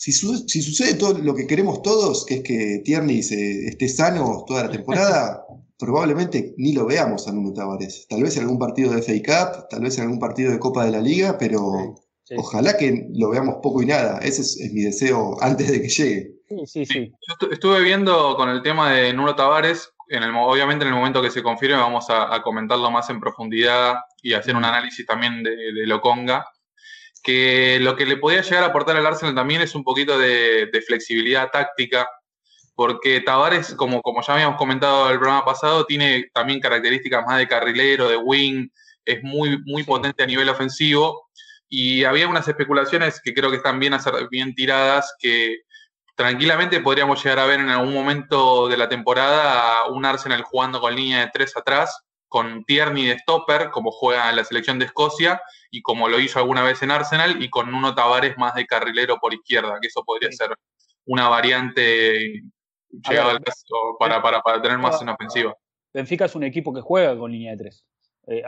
si, 0.00 0.12
sucede 0.62 0.94
todo 0.94 1.18
lo 1.18 1.34
que 1.34 1.46
queremos 1.46 1.82
todos, 1.82 2.24
que 2.24 2.36
es 2.36 2.42
que 2.42 2.80
Tierney 2.82 3.18
esté 3.18 3.86
sano 3.86 4.44
toda 4.46 4.64
la 4.64 4.70
temporada, 4.72 5.44
probablemente 5.78 6.54
ni 6.56 6.72
lo 6.72 6.86
veamos 6.86 7.28
a 7.28 7.32
Nuno 7.32 7.52
Tavares. 7.52 8.06
Tal 8.08 8.22
vez 8.22 8.34
en 8.36 8.44
algún 8.44 8.58
partido 8.58 8.92
de 8.92 9.02
FA 9.02 9.12
Cup, 9.22 9.68
tal 9.68 9.82
vez 9.82 9.98
en 9.98 10.04
algún 10.04 10.18
partido 10.18 10.52
de 10.52 10.58
Copa 10.58 10.86
de 10.86 10.92
la 10.92 11.02
Liga, 11.02 11.36
pero 11.38 11.96
ojalá 12.34 12.78
que 12.78 13.08
lo 13.12 13.28
veamos 13.28 13.56
poco 13.62 13.82
y 13.82 13.86
nada. 13.86 14.18
Ese 14.20 14.40
es, 14.40 14.72
mi 14.72 14.80
deseo 14.80 15.36
antes 15.42 15.70
de 15.70 15.82
que 15.82 15.88
llegue. 15.88 16.30
Sí, 16.48 16.56
sí, 16.64 16.86
sí. 16.86 17.12
Yo 17.28 17.50
estuve 17.50 17.82
viendo 17.82 18.36
con 18.36 18.48
el 18.48 18.62
tema 18.62 18.92
de 18.92 19.12
Nuno 19.12 19.36
Tavares, 19.36 19.92
en 20.08 20.22
el, 20.22 20.30
obviamente 20.34 20.86
en 20.86 20.92
el 20.92 20.96
momento 20.96 21.20
que 21.20 21.30
se 21.30 21.42
confirme 21.42 21.76
vamos 21.76 22.06
a, 22.08 22.40
comentarlo 22.42 22.90
más 22.90 23.10
en 23.10 23.20
profundidad 23.20 23.96
y 24.22 24.32
hacer 24.32 24.56
un 24.56 24.64
análisis 24.64 25.04
también 25.04 25.42
de, 25.42 25.50
de 25.50 25.86
Loconga 25.86 26.46
que 27.22 27.78
lo 27.80 27.96
que 27.96 28.06
le 28.06 28.16
podía 28.16 28.42
llegar 28.42 28.64
a 28.64 28.68
aportar 28.68 28.96
al 28.96 29.06
Arsenal 29.06 29.34
también 29.34 29.62
es 29.62 29.74
un 29.74 29.84
poquito 29.84 30.18
de, 30.18 30.68
flexibilidad 30.86 31.50
táctica, 31.50 32.08
porque 32.74 33.20
Tavares, 33.20 33.74
como, 33.74 34.00
como 34.02 34.22
ya 34.22 34.34
habíamos 34.34 34.56
comentado 34.56 35.10
el 35.10 35.18
programa 35.18 35.44
pasado, 35.44 35.84
tiene 35.84 36.30
también 36.32 36.60
características 36.60 37.24
más 37.26 37.38
de 37.38 37.48
carrilero, 37.48 38.08
de 38.08 38.16
wing, 38.16 38.68
es 39.04 39.22
muy, 39.22 39.62
muy 39.64 39.82
potente 39.82 40.22
a 40.22 40.26
nivel 40.26 40.48
ofensivo, 40.48 41.30
y 41.68 42.04
había 42.04 42.28
unas 42.28 42.48
especulaciones 42.48 43.20
que 43.22 43.34
creo 43.34 43.50
que 43.50 43.58
están 43.58 43.78
bien, 43.78 43.94
bien 44.30 44.54
tiradas, 44.54 45.14
que 45.18 45.60
tranquilamente 46.16 46.80
podríamos 46.80 47.22
llegar 47.22 47.38
a 47.38 47.46
ver 47.46 47.60
en 47.60 47.68
algún 47.68 47.94
momento 47.94 48.68
de 48.68 48.76
la 48.76 48.88
temporada 48.88 49.86
un 49.88 50.04
Arsenal 50.04 50.42
jugando 50.42 50.80
con 50.80 50.94
línea 50.94 51.20
de 51.20 51.30
tres 51.32 51.56
atrás, 51.56 52.02
con 52.30 52.64
Tierney 52.64 53.06
de 53.06 53.18
stopper, 53.18 53.70
como 53.70 53.90
juega 53.90 54.30
en 54.30 54.36
la 54.36 54.44
selección 54.44 54.78
de 54.78 54.84
Escocia, 54.84 55.42
y 55.68 55.82
como 55.82 56.08
lo 56.08 56.20
hizo 56.20 56.38
alguna 56.38 56.62
vez 56.62 56.80
en 56.80 56.92
Arsenal, 56.92 57.42
y 57.42 57.50
con 57.50 57.74
uno 57.74 57.92
Tavares 57.92 58.38
más 58.38 58.54
de 58.54 58.66
carrilero 58.66 59.18
por 59.18 59.34
izquierda, 59.34 59.78
que 59.80 59.88
eso 59.88 60.04
podría 60.04 60.30
ser 60.30 60.56
una 61.06 61.28
variante 61.28 62.40
llegado 62.88 63.30
al 63.30 63.40
caso 63.40 63.96
para, 63.98 64.22
para, 64.22 64.62
tener 64.62 64.78
más 64.78 65.02
en 65.02 65.08
ofensiva. 65.08 65.56
Benfica 65.92 66.26
es 66.26 66.36
un 66.36 66.44
equipo 66.44 66.72
que 66.72 66.80
juega 66.80 67.18
con 67.18 67.32
línea 67.32 67.50
de 67.50 67.56
tres. 67.56 67.84
Eh, 68.28 68.44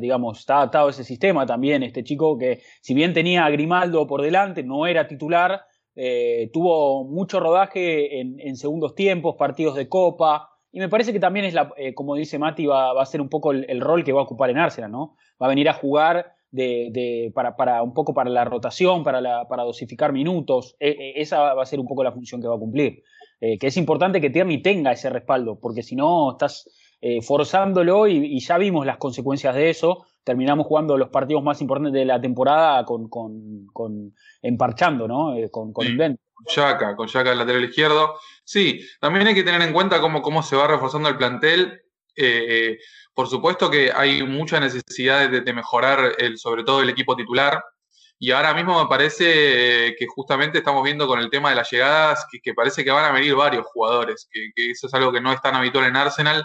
digamos, 0.00 0.38
está 0.38 0.56
adaptado 0.56 0.86
a 0.86 0.90
ese 0.90 1.04
sistema 1.04 1.44
también. 1.44 1.82
Este 1.82 2.02
chico 2.02 2.38
que, 2.38 2.62
si 2.80 2.94
bien 2.94 3.12
tenía 3.12 3.44
a 3.44 3.50
Grimaldo 3.50 4.06
por 4.06 4.22
delante, 4.22 4.62
no 4.62 4.86
era 4.86 5.06
titular, 5.06 5.62
eh, 5.94 6.48
tuvo 6.54 7.04
mucho 7.04 7.38
rodaje 7.38 8.18
en, 8.18 8.40
en, 8.40 8.56
segundos 8.56 8.94
tiempos, 8.94 9.36
partidos 9.36 9.74
de 9.74 9.90
Copa, 9.90 10.55
y 10.76 10.78
me 10.78 10.90
parece 10.90 11.10
que 11.10 11.20
también 11.20 11.46
es, 11.46 11.54
la, 11.54 11.72
eh, 11.78 11.94
como 11.94 12.16
dice 12.16 12.38
Mati, 12.38 12.66
va, 12.66 13.00
a 13.00 13.06
ser 13.06 13.22
un 13.22 13.30
poco 13.30 13.50
el, 13.50 13.80
rol 13.80 14.04
que 14.04 14.12
va 14.12 14.20
a 14.20 14.24
ocupar 14.24 14.50
en 14.50 14.58
Arsenal, 14.58 14.90
¿no? 14.92 15.16
Va 15.42 15.46
a 15.46 15.48
venir 15.48 15.70
a 15.70 15.72
jugar 15.72 16.34
de, 16.50 17.32
para, 17.34 17.82
un 17.82 17.94
poco 17.94 18.12
para 18.12 18.28
la 18.28 18.44
rotación, 18.44 19.02
para, 19.02 19.22
la, 19.22 19.48
para 19.48 19.62
dosificar 19.62 20.12
minutos. 20.12 20.76
E, 20.78 20.90
e, 20.90 21.22
esa 21.22 21.54
va 21.54 21.62
a 21.62 21.64
ser 21.64 21.80
un 21.80 21.86
poco 21.86 22.04
la 22.04 22.12
función 22.12 22.42
que 22.42 22.48
va 22.48 22.56
a 22.56 22.58
cumplir. 22.58 23.02
Eh, 23.40 23.56
que 23.56 23.68
es 23.68 23.76
importante 23.78 24.20
que 24.20 24.28
Tierney 24.28 24.60
tenga 24.60 24.92
ese 24.92 25.08
respaldo, 25.08 25.58
porque 25.58 25.82
si 25.82 25.96
no 25.96 26.32
estás 26.32 26.68
eh, 27.00 27.22
forzándolo 27.22 28.06
y, 28.06 28.38
ya 28.40 28.58
vimos 28.58 28.84
las 28.84 28.98
consecuencias 28.98 29.54
de 29.54 29.70
eso. 29.70 30.04
Terminamos 30.24 30.66
jugando 30.66 30.98
los 30.98 31.08
partidos 31.08 31.42
más 31.42 31.58
importantes 31.62 31.94
de 31.94 32.04
la 32.04 32.20
temporada 32.20 32.84
con, 32.84 33.08
con, 33.08 34.12
emparchando, 34.42 35.08
¿no? 35.08 35.34
con, 35.50 35.72
con 35.72 35.86
invento. 35.86 36.25
Con 36.36 36.54
Yaka, 36.54 36.94
con 36.94 37.08
Yaka 37.08 37.34
lateral 37.34 37.64
izquierdo. 37.64 38.20
Sí, 38.44 38.86
también 39.00 39.26
hay 39.26 39.34
que 39.34 39.42
tener 39.42 39.62
en 39.62 39.72
cuenta 39.72 40.00
cómo, 40.00 40.20
cómo 40.20 40.42
se 40.42 40.54
va 40.54 40.66
reforzando 40.66 41.08
el 41.08 41.16
plantel. 41.16 41.82
Eh, 42.14 42.78
por 43.14 43.28
supuesto 43.28 43.70
que 43.70 43.90
hay 43.90 44.22
mucha 44.22 44.60
necesidad 44.60 45.30
de, 45.30 45.52
mejorar 45.54 46.12
el, 46.18 46.36
sobre 46.36 46.62
todo 46.64 46.82
el 46.82 46.90
equipo 46.90 47.16
titular. 47.16 47.64
Y 48.18 48.30
ahora 48.30 48.52
mismo 48.52 48.82
me 48.82 48.88
parece 48.88 49.96
que 49.98 50.06
justamente 50.06 50.58
estamos 50.58 50.84
viendo 50.84 51.06
con 51.06 51.20
el 51.20 51.30
tema 51.30 51.48
de 51.48 51.56
las 51.56 51.70
llegadas 51.70 52.26
que, 52.42 52.52
parece 52.52 52.84
que 52.84 52.90
van 52.90 53.06
a 53.06 53.12
venir 53.12 53.34
varios 53.34 53.66
jugadores, 53.66 54.28
que, 54.30 54.50
eso 54.70 54.86
es 54.86 54.94
algo 54.94 55.12
que 55.12 55.20
no 55.22 55.32
es 55.32 55.40
tan 55.40 55.54
habitual 55.54 55.86
en 55.86 55.96
Arsenal, 55.96 56.44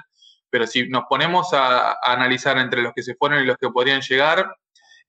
pero 0.50 0.66
si 0.66 0.88
nos 0.88 1.04
ponemos 1.10 1.54
a, 1.54 1.98
analizar 2.02 2.58
entre 2.58 2.82
los 2.82 2.94
que 2.94 3.04
se 3.04 3.16
fueron 3.16 3.44
y 3.44 3.46
los 3.46 3.58
que 3.58 3.70
podrían 3.70 4.02
llegar, 4.02 4.54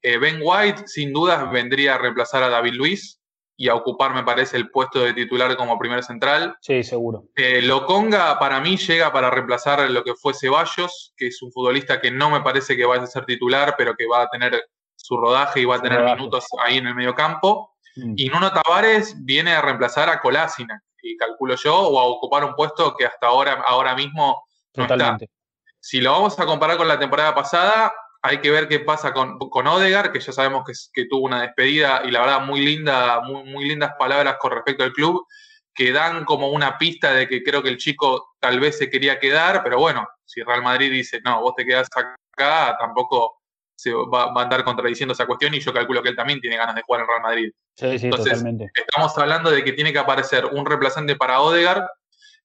eh, 0.03 0.19
Ben 0.19 0.41
White 0.43 0.89
sin 0.89 1.13
dudas 1.13 1.49
vendría 1.53 1.95
a 1.95 1.99
reemplazar 1.99 2.43
a 2.43 2.49
David 2.49 2.75
Luis, 2.75 3.21
y 3.57 3.69
a 3.69 3.75
ocupar, 3.75 4.15
me 4.15 4.25
parece, 4.25 4.57
el 4.57 4.71
puesto 4.71 5.01
de 5.01 5.13
titular 5.13 5.57
como 5.57 5.79
primer 5.79 6.03
central. 6.03 6.57
Sí, 6.61 6.83
seguro. 6.83 7.25
Eh, 7.37 7.63
Loconga 7.63 8.39
para 8.39 8.61
mí 8.61 8.77
llega 8.77 9.13
para 9.13 9.31
reemplazar 9.31 9.91
lo 9.91 10.03
que 10.03 10.15
fue 10.15 10.35
Ceballos, 10.35 11.13
que 11.17 11.29
es 11.29 11.43
un 11.43 11.53
futbolista 11.53 12.01
que 12.01 12.11
no 12.11 12.31
me 12.31 12.41
parece 12.41 12.77
que 12.77 12.85
vaya 12.85 13.03
a 13.03 13.07
ser 13.07 13.25
titular, 13.25 13.75
pero 13.77 13.95
que 13.95 14.07
va 14.07 14.23
a 14.23 14.29
tener 14.29 14.63
su 14.97 15.17
rodaje 15.17 15.61
y 15.61 15.65
va 15.65 15.77
a 15.77 15.83
tener 15.83 16.03
minutos 16.05 16.47
ahí 16.65 16.79
en 16.79 16.87
el 16.87 16.95
medio 16.95 17.15
campo. 17.15 17.75
Mm. 17.97 18.15
Y 18.17 18.29
Nuno 18.29 18.53
Tavares 18.53 19.15
viene 19.25 19.53
a 19.53 19.61
reemplazar 19.61 20.09
a 20.09 20.21
Colásina, 20.21 20.83
y 21.03 21.17
calculo 21.17 21.57
yo, 21.57 21.77
o 21.77 22.01
a 22.01 22.05
ocupar 22.05 22.45
un 22.45 22.55
puesto 22.55 22.95
que 22.97 23.07
hasta 23.07 23.27
ahora, 23.27 23.63
ahora 23.67 23.95
mismo 23.95 24.45
no 24.75 24.87
Totalmente. 24.87 25.25
está. 25.25 25.37
Si 25.81 26.01
lo 26.01 26.13
vamos 26.13 26.39
a 26.39 26.47
comparar 26.47 26.77
con 26.77 26.87
la 26.87 26.99
temporada 26.99 27.35
pasada, 27.35 27.93
hay 28.23 28.39
que 28.39 28.51
ver 28.51 28.69
qué 28.69 28.81
pasa 28.81 29.13
con, 29.13 29.39
con 29.39 29.67
Odegar, 29.67 30.13
que 30.13 30.21
ya 30.21 30.33
sabemos 30.33 30.65
que, 30.65 30.73
que, 30.93 31.09
tuvo 31.09 31.27
una 31.27 31.43
despedida 31.43 32.03
y 32.05 32.11
la 32.13 32.21
verdad 32.21 32.47
muy 32.47 32.61
linda, 32.61 33.21
muy, 33.21 33.43
muy 33.45 33.69
lindas 33.69 33.93
palabras 33.99 34.37
con 34.39 34.53
respecto 34.53 34.85
al 34.85 34.93
club, 34.93 35.27
que 35.75 35.93
dan 35.93 36.25
como 36.25 36.49
una 36.51 36.79
pista 36.79 37.13
de 37.13 37.27
que 37.27 37.43
creo 37.43 37.63
que 37.63 37.69
el 37.69 37.79
chico 37.79 38.35
tal 38.39 38.61
vez 38.61 38.79
se 38.79 38.89
quería 38.89 39.19
quedar, 39.19 39.63
pero 39.65 39.79
bueno, 39.79 40.07
si 40.25 40.43
Real 40.43 40.63
Madrid 40.63 40.93
dice, 40.93 41.21
no, 41.25 41.41
vos 41.41 41.55
te 41.57 41.65
quedás 41.65 41.89
acá, 41.95 42.77
tampoco 42.79 43.43
se 43.75 43.93
va, 43.93 44.25
a 44.25 44.43
andar 44.43 44.63
contradiciendo 44.63 45.13
esa 45.13 45.27
cuestión 45.27 45.55
y 45.55 45.61
yo 45.61 45.73
calculo 45.73 46.03
que 46.03 46.11
él 46.11 46.17
también 46.17 46.41
tiene 46.41 46.57
ganas 46.57 46.77
de 46.77 46.83
jugar 46.83 47.03
en 47.03 47.09
Real 47.09 47.23
Madrid. 47.23 47.53
Sí, 47.77 47.99
sí, 47.99 48.07
Entonces, 48.07 48.35
totalmente. 48.35 48.71
Estamos 48.75 49.19
hablando 49.19 49.51
de 49.51 49.65
que 49.65 49.73
tiene 49.73 49.93
que 49.93 49.99
aparecer 49.99 50.47
un 50.47 50.65
reemplazante 50.65 51.17
para 51.17 51.41
Odegar, 51.41 51.91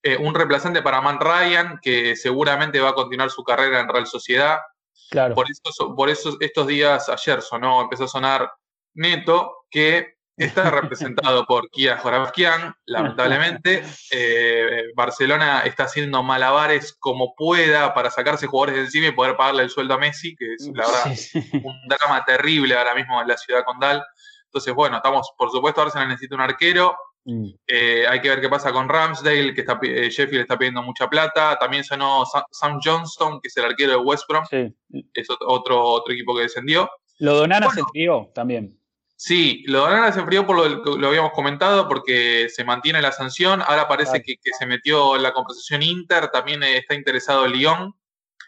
eh, 0.02 0.18
un 0.18 0.34
reemplazante 0.34 0.82
para 0.82 1.02
Man 1.02 1.20
Ryan, 1.20 1.80
que 1.82 2.16
seguramente 2.16 2.80
va 2.80 2.90
a 2.90 2.96
continuar 2.96 3.30
su 3.30 3.44
carrera 3.44 3.80
en 3.82 3.90
Real 3.90 4.08
Sociedad, 4.08 4.58
por 5.34 5.46
eso, 5.50 5.96
por 5.96 6.10
eso 6.10 6.38
estos 6.40 6.68
días, 6.68 7.10
ayer 7.10 7.42
sonó, 7.42 7.82
empezó 7.82 8.06
a 8.06 8.08
sonar 8.08 8.52
Neto, 8.94 9.66
que 9.70 10.18
está 10.38 10.70
representado 10.70 11.46
por 11.46 11.70
Kia 11.70 11.98
Joravskian, 11.98 12.76
lamentablemente. 12.86 13.84
Eh, 14.12 14.92
Barcelona 14.96 15.62
está 15.62 15.84
haciendo 15.84 16.22
malabares 16.24 16.96
como 17.00 17.34
pueda 17.36 17.94
para 17.94 18.12
sacarse 18.12 18.48
jugadores 18.48 18.76
de 18.76 18.82
encima 18.82 19.08
y 19.08 19.12
poder 19.12 19.36
pagarle 19.36 19.64
el 19.64 19.70
sueldo 19.70 19.96
a 19.96 19.98
Messi, 19.98 20.36
que 20.36 20.54
es 20.54 20.70
la 20.74 20.86
verdad 20.88 21.18
un 21.64 21.88
drama 21.88 22.24
terrible 22.26 22.78
ahora 22.78 22.96
mismo 22.96 23.22
en 23.22 23.28
la 23.28 23.38
ciudad 23.38 23.64
condal. 23.66 24.04
Entonces, 24.46 24.74
bueno, 24.74 24.98
estamos, 24.98 25.32
por 25.38 25.52
supuesto, 25.52 25.82
Arsenal 25.82 26.08
necesita 26.08 26.36
un 26.36 26.42
arquero. 26.42 26.96
Mm. 27.28 27.50
Eh, 27.68 28.08
hay 28.08 28.22
que 28.22 28.30
ver 28.30 28.40
qué 28.40 28.48
pasa 28.48 28.72
con 28.72 28.88
Ramsdale, 28.88 29.54
que 29.54 29.62
está, 29.62 29.78
eh, 29.84 30.10
Sheffield 30.10 30.44
está 30.44 30.58
pidiendo 30.58 30.82
mucha 30.82 31.10
plata. 31.10 31.58
También 31.60 31.84
sonó 31.84 32.24
Sam 32.52 32.80
Johnston, 32.82 33.42
que 33.42 33.50
es 33.50 33.58
el 33.58 33.66
arquero 33.66 33.92
de 33.92 33.98
West 33.98 34.24
Brom. 34.30 34.46
Es 35.14 35.28
otro, 35.30 35.84
otro 35.84 36.14
equipo 36.14 36.34
que 36.36 36.44
descendió. 36.44 36.90
Lo 37.20 37.36
Donana 37.36 37.70
se 37.70 37.82
enfrió 37.82 38.32
también. 38.34 38.80
Sí, 39.18 39.64
lo 39.68 39.80
Donana 39.80 40.14
se 40.14 40.22
enfrió 40.22 40.46
por 40.46 40.56
lo 40.56 40.82
que 40.82 40.98
lo 40.98 41.08
habíamos 41.10 41.34
comentado, 41.34 41.90
porque 41.90 42.48
se 42.50 42.64
mantiene 42.64 43.02
la 43.02 43.12
sanción. 43.12 43.62
Ahora 43.62 43.90
parece 43.90 44.24
que, 44.24 44.36
se 44.58 44.66
metió 44.66 45.18
en 45.18 45.24
la 45.24 45.34
conversación 45.34 45.84
Inter. 45.84 46.30
También 46.30 46.64
está 46.64 46.96
interesado 46.96 47.46
Lyon, 47.46 47.94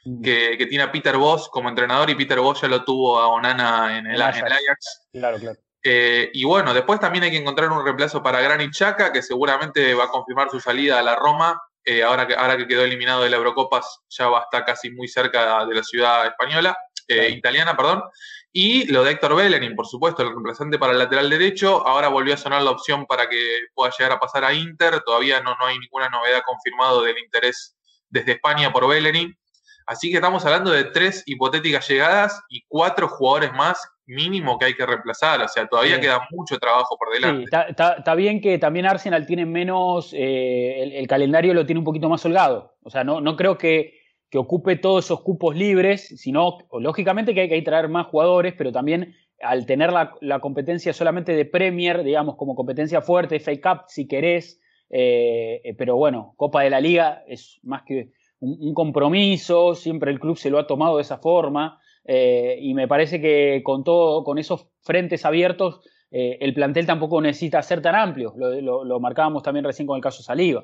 mm. 0.06 0.22
que, 0.22 0.65
tiene 0.70 0.86
a 0.86 0.92
Peter 0.92 1.18
Voss 1.18 1.50
como 1.50 1.68
entrenador 1.68 2.10
y 2.12 2.15
Peter 2.15 2.39
Voss 2.39 2.62
ya 2.62 2.70
lo 2.70 2.86
tuvo 2.86 3.20
a 3.20 3.28
Onana 3.28 3.98
en 3.98 4.08
el, 4.08 4.22
Ajax. 4.22 5.08
Claro, 5.12 5.38
claro. 5.38 5.60
Eh, 5.84 6.30
y 6.34 6.44
bueno, 6.44 6.74
después 6.74 7.00
también 7.00 7.24
hay 7.24 7.32
que 7.32 7.38
encontrar 7.38 7.72
un 7.72 7.84
reemplazo 7.84 8.22
para 8.22 8.42
Granit 8.42 8.74
Xhaka, 8.74 9.12
que 9.12 9.22
seguramente 9.22 9.94
va 9.94 10.06
a 10.06 10.10
confirmar 10.10 10.50
su 10.50 10.60
salida 10.60 11.00
a 11.00 11.04
la 11.04 11.15
Roma. 11.15 11.62
Eh, 11.86 12.04
ahora, 12.04 12.28
que, 12.28 12.36
ahora 12.36 12.58
que 12.58 12.68
quedó 12.68 12.84
eliminado 12.84 13.24
de 13.24 13.30
la 13.30 13.38
Eurocopa, 13.38 13.82
ya 14.10 14.28
va 14.28 14.39
a 14.39 14.44
estar 14.44 14.65
casi 14.65 14.92
muy 14.92 15.08
cerca 15.08 15.65
de 15.65 15.74
la 15.74 15.84
ciudad 15.84 16.28
española, 16.28 16.78
eh, 17.08 17.30
italiana, 17.30 17.76
perdón. 17.76 18.04
Y 18.52 18.92
lo 18.92 19.04
de 19.04 19.12
Héctor 19.12 19.36
Bellerin, 19.36 19.76
por 19.76 19.88
supuesto, 19.88 20.24
el 20.24 20.30
reemplazante 20.30 20.78
para 20.78 20.94
el 20.94 21.00
lateral 21.00 21.30
derecho. 21.30 21.88
Ahora 21.88 22.10
volvió 22.10 22.34
a 22.34 22.38
sonar 22.38 22.62
la 22.62 22.72
opción 22.72 23.06
para 23.06 23.30
que 23.30 23.60
pueda 23.74 23.92
llegar 23.98 24.12
a 24.13 24.20
pasar 24.20 24.44
a 24.44 24.54
Inter. 24.54 25.02
Todavía 25.02 25.39
no, 25.42 25.56
no 25.56 25.65
hay 25.65 25.80
ninguna 25.80 26.10
novedad 26.10 26.42
confirmada 26.46 27.02
del 27.04 27.18
interés 27.18 27.78
desde 28.10 28.34
España 28.34 28.72
por 28.72 28.88
Bellerin. 28.88 29.38
Así 29.86 30.10
que 30.12 30.18
estamos 30.18 30.46
hablando 30.46 30.72
de 30.72 30.84
tres 30.86 31.24
hipotéticas 31.26 31.88
llegadas 31.88 32.42
y 32.50 32.63
cuatro 32.68 33.08
jugadores 33.08 33.54
más 33.54 33.88
mínimo 34.10 34.58
que 34.58 34.65
hay 34.65 34.74
que 34.74 34.86
reemplazar. 34.86 35.41
O 35.41 35.48
sea, 35.48 35.67
todavía 35.67 36.00
queda 36.00 36.28
mucho 36.32 36.58
trabajo 36.58 36.98
por 36.98 37.13
delante. 37.13 37.45
Sí, 37.50 37.58
está, 37.69 38.15
bien 38.15 38.41
que 38.41 38.58
también 38.58 38.86
Arsenal 38.86 39.26
tiene 39.26 39.45
menos, 39.45 40.13
eh, 40.13 40.98
el, 40.98 41.08
calendario 41.08 41.54
lo 41.54 41.65
tiene 41.65 41.80
un 41.80 41.86
poquito 41.86 42.10
más 42.10 42.26
holgado. 42.26 42.76
O 42.84 42.89
sea, 42.89 43.04
no, 43.04 43.22
no 43.22 43.36
creo 43.36 43.58
que, 43.58 43.98
ocupe 44.34 44.76
todos 44.76 45.06
esos 45.06 45.22
cupos 45.22 45.56
libres, 45.56 46.08
sino, 46.22 46.60
lógicamente 46.74 47.34
que 47.34 47.41
hay 47.41 47.50
que 47.50 47.62
traer 47.62 47.89
más 47.89 48.08
jugadores, 48.08 48.54
pero 48.58 48.72
también 48.72 49.15
al 49.41 49.65
tener 49.65 49.91
la, 49.91 50.39
competencia 50.39 50.93
solamente 50.93 51.34
de 51.34 51.45
Premier, 51.45 52.04
digamos, 52.04 52.36
como 52.36 52.56
competencia 52.56 53.02
fuerte, 53.02 53.39
FA 53.39 53.54
Cup, 53.62 53.84
si 53.88 54.08
querés, 54.08 54.60
eh, 54.89 55.62
eh, 55.63 55.74
pero 55.76 55.95
bueno, 55.95 56.34
Copa 56.36 56.63
de 56.63 56.69
la 56.69 56.82
Liga 56.82 57.24
es 57.28 57.60
más 57.63 57.84
que 57.84 58.12
un, 58.39 58.74
compromiso, 58.74 59.76
siempre 59.76 60.12
el 60.12 60.19
club 60.19 60.38
se 60.38 60.50
lo 60.50 60.60
ha 60.60 60.67
tomado 60.67 60.98
de 60.98 61.04
esa 61.04 61.17
forma. 61.17 61.80
Eh, 62.06 62.58
y 62.62 62.74
me 62.74 62.88
parece 62.88 63.22
que 63.22 63.62
con 63.64 63.84
todo, 63.84 64.24
con 64.24 64.38
esos 64.38 64.68
frentes 64.82 65.26
abiertos, 65.26 65.82
eh, 66.12 66.38
el 66.42 66.54
plantel 66.54 66.86
tampoco 66.86 67.22
necesita 67.22 67.62
ser 67.62 67.82
tan 67.82 67.96
amplio. 67.96 68.34
Lo, 68.36 69.00
marcábamos 69.00 69.44
también 69.44 69.66
recién 69.66 69.88
con 69.88 69.96
el 69.96 70.04
caso 70.04 70.24
Saliva. 70.24 70.64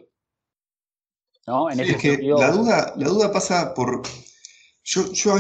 ¿no? 1.48 1.70
En 1.70 1.80
es 1.80 1.98
que 1.98 2.18
la, 2.18 2.52
duda, 2.52 2.94
la 2.98 3.08
duda 3.08 3.32
pasa 3.32 3.74
por. 3.74 4.02
Yo, 4.88 5.12
yo 5.14 5.36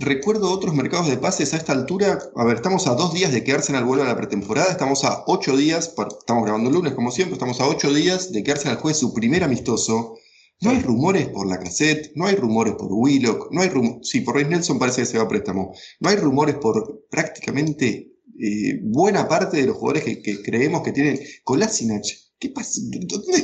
recuerdo 0.00 0.52
otros 0.52 0.74
mercados 0.74 1.08
de 1.08 1.16
pases 1.16 1.54
a 1.54 1.56
esta 1.56 1.72
altura. 1.72 2.18
A 2.36 2.44
ver, 2.44 2.56
estamos 2.56 2.86
a 2.86 2.94
dos 2.94 3.14
días 3.14 3.32
de 3.32 3.42
que 3.42 3.52
Arsenal 3.52 3.84
vuelva 3.84 4.04
a 4.04 4.08
la 4.08 4.16
pretemporada. 4.16 4.70
Estamos 4.70 5.04
a 5.04 5.24
ocho 5.26 5.56
días, 5.56 5.94
estamos 6.18 6.44
grabando 6.44 6.68
el 6.68 6.74
lunes 6.74 6.92
como 6.92 7.10
siempre, 7.10 7.34
estamos 7.34 7.60
a 7.60 7.68
ocho 7.68 7.92
días 7.92 8.32
de 8.32 8.42
que 8.42 8.52
Arsenal 8.52 8.76
juegue 8.76 8.94
su 8.94 9.14
primer 9.14 9.44
amistoso 9.44 10.16
no 10.62 10.70
hay 10.70 10.80
rumores 10.80 11.28
por 11.28 11.46
la 11.48 11.58
cassette, 11.58 12.12
no 12.14 12.26
hay 12.26 12.36
rumores 12.36 12.74
por 12.74 12.88
Willock, 12.90 13.50
no 13.50 13.62
hay 13.62 13.68
rumores. 13.68 14.08
Sí, 14.08 14.20
por 14.20 14.36
Rey 14.36 14.44
Nelson 14.44 14.78
parece 14.78 15.02
que 15.02 15.06
se 15.06 15.18
va 15.18 15.24
a 15.24 15.28
préstamo. 15.28 15.74
No 16.00 16.08
hay 16.08 16.16
rumores 16.16 16.54
por 16.56 17.06
prácticamente 17.10 18.12
eh, 18.38 18.80
buena 18.82 19.28
parte 19.28 19.56
de 19.56 19.66
los 19.66 19.76
jugadores 19.76 20.04
que, 20.04 20.42
creemos 20.42 20.82
que 20.82 20.92
tienen. 20.92 21.18
Kolasinac, 21.42 22.04
¿qué 22.38 22.50
pasa? 22.50 22.80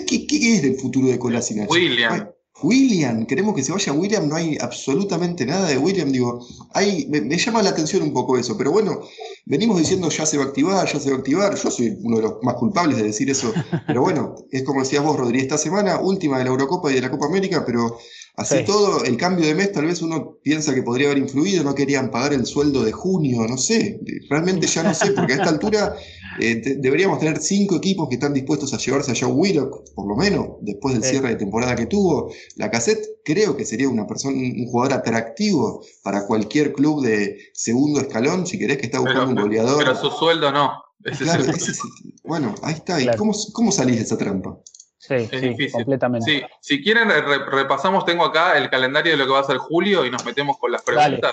¿Qué, 0.06 0.26
qué 0.26 0.54
es 0.54 0.64
el 0.64 0.76
futuro 0.76 1.08
de 1.08 1.18
Kolasinac? 1.18 1.68
William. 1.68 2.30
William, 2.62 3.24
queremos 3.26 3.54
que 3.54 3.62
se 3.62 3.72
vaya 3.72 3.92
William, 3.92 4.28
no 4.28 4.34
hay 4.34 4.58
absolutamente 4.60 5.46
nada 5.46 5.68
de 5.68 5.78
William, 5.78 6.10
digo, 6.10 6.46
hay, 6.72 7.06
me, 7.08 7.36
llama 7.36 7.62
la 7.62 7.70
atención 7.70 8.02
un 8.02 8.12
poco 8.12 8.36
eso, 8.36 8.56
pero 8.56 8.72
bueno, 8.72 9.00
venimos 9.46 9.78
diciendo 9.78 10.08
ya 10.08 10.26
se 10.26 10.38
va 10.38 10.44
a 10.44 10.46
activar, 10.48 10.86
ya 10.86 10.98
se 10.98 11.10
va 11.10 11.16
a 11.16 11.18
activar, 11.18 11.54
yo 11.54 11.70
soy 11.70 11.96
uno 12.02 12.16
de 12.16 12.22
los 12.22 12.34
más 12.42 12.54
culpables 12.54 12.98
de 12.98 13.04
decir 13.04 13.30
eso, 13.30 13.52
pero 13.86 14.02
bueno, 14.02 14.34
es 14.50 14.64
como 14.64 14.80
decías 14.80 15.04
vos, 15.04 15.16
Rodríguez, 15.16 15.44
esta 15.44 15.58
semana, 15.58 16.00
última 16.00 16.38
de 16.38 16.44
la 16.44 16.50
Eurocopa 16.50 16.90
y 16.90 16.94
de 16.94 17.02
la 17.02 17.10
Copa 17.10 17.26
América, 17.26 17.64
pero 17.64 17.98
así 18.38 18.64
todo, 18.64 19.04
el 19.04 19.16
cambio 19.16 19.46
de 19.46 19.54
mes 19.54 19.72
tal 19.72 19.84
vez 19.84 20.00
uno 20.00 20.38
piensa 20.42 20.74
que 20.74 20.82
podría 20.82 21.08
haber 21.08 21.18
influido, 21.18 21.64
no 21.64 21.74
querían 21.74 22.10
pagar 22.10 22.32
el 22.32 22.46
sueldo 22.46 22.84
de 22.84 22.92
junio, 22.92 23.46
no 23.48 23.58
sé, 23.58 24.00
realmente 24.30 24.66
ya 24.66 24.84
no 24.84 24.94
sé, 24.94 25.10
porque 25.10 25.34
a 25.34 25.36
esta 25.36 25.50
altura 25.50 25.96
eh, 26.40 26.76
deberíamos 26.78 27.18
tener 27.18 27.40
cinco 27.40 27.76
equipos 27.76 28.08
que 28.08 28.14
están 28.14 28.32
dispuestos 28.32 28.72
a 28.72 28.78
llevarse 28.78 29.10
a 29.10 29.14
Joe 29.18 29.32
Willock, 29.32 29.92
por 29.94 30.08
lo 30.08 30.16
menos, 30.16 30.46
después 30.60 30.94
del 30.94 31.02
cierre 31.02 31.30
de 31.30 31.36
temporada 31.36 31.74
que 31.74 31.86
tuvo. 31.86 32.32
La 32.56 32.70
cassette 32.70 33.04
creo 33.24 33.56
que 33.56 33.64
sería 33.64 33.88
una 33.88 34.06
persona, 34.06 34.36
un 34.36 34.66
jugador 34.66 34.98
atractivo 34.98 35.84
para 36.02 36.26
cualquier 36.26 36.72
club 36.72 37.04
de 37.04 37.38
segundo 37.52 38.00
escalón, 38.00 38.46
si 38.46 38.58
querés 38.58 38.78
que 38.78 38.86
está 38.86 39.00
buscando 39.00 39.30
un 39.30 39.48
goleador. 39.48 39.78
Pero 39.78 39.96
su 39.96 40.10
sueldo 40.10 40.52
no. 40.52 40.70
bueno, 42.24 42.54
ahí 42.62 42.74
está. 42.74 42.98
¿Cómo, 43.16 43.32
¿Cómo 43.52 43.72
salís 43.72 43.96
de 43.96 44.02
esa 44.02 44.18
trampa? 44.18 44.58
Sí, 45.08 45.14
es 45.14 45.40
difícil. 45.40 45.72
completamente. 45.72 46.46
Si 46.60 46.82
quieren, 46.82 47.08
repasamos, 47.08 48.04
tengo 48.04 48.24
acá 48.24 48.58
el 48.58 48.68
calendario 48.68 49.12
de 49.12 49.18
lo 49.18 49.24
que 49.24 49.32
va 49.32 49.40
a 49.40 49.44
ser 49.44 49.56
julio 49.56 50.04
y 50.04 50.10
nos 50.10 50.24
metemos 50.26 50.58
con 50.58 50.70
las 50.70 50.82
preguntas. 50.82 51.32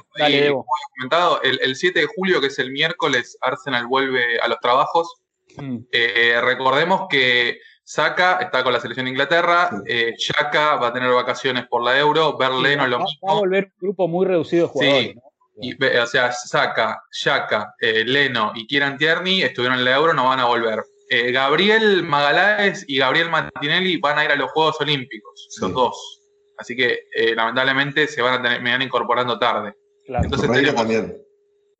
comentado, 0.97 1.41
el, 1.41 1.75
7 1.75 1.99
de 1.99 2.07
julio, 2.07 2.39
que 2.39 2.47
es 2.47 2.59
el 2.59 2.71
miércoles, 2.71 3.38
Arsenal 3.41 3.85
vuelve 3.88 4.39
a 4.39 4.47
los 4.47 4.59
trabajos. 4.61 5.13
Mm. 5.57 5.79
Eh, 5.91 6.39
recordemos 6.41 7.07
que 7.09 7.59
Saka 7.83 8.39
está 8.41 8.63
con 8.63 8.71
la 8.71 8.79
selección 8.79 9.05
de 9.05 9.11
Inglaterra, 9.11 9.69
eh, 9.85 10.15
va 10.55 10.88
a 10.88 10.93
tener 10.93 11.11
vacaciones 11.11 11.67
por 11.67 11.83
la 11.83 11.99
Euro, 11.99 12.38
Berleno 12.38 12.88
lo 12.88 12.99
mismo. 12.99 13.27
Va 13.27 13.33
a 13.33 13.39
volver 13.39 13.65
un 13.65 13.71
grupo 13.79 14.07
muy 14.07 14.25
reducido 14.25 14.67
de 14.67 14.71
jugadores. 14.71 15.15
Sí. 15.61 15.77
o 16.01 16.07
sea, 16.07 16.31
Saka, 16.31 17.03
Shaka, 17.11 17.75
eh, 17.79 18.03
Leno 18.05 18.53
y 18.55 18.65
Kieran 18.67 18.97
Tierney 18.97 19.43
estuvieron 19.43 19.79
en 19.79 19.85
la 19.85 19.95
Euro, 19.95 20.13
no 20.13 20.29
van 20.29 20.39
a 20.39 20.45
volver. 20.45 20.81
Eh, 21.09 21.31
Gabriel 21.31 22.03
Magaláes 22.03 22.83
y 22.87 22.97
Gabriel 22.97 23.29
Martinelli 23.29 23.97
van 23.97 24.17
a 24.17 24.25
ir 24.25 24.31
a 24.31 24.35
los 24.35 24.51
Juegos 24.51 24.79
Olímpicos, 24.81 25.47
los 25.61 25.73
dos. 25.73 26.21
Así 26.57 26.75
que 26.75 27.07
eh, 27.13 27.35
lamentablemente 27.35 28.07
se 28.07 28.21
van 28.21 28.39
a 28.39 28.41
tener, 28.41 28.61
me 28.61 28.71
van 28.71 28.81
incorporando 28.81 29.37
tarde. 29.37 29.75
Entonces 30.07 30.49
tenemos, 30.49 30.75
también. 30.75 31.17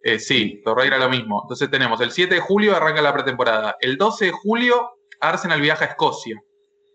Eh, 0.04 0.20
sí, 0.20 0.62
Torreira 0.64 0.98
lo 0.98 1.10
mismo. 1.10 1.42
Entonces 1.44 1.70
tenemos 1.72 2.00
el 2.02 2.12
7 2.12 2.36
de 2.36 2.42
julio 2.42 2.76
arranca 2.76 3.02
la 3.02 3.14
pretemporada. 3.14 3.76
El 3.80 3.98
12 3.98 4.26
de 4.26 4.32
julio 4.32 4.92
Arsenal 5.20 5.62
viaja 5.62 5.86
a 5.86 5.88
Escocia. 5.90 6.40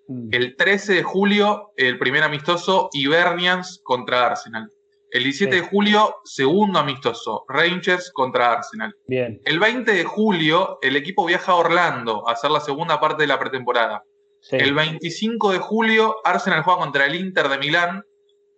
Mm. 0.08 0.28
El 0.32 0.56
13 0.56 0.94
de 0.94 1.02
julio 1.02 1.72
el 1.76 1.98
primer 1.98 2.22
amistoso 2.22 2.88
Ibernians 2.92 3.80
contra 3.82 4.26
Arsenal. 4.26 4.70
El 5.11 5.25
17 5.25 5.57
de 5.57 5.62
julio, 5.62 6.16
segundo 6.25 6.79
amistoso, 6.79 7.44
Rangers 7.49 8.12
contra 8.12 8.53
Arsenal. 8.53 8.94
Bien. 9.07 9.40
El 9.44 9.59
20 9.59 9.92
de 9.92 10.05
julio, 10.05 10.79
el 10.83 10.94
equipo 10.94 11.27
viaja 11.27 11.53
a 11.53 11.57
Orlando 11.57 12.29
a 12.29 12.33
hacer 12.33 12.51
la 12.51 12.61
segunda 12.61 13.01
parte 13.01 13.23
de 13.23 13.27
la 13.27 13.38
pretemporada. 13.38 14.05
El 14.53 14.73
25 14.73 15.53
de 15.53 15.59
julio, 15.59 16.16
Arsenal 16.25 16.62
juega 16.62 16.81
contra 16.81 17.07
el 17.07 17.16
Inter 17.16 17.49
de 17.49 17.59
Milán. 17.59 18.05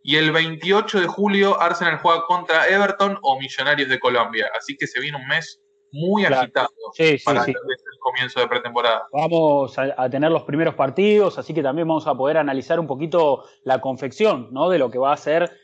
Y 0.04 0.16
el 0.16 0.32
28 0.32 1.00
de 1.00 1.06
julio, 1.06 1.60
Arsenal 1.60 1.98
juega 1.98 2.24
contra 2.26 2.66
Everton 2.66 3.18
o 3.22 3.38
Millonarios 3.38 3.88
de 3.88 3.98
Colombia. 3.98 4.50
Así 4.58 4.76
que 4.76 4.86
se 4.86 5.00
viene 5.00 5.16
un 5.16 5.26
mes 5.28 5.60
muy 5.92 6.24
agitado 6.24 6.70
para 7.24 7.44
el 7.44 7.54
comienzo 8.00 8.40
de 8.40 8.48
pretemporada. 8.48 9.06
Vamos 9.12 9.78
a, 9.78 10.10
tener 10.10 10.30
los 10.30 10.42
primeros 10.42 10.74
partidos, 10.74 11.38
así 11.38 11.54
que 11.54 11.62
también 11.62 11.86
vamos 11.86 12.06
a 12.06 12.14
poder 12.14 12.38
analizar 12.38 12.80
un 12.80 12.86
poquito 12.86 13.44
la 13.62 13.80
confección 13.80 14.48
¿no? 14.50 14.70
de 14.70 14.78
lo 14.78 14.90
que 14.90 14.98
va 14.98 15.12
a 15.12 15.16
ser 15.16 15.61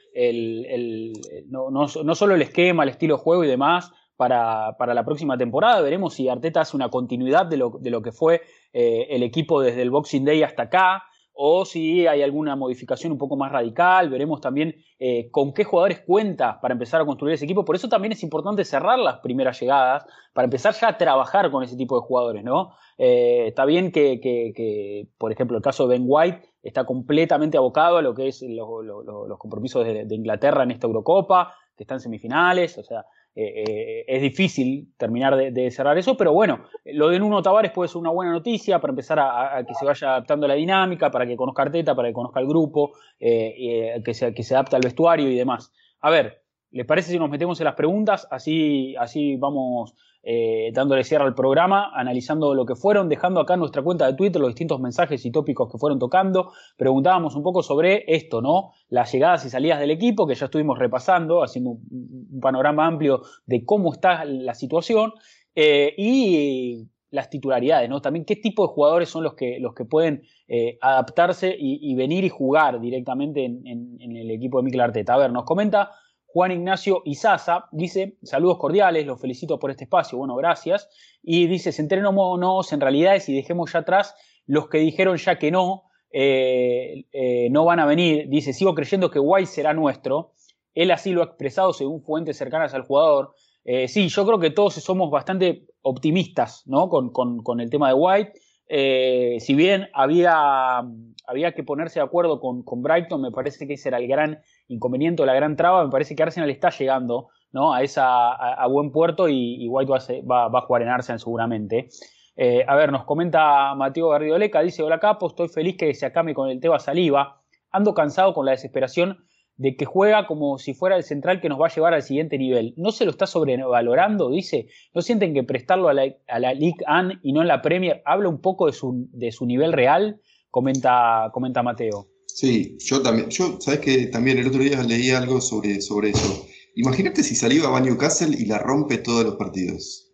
no, 1.48 1.88
solo 1.88 2.35
el 2.35 2.42
esquema, 2.42 2.83
el 2.83 2.88
estilo 2.90 3.16
de 3.16 3.22
juego 3.22 3.44
y 3.44 3.48
demás 3.48 3.92
para, 4.16 4.74
la 4.78 5.04
próxima 5.04 5.38
temporada. 5.38 5.81
Veremos 5.81 6.14
si 6.14 6.28
Arteta 6.28 6.62
hace 6.62 6.76
una 6.76 6.88
continuidad 6.88 7.46
de 7.46 7.57
lo, 7.57 7.70
de 7.81 7.90
lo 7.90 8.02
que 8.02 8.12
fue 8.12 8.42
eh, 8.72 9.07
el 9.11 9.22
equipo 9.22 9.61
desde 9.61 9.83
el 9.83 9.90
Boxing 9.90 10.24
Day 10.24 10.42
hasta 10.42 10.64
acá 10.64 11.04
o 11.40 11.64
si 11.64 12.04
hay 12.09 12.22
alguna 12.22 12.57
modificación 12.57 13.12
un 13.12 13.18
poco 13.18 13.37
más 13.37 13.52
radical. 13.52 14.11
Veremos 14.11 14.40
también 14.40 14.74
eh, 14.98 15.31
con 15.31 15.52
qué 15.52 15.62
jugadores 15.62 16.00
cuenta 16.00 16.61
para 16.61 16.72
empezar 16.72 17.00
a 17.00 17.07
construir 17.07 17.35
ese 17.35 17.44
equipo. 17.44 17.64
Por 17.64 17.76
eso 17.76 17.88
también 17.88 18.11
es 18.11 18.24
importante 18.24 18.64
cerrar 18.64 18.98
las 18.98 19.20
primeras 19.20 19.61
llegadas 19.61 20.04
para 20.35 20.46
empezar 20.46 20.74
ya 20.74 20.88
a 20.88 20.98
trabajar 20.98 21.52
con 21.52 21.62
ese 21.62 21.76
tipo 21.76 21.94
de 21.94 22.04
jugadores, 22.04 22.42
¿no? 22.42 22.72
Eh, 22.98 23.46
está 23.46 23.64
bien 23.64 23.92
que, 23.92 25.06
por 25.16 25.30
ejemplo, 25.30 25.56
el 25.56 25.62
caso 25.62 25.87
de 25.87 25.96
Ben 25.96 26.04
White 26.06 26.42
está 26.64 26.84
completamente 26.84 27.56
abocado 27.56 27.98
a 27.98 28.02
lo 28.02 28.12
que 28.12 28.26
es 28.26 28.42
los 28.42 29.38
compromisos 29.38 29.87
de, 29.87 30.14
Inglaterra 30.14 30.64
en 30.64 30.72
esta 30.72 30.88
Eurocopa, 30.88 31.54
que 31.76 31.84
está 31.84 31.94
en 31.94 32.00
semifinales, 32.00 32.76
o 32.76 32.82
sea, 32.82 33.06
eh, 33.37 33.62
eh, 33.68 34.04
es 34.08 34.20
difícil 34.20 34.92
terminar 34.96 35.37
de, 35.37 35.70
cerrar 35.70 35.96
eso, 35.96 36.16
pero 36.16 36.32
bueno, 36.32 36.64
lo 36.87 37.08
de 37.08 37.20
Nuno 37.20 37.40
Tavares 37.40 37.70
puede 37.70 37.88
ser 37.88 37.98
una 37.98 38.11
buena 38.11 38.32
noticia 38.32 38.80
para 38.80 38.90
empezar 38.90 39.20
a, 39.20 39.64
que 39.64 39.74
se 39.74 39.84
vaya 39.84 40.08
adaptando 40.08 40.46
a 40.46 40.48
la 40.48 40.54
dinámica, 40.56 41.12
para 41.12 41.24
que 41.24 41.37
conozca 41.37 41.62
Arteta, 41.62 41.94
para 41.94 42.08
que 42.08 42.14
conozca 42.14 42.40
el 42.40 42.48
grupo, 42.48 42.94
que, 43.20 44.12
se, 44.12 44.34
que 44.34 44.42
se 44.42 44.54
adapte 44.56 44.74
al 44.74 44.82
vestuario 44.82 45.30
y 45.30 45.37
demás. 45.37 45.72
A 46.00 46.11
ver, 46.11 46.42
¿les 46.72 46.84
parece 46.84 47.12
si 47.12 47.18
nos 47.20 47.30
metemos 47.30 47.61
en 47.61 47.66
las 47.66 47.76
preguntas? 47.76 48.26
Así, 48.28 48.96
así 48.96 49.37
vamos 49.37 49.94
eh, 50.30 50.72
dándole 50.74 51.04
cierre 51.04 51.24
al 51.24 51.34
programa, 51.34 51.90
analizando 51.94 52.52
lo 52.54 52.66
que 52.66 52.74
fueron, 52.74 53.08
dejando 53.08 53.40
acá 53.40 53.56
nuestra 53.56 53.80
cuenta 53.80 54.06
de 54.06 54.12
Twitter 54.12 54.38
los 54.38 54.50
distintos 54.50 54.78
mensajes 54.78 55.24
y 55.24 55.30
tópicos 55.30 55.72
que 55.72 55.78
fueron 55.78 55.98
tocando. 55.98 56.53
Preguntábamos 56.76 57.34
un 57.34 57.42
poco 57.42 57.62
sobre 57.62 58.05
esto, 58.07 58.42
¿no? 58.42 58.72
Las 58.90 59.11
llegadas 59.11 59.46
y 59.46 59.48
salidas 59.48 59.80
del 59.80 59.90
equipo, 59.90 60.26
que 60.26 60.34
ya 60.34 60.44
estuvimos 60.44 60.78
repasando, 60.78 61.42
haciendo 61.42 61.70
un, 61.70 62.40
panorama 62.42 62.86
amplio 62.86 63.22
de 63.46 63.64
cómo 63.64 63.90
está 63.90 64.26
la 64.26 64.53
situación. 64.53 65.14
Eh, 65.55 65.94
y 65.96 66.88
las 67.11 67.30
titularidades, 67.30 67.88
¿no? 67.88 68.03
También 68.03 68.26
qué 68.26 68.36
tipo 68.36 68.66
de 68.66 68.74
jugadores 68.74 69.09
son 69.09 69.24
los 69.24 69.32
que, 69.32 69.59
los 69.59 69.72
que 69.72 69.86
pueden 69.86 70.24
eh, 70.46 70.76
adaptarse 70.82 71.57
y, 71.59 71.94
venir 71.94 72.24
y 72.24 72.28
jugar 72.28 72.82
directamente 72.82 73.46
en, 73.46 73.66
en 73.66 74.14
el 74.14 74.30
equipo 74.30 74.59
de 74.59 74.64
Mikel 74.64 74.82
Arteta. 74.82 75.14
A 75.14 75.16
ver, 75.16 75.32
nos 75.32 75.44
comenta 75.44 75.90
Juan 76.31 76.53
Ignacio 76.53 77.01
Izaza 77.07 77.68
dice, 77.72 78.18
saludos 78.22 78.59
cordiales, 78.59 79.07
los 79.07 79.18
felicito 79.18 79.59
por 79.59 79.70
este 79.70 79.85
espacio, 79.85 80.18
bueno, 80.18 80.37
gracias. 80.37 80.89
Y 81.22 81.47
dice, 81.47 81.72
centrémonos 81.72 82.72
en 82.72 82.81
realidades 82.81 83.29
y 83.31 83.35
dejemos 83.35 83.72
ya 83.72 83.81
atrás 83.81 84.14
los 84.47 84.68
que 84.68 84.79
dijeron 84.79 85.16
ya 85.16 85.39
que 85.39 85.51
no, 85.51 85.85
eh, 86.12 87.07
eh, 87.12 87.49
no 87.51 87.64
van 87.64 87.81
a 87.81 87.87
venir. 87.87 88.29
Dice, 88.29 88.53
sigo 88.53 88.74
creyendo 88.74 89.11
que 89.11 89.18
White 89.18 89.47
será 89.47 89.72
nuestro. 89.72 90.33
Él 90.74 90.91
así 90.91 91.12
lo 91.12 91.22
ha 91.22 91.26
expresado 91.26 91.72
según 91.72 92.03
fuentes 92.03 92.37
cercanas 92.37 92.74
al 92.74 92.83
jugador. 92.83 93.35
Eh, 93.64 93.89
sí, 93.89 94.09
yo 94.09 94.26
creo 94.26 94.39
que 94.39 94.51
todos 94.51 94.74
somos 94.74 95.11
bastante 95.11 95.66
optimistas 95.81 96.62
¿no? 96.66 96.91
con, 96.91 97.11
con, 97.11 97.61
el 97.61 97.70
tema 97.70 97.89
de 97.89 97.95
White. 97.95 98.33
Eh, 98.68 99.38
si 99.40 99.54
bien 99.54 99.88
había, 99.94 100.82
había 101.26 101.52
que 101.52 101.62
ponerse 101.62 102.00
de 102.00 102.04
acuerdo 102.04 102.38
con, 102.38 102.62
con, 102.62 102.82
Brighton, 102.82 103.22
me 103.22 103.30
parece 103.30 103.66
que 103.66 103.74
ese 103.74 103.88
era 103.88 103.98
el 103.98 104.06
gran 104.06 104.40
inconveniente 104.68 105.24
la 105.24 105.34
gran 105.34 105.56
traba. 105.56 105.84
Me 105.84 105.90
parece 105.90 106.14
que 106.14 106.22
Arsenal 106.22 106.50
está 106.50 106.70
llegando 106.70 107.28
¿no? 107.52 107.72
a, 107.72 107.82
esa, 107.82 108.32
a, 108.32 108.66
buen 108.66 108.92
puerto 108.92 109.28
y, 109.28 109.66
White 109.68 110.22
va 110.22 110.46
a, 110.46 110.60
jugar 110.62 110.82
en 110.82 110.88
Arsenal 110.88 111.18
seguramente. 111.18 111.88
Eh, 112.36 112.64
a 112.68 112.76
ver, 112.76 112.92
nos 112.92 113.04
comenta 113.04 113.74
Mateo 113.74 114.10
Garridoleca, 114.10 114.60
dice, 114.62 114.82
hola 114.82 115.00
Capo, 115.00 115.26
estoy 115.26 115.48
feliz 115.48 115.76
que 115.76 115.92
se 115.94 116.06
acabe 116.06 116.34
con 116.34 116.48
el 116.50 116.60
Teba 116.60 116.78
Saliva. 116.78 117.40
Ando 117.70 117.94
cansado 117.94 118.32
con 118.32 118.46
la 118.46 118.52
desesperación 118.52 119.24
de 119.59 119.76
que 119.76 119.84
juega 119.84 120.26
como 120.26 120.56
si 120.56 120.72
fuera 120.72 120.96
el 120.96 121.02
central 121.02 121.40
que 121.40 121.48
nos 121.48 121.61
va 121.61 121.66
a 121.66 121.74
llevar 121.74 121.92
al 121.92 122.02
siguiente 122.02 122.38
nivel. 122.38 122.74
¿No 122.76 122.92
se 122.92 123.04
lo 123.04 123.11
está 123.11 123.26
sobrevalorando? 123.26 124.30
Dice, 124.30 124.68
¿no 124.94 125.02
sienten 125.02 125.34
que 125.34 125.42
prestarlo 125.42 125.88
a 125.88 125.94
la, 125.94 126.04
a 126.28 126.38
la 126.38 126.54
League 126.54 126.78
One 126.88 127.18
y 127.22 127.32
no 127.32 127.42
en 127.42 127.48
la 127.48 127.61
Premier 127.61 128.00
habla 128.06 128.28
un 128.28 128.40
poco 128.40 128.66
de 128.66 128.72
su, 128.72 129.09
de 129.12 129.32
su 129.32 129.46
nivel 129.46 129.72
real? 129.72 130.20
Comenta, 130.50 131.30
comenta 131.32 131.62
Mateo. 131.62 132.09
Sí, 132.26 132.76
yo 132.78 133.02
también, 133.02 133.28
yo, 133.30 133.61
sabes 133.61 133.80
que 133.80 134.06
también 134.06 134.38
el 134.38 134.46
otro 134.46 134.62
día 134.62 134.80
leí 134.84 135.11
algo 135.11 135.40
sobre, 135.40 135.80
sobre 135.80 136.11
eso. 136.11 136.46
Imagínate 136.76 137.24
si 137.24 137.34
salió 137.34 137.74
a 137.74 137.80
Newcastle 137.80 138.36
y 138.38 138.46
la 138.46 138.59
rompe 138.59 138.98
todos 138.98 139.24
los 139.24 139.34
partidos. 139.34 140.12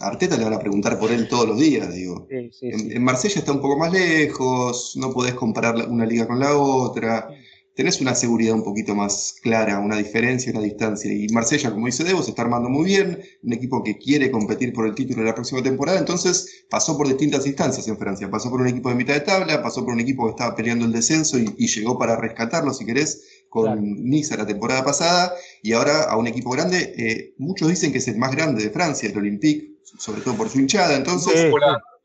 A 0.00 0.08
Arteta 0.08 0.36
le 0.36 0.44
van 0.44 0.52
a 0.52 0.58
preguntar 0.58 0.98
por 0.98 1.10
él 1.10 1.26
todos 1.28 1.48
los 1.48 1.58
días, 1.58 1.94
digo. 1.94 2.26
en, 2.28 3.02
Marsella 3.02 3.38
está 3.38 3.52
un 3.52 3.62
poco 3.62 3.78
más 3.78 3.92
lejos, 3.92 4.94
no 4.96 5.10
podés 5.12 5.32
comparar 5.32 5.88
una 5.88 6.04
liga 6.04 6.26
con 6.26 6.38
la 6.38 6.54
otra 6.54 7.30
tenés 7.74 8.00
una 8.00 8.14
seguridad 8.14 8.54
un 8.54 8.62
poquito 8.62 8.94
más 8.94 9.36
clara, 9.42 9.80
una 9.80 9.96
diferencia, 9.96 10.52
una 10.52 10.62
distancia. 10.62 11.12
Y 11.12 11.26
Marsella, 11.28 11.70
como 11.70 11.86
dice 11.86 12.04
Debo, 12.04 12.22
se 12.22 12.30
está 12.30 12.42
armando 12.42 12.68
muy 12.68 12.84
bien, 12.84 13.22
un 13.42 13.52
equipo 13.52 13.82
que 13.82 13.98
quiere 13.98 14.30
competir 14.30 14.72
por 14.72 14.86
el 14.86 14.94
título 14.94 15.22
de 15.22 15.28
la 15.28 15.34
próxima 15.34 15.62
temporada, 15.62 15.98
entonces 15.98 16.64
pasó 16.70 16.96
por 16.96 17.08
distintas 17.08 17.46
instancias 17.46 17.86
en 17.88 17.98
Francia. 17.98 18.30
Pasó 18.30 18.50
por 18.50 18.60
un 18.60 18.68
equipo 18.68 18.88
de 18.88 18.94
mitad 18.94 19.14
de 19.14 19.20
tabla, 19.20 19.62
pasó 19.62 19.84
por 19.84 19.94
un 19.94 20.00
equipo 20.00 20.24
que 20.24 20.30
estaba 20.30 20.54
peleando 20.54 20.84
el 20.84 20.92
descenso 20.92 21.38
y, 21.38 21.66
llegó 21.74 21.98
para 21.98 22.16
rescatarlo, 22.16 22.72
si 22.72 22.86
querés, 22.86 23.44
con 23.48 23.80
Niza 24.08 24.36
la 24.36 24.46
temporada 24.46 24.84
pasada, 24.84 25.32
y 25.62 25.72
ahora 25.72 26.04
a 26.04 26.16
un 26.16 26.28
equipo 26.28 26.50
grande. 26.50 26.94
Eh, 26.96 27.34
muchos 27.38 27.68
dicen 27.68 27.90
que 27.90 27.98
es 27.98 28.08
el 28.08 28.16
más 28.16 28.30
grande 28.34 28.62
de 28.62 28.70
Francia, 28.70 29.08
el 29.08 29.18
Olympique, 29.18 29.78
sobre 29.98 30.20
todo 30.20 30.34
por 30.34 30.48
su 30.48 30.60
hinchada, 30.60 30.94
entonces 30.96 31.50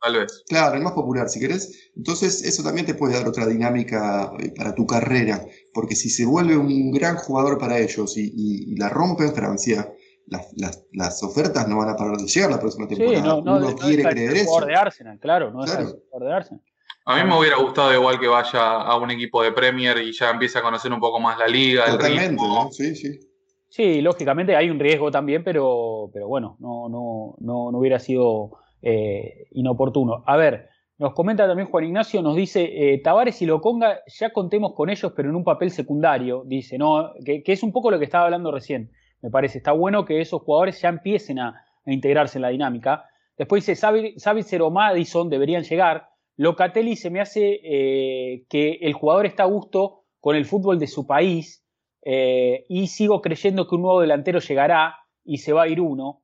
tal 0.01 0.15
vez. 0.15 0.43
Claro, 0.47 0.75
el 0.75 0.83
más 0.83 0.93
popular, 0.93 1.29
si 1.29 1.39
querés. 1.39 1.91
Entonces, 1.95 2.43
eso 2.43 2.63
también 2.63 2.85
te 2.85 2.93
puede 2.93 3.13
dar 3.13 3.27
otra 3.27 3.45
dinámica 3.45 4.31
eh, 4.39 4.51
para 4.55 4.75
tu 4.75 4.85
carrera, 4.85 5.45
porque 5.73 5.95
si 5.95 6.09
se 6.09 6.25
vuelve 6.25 6.57
un 6.57 6.91
gran 6.91 7.17
jugador 7.17 7.57
para 7.57 7.79
ellos 7.79 8.17
y, 8.17 8.75
la 8.75 8.89
rompe 8.89 9.25
en 9.25 9.33
Francia, 9.33 9.91
las, 10.27 11.23
ofertas 11.23 11.67
no 11.67 11.77
van 11.77 11.89
a 11.89 11.95
parar 11.95 12.17
de 12.17 12.27
llegar 12.27 12.51
la 12.51 12.59
próxima 12.59 12.87
temporada. 12.87 13.17
Sí, 13.17 13.21
no, 13.21 13.41
no, 13.41 13.57
Uno 13.57 13.75
quiere 13.75 14.03
creer 14.03 14.37
eso. 14.37 14.45
Jugador 14.45 14.69
de 14.69 14.75
Arsenal, 14.75 15.19
claro, 15.19 15.51
no 15.51 15.63
claro. 15.63 15.81
es 15.81 15.95
jugador 16.09 16.27
de 16.29 16.35
Arsenal. 16.35 16.63
A 17.05 17.15
mí 17.15 17.27
me 17.27 17.39
hubiera 17.39 17.57
gustado 17.57 17.91
igual 17.93 18.19
que 18.19 18.27
vaya 18.27 18.81
a 18.81 18.95
un 18.97 19.09
equipo 19.09 19.41
de 19.41 19.51
Premier 19.51 19.97
y 19.97 20.11
ya 20.11 20.29
empiece 20.29 20.59
a 20.59 20.61
conocer 20.61 20.93
un 20.93 20.99
poco 20.99 21.19
más 21.19 21.39
la 21.39 21.47
liga. 21.47 21.89
Totalmente, 21.89 22.35
¿no? 22.35 22.71
Sí, 22.71 22.95
sí. 22.95 23.19
Sí, 23.67 24.01
lógicamente 24.01 24.55
hay 24.55 24.69
un 24.69 24.79
riesgo 24.79 25.11
también, 25.11 25.43
pero, 25.43 26.09
pero 26.13 26.27
bueno, 26.27 26.57
no, 26.59 26.89
no, 26.89 27.35
no, 27.39 27.71
no 27.71 27.77
hubiera 27.77 27.99
sido 27.99 28.59
eh, 28.81 29.47
inoportuno. 29.51 30.23
A 30.25 30.37
ver, 30.37 30.69
nos 30.99 31.13
comenta 31.13 31.47
también 31.47 31.69
Juan 31.69 31.85
Ignacio, 31.85 32.21
nos 32.21 32.35
dice, 32.35 32.61
eh, 32.61 32.97
Tavares 33.01 33.41
y 33.41 33.45
Loconga, 33.45 34.01
ya 34.05 34.31
contemos 34.31 34.73
con 34.73 34.89
ellos, 34.89 35.13
pero 35.15 35.29
en 35.29 35.35
un 35.35 35.45
papel 35.45 35.71
secundario, 35.71 36.43
dice, 36.45 36.77
¿no? 36.77 37.13
Que, 37.23 37.41
es 37.45 37.63
un 37.63 37.71
poco 37.71 37.89
lo 37.89 37.97
que 37.97 38.03
estaba 38.03 38.25
hablando 38.25 38.51
recién, 38.51 38.91
me 39.21 39.29
parece. 39.29 39.59
Está 39.59 39.71
bueno 39.71 40.03
que 40.03 40.19
esos 40.19 40.41
jugadores 40.41 40.81
ya 40.81 40.89
empiecen 40.89 41.39
a, 41.39 41.65
integrarse 41.85 42.37
en 42.37 42.41
la 42.43 42.49
dinámica. 42.49 43.05
Después 43.37 43.65
dice, 43.65 43.75
Savitzer 44.17 44.61
o 44.61 44.69
Madison 44.69 45.29
deberían 45.29 45.63
llegar. 45.63 46.09
Locatelli 46.35 46.97
se 46.97 47.09
me 47.09 47.21
hace 47.21 47.61
eh, 47.63 48.45
que 48.49 48.79
el 48.81 48.93
jugador 48.93 49.25
está 49.25 49.43
a 49.43 49.47
gusto 49.47 50.03
con 50.19 50.35
el 50.35 50.45
fútbol 50.45 50.77
de 50.77 50.87
su 50.87 51.07
país 51.07 51.65
y 52.05 52.87
sigo 52.87 53.21
creyendo 53.21 53.67
que 53.67 53.75
un 53.75 53.81
nuevo 53.83 54.01
delantero 54.01 54.39
llegará 54.39 54.97
y 55.23 55.37
se 55.37 55.53
va 55.53 55.63
a 55.63 55.67
ir 55.67 55.79
uno. 55.79 56.21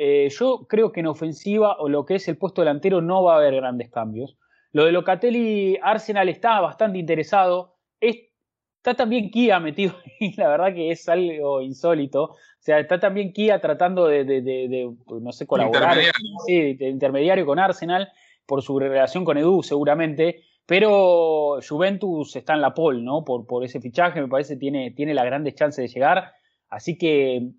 Eh, 0.00 0.28
yo 0.30 0.64
creo 0.68 0.92
que 0.92 1.00
en 1.00 1.08
ofensiva 1.08 1.76
o 1.80 1.88
lo 1.88 2.06
que 2.06 2.14
es 2.14 2.28
el 2.28 2.38
puesto 2.38 2.62
delantero 2.62 3.00
no 3.00 3.24
va 3.24 3.34
a 3.34 3.38
haber 3.38 3.56
grandes 3.56 3.90
cambios. 3.90 4.38
Lo 4.70 4.84
de 4.84 4.92
Locatelli, 4.92 5.76
Arsenal 5.82 6.28
está 6.28 6.60
bastante 6.60 7.00
interesado. 7.00 7.74
está 8.00 8.94
también 8.94 9.28
Kia 9.30 9.58
metido 9.58 9.94
ahí, 10.20 10.32
la 10.36 10.50
verdad 10.50 10.72
que 10.72 10.92
es 10.92 11.08
algo 11.08 11.60
insólito. 11.62 12.22
O 12.22 12.36
sea, 12.60 12.78
está 12.78 13.00
también 13.00 13.32
Kia 13.32 13.60
tratando 13.60 14.06
de, 14.06 14.88
no 15.20 15.32
sé, 15.32 15.48
colaborar. 15.48 15.96
Intermediario. 15.96 16.38
Sí, 16.46 16.74
de 16.74 16.88
intermediario 16.90 17.44
con 17.44 17.58
Arsenal 17.58 18.08
por 18.46 18.62
su 18.62 18.78
relación 18.78 19.24
con 19.24 19.36
Edu, 19.36 19.64
seguramente. 19.64 20.44
Pero 20.64 21.58
Juventus 21.68 22.36
está 22.36 22.54
en 22.54 22.60
la 22.60 22.72
pole, 22.72 23.02
¿no? 23.02 23.24
Por, 23.24 23.46
por 23.46 23.64
ese 23.64 23.80
fichaje, 23.80 24.20
me 24.20 24.28
parece, 24.28 24.56
tiene, 24.56 24.92
tiene 24.92 25.12
las 25.12 25.24
grandes 25.24 25.56
chances 25.56 25.82
de 25.82 25.92
llegar. 25.92 26.34
Así 26.68 26.96
que 26.96 27.50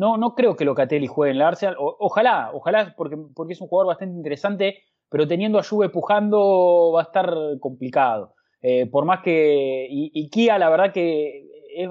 no, 0.00 0.16
no 0.16 0.34
creo 0.34 0.56
que 0.56 0.64
Locatelli 0.64 1.06
juegue 1.06 1.32
en 1.32 1.38
la 1.38 1.48
Arsenal. 1.48 1.76
ojalá, 1.78 2.50
ojalá, 2.54 2.94
porque, 2.96 3.18
porque 3.34 3.52
es 3.52 3.60
un 3.60 3.68
jugador 3.68 3.88
bastante 3.88 4.16
interesante, 4.16 4.78
pero 5.10 5.28
teniendo 5.28 5.58
a 5.58 5.62
Juve 5.62 5.90
pujando 5.90 6.92
va 6.94 7.02
a 7.02 7.04
estar 7.04 7.30
complicado. 7.60 8.34
Eh, 8.62 8.86
por 8.86 9.04
más 9.04 9.20
que. 9.22 9.86
Y, 9.90 10.30
Kia, 10.30 10.58
la 10.58 10.70
verdad 10.70 10.92
que 10.92 11.46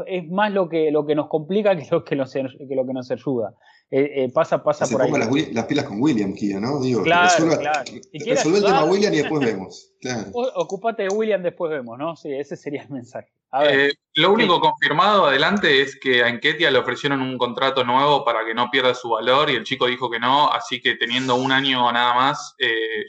es, 0.07 0.27
más 0.29 0.51
lo 0.51 0.69
que, 0.69 0.89
lo 0.89 1.05
que 1.05 1.13
nos 1.13 1.27
complica 1.27 1.75
que 1.75 1.85
lo 1.91 2.03
que 2.03 2.15
nos, 2.15 2.33
que 2.33 2.75
lo 2.75 2.85
que 2.85 2.93
nos 2.93 3.11
ayuda. 3.11 3.53
Eh, 3.91 4.23
eh, 4.23 4.31
pasa 4.31 4.63
pasa 4.63 4.85
se 4.85 4.93
por 4.93 5.03
ahí. 5.03 5.11
Las, 5.11 5.53
las, 5.53 5.65
pilas 5.65 5.85
con 5.85 6.01
William 6.01 6.33
Kia, 6.33 6.59
¿no? 6.59 6.81
Digo, 6.81 7.03
claro, 7.03 7.23
resuelva, 7.23 7.57
claro. 7.57 7.91
resuelve 8.25 8.57
el 8.59 8.65
tema 8.65 8.85
William 8.85 9.13
y 9.13 9.17
después 9.17 9.45
vemos. 9.45 9.93
Ocupate 10.33 11.03
de 11.03 11.09
William, 11.09 11.43
después 11.43 11.71
vemos, 11.71 11.97
¿no? 11.97 12.15
Sí, 12.15 12.31
ese 12.31 12.55
sería 12.55 12.81
el 12.81 12.89
mensaje. 12.89 13.29
Eh, 13.61 13.93
lo 14.15 14.31
único 14.31 14.59
confirmado 14.59 15.25
adelante 15.25 15.81
es 15.81 15.99
que 15.99 16.23
a 16.23 16.29
Enquetia 16.29 16.69
le 16.69 16.77
ofrecieron 16.77 17.21
un 17.21 17.37
contrato 17.37 17.83
nuevo 17.83 18.23
para 18.23 18.45
que 18.45 18.53
no 18.53 18.69
pierda 18.69 18.93
su 18.93 19.09
valor 19.09 19.49
y 19.49 19.55
el 19.55 19.63
chico 19.63 19.87
dijo 19.87 20.09
que 20.09 20.19
no, 20.19 20.51
así 20.51 20.79
que 20.79 20.95
teniendo 20.95 21.35
un 21.35 21.51
año 21.51 21.91
nada 21.91 22.13
más, 22.13 22.55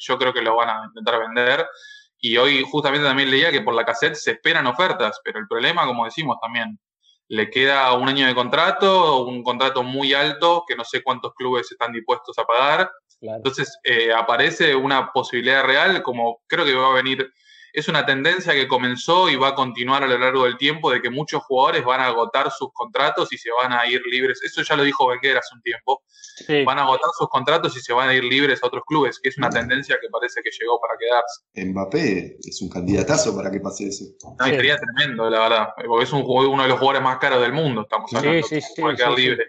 yo 0.01 0.19
creo 0.19 0.33
que 0.33 0.41
lo 0.41 0.57
van 0.57 0.71
a 0.71 0.87
intentar 0.87 1.21
vender. 1.21 1.67
Y 2.23 2.37
hoy 2.37 2.63
justamente 2.71 3.07
también 3.07 3.31
leía 3.31 3.51
que 3.51 3.63
por 3.63 3.75
la 3.75 3.85
cassette 3.85 4.15
se 4.15 4.33
esperan 4.33 4.67
ofertas, 4.67 5.21
pero 5.25 5.39
el 5.39 5.49
problema, 5.49 5.87
como 5.87 6.05
decimos 6.05 6.37
también, 6.41 6.79
le 7.31 7.49
queda 7.49 7.93
un 7.95 8.09
año 8.09 8.27
de 8.27 8.35
contrato, 8.35 9.25
un 9.25 9.45
contrato 9.45 9.85
muy 9.85 10.13
alto 10.13 10.65
que 10.67 10.75
no 10.75 10.85
sé 10.85 11.01
cuántos 11.03 11.33
clubes 11.35 11.71
están 11.71 11.93
dispuestos 11.93 12.37
a 12.39 12.45
pagar. 12.45 12.91
Entonces 13.21 13.79
eh, 13.85 14.13
aparece 14.13 14.75
una 14.75 15.13
posibilidad 15.13 15.65
real, 15.65 16.03
como 16.03 16.43
creo 16.49 16.65
que 16.65 16.75
va 16.75 16.91
a 16.91 16.95
venir 16.95 17.33
es 17.73 17.89
una 17.89 18.05
tendencia 18.07 18.53
que 18.53 18.69
comenzó 18.69 19.29
y 19.29 19.37
va 19.37 19.49
a 19.49 19.55
continuar 19.55 20.03
a 20.03 20.07
lo 20.07 20.19
largo 20.19 20.45
del 20.45 20.57
tiempo 20.57 20.91
de 20.91 21.01
que 21.01 21.11
muchos 21.11 21.43
jugadores 21.45 21.85
van 21.85 22.01
a 22.01 22.07
agotar 22.07 22.51
sus 22.51 22.73
contratos 22.73 23.33
y 23.33 23.39
se 23.39 23.51
van 23.51 23.73
a 23.73 23.87
ir 23.87 24.03
libres. 24.07 24.43
Eso 24.43 24.63
ya 24.63 24.77
lo 24.77 24.83
dijo 24.83 25.07
Wenger 25.07 25.39
hace 25.39 25.55
un 25.55 25.63
tiempo. 25.63 26.03
Van 26.65 26.79
a 26.79 26.83
agotar 26.83 27.11
sus 27.19 27.29
contratos 27.29 27.77
y 27.77 27.81
se 27.81 27.93
van 27.93 28.09
a 28.09 28.15
ir 28.15 28.25
libres 28.25 28.63
a 28.63 28.67
otros 28.67 28.83
clubes, 28.87 29.21
que 29.21 29.29
es 29.29 29.39
una 29.39 29.51
tendencia 29.51 29.99
que 30.01 30.09
parece 30.09 30.41
que 30.43 30.51
llegó 30.59 30.81
para 30.81 30.95
quedarse. 30.99 31.71
Mbappé 31.71 32.39
es 32.43 32.63
un 32.63 32.69
candidatazo 32.69 33.37
para 33.37 33.51
que 33.51 33.61
pase 33.61 33.89
eso. 33.89 34.05
No, 34.39 34.45
sería 34.47 34.77
tremendo, 34.77 35.29
la 35.29 35.41
verdad, 35.41 35.69
porque 35.87 36.05
es 36.05 36.13
un, 36.13 36.25
uno 36.27 36.63
de 36.63 36.69
los 36.69 36.79
jugadores 36.79 37.03
más 37.03 37.19
caros 37.19 37.41
del 37.41 37.53
mundo, 37.53 37.83
estamos 37.83 38.13
hablando. 38.15 38.47
Sí, 38.47 38.61
sí, 38.61 38.69
sí, 38.75 38.83
quedar 38.97 39.13
libre. 39.13 39.45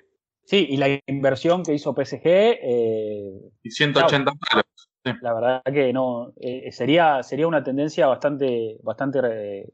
Sí, 0.46 0.68
y 0.70 0.78
la 0.78 1.00
inversión 1.06 1.64
que 1.64 1.74
hizo 1.74 1.94
PSG. 1.94 2.20
Eh, 2.26 3.52
y 3.64 3.72
180 3.72 4.34
palos. 4.34 4.66
La 5.04 5.34
verdad 5.34 5.64
que 5.64 5.92
no, 5.92 6.32
eh, 6.40 6.72
sería, 6.72 7.24
sería 7.24 7.48
una 7.48 7.64
tendencia 7.64 8.06
bastante, 8.06 8.78
bastante 8.84 9.74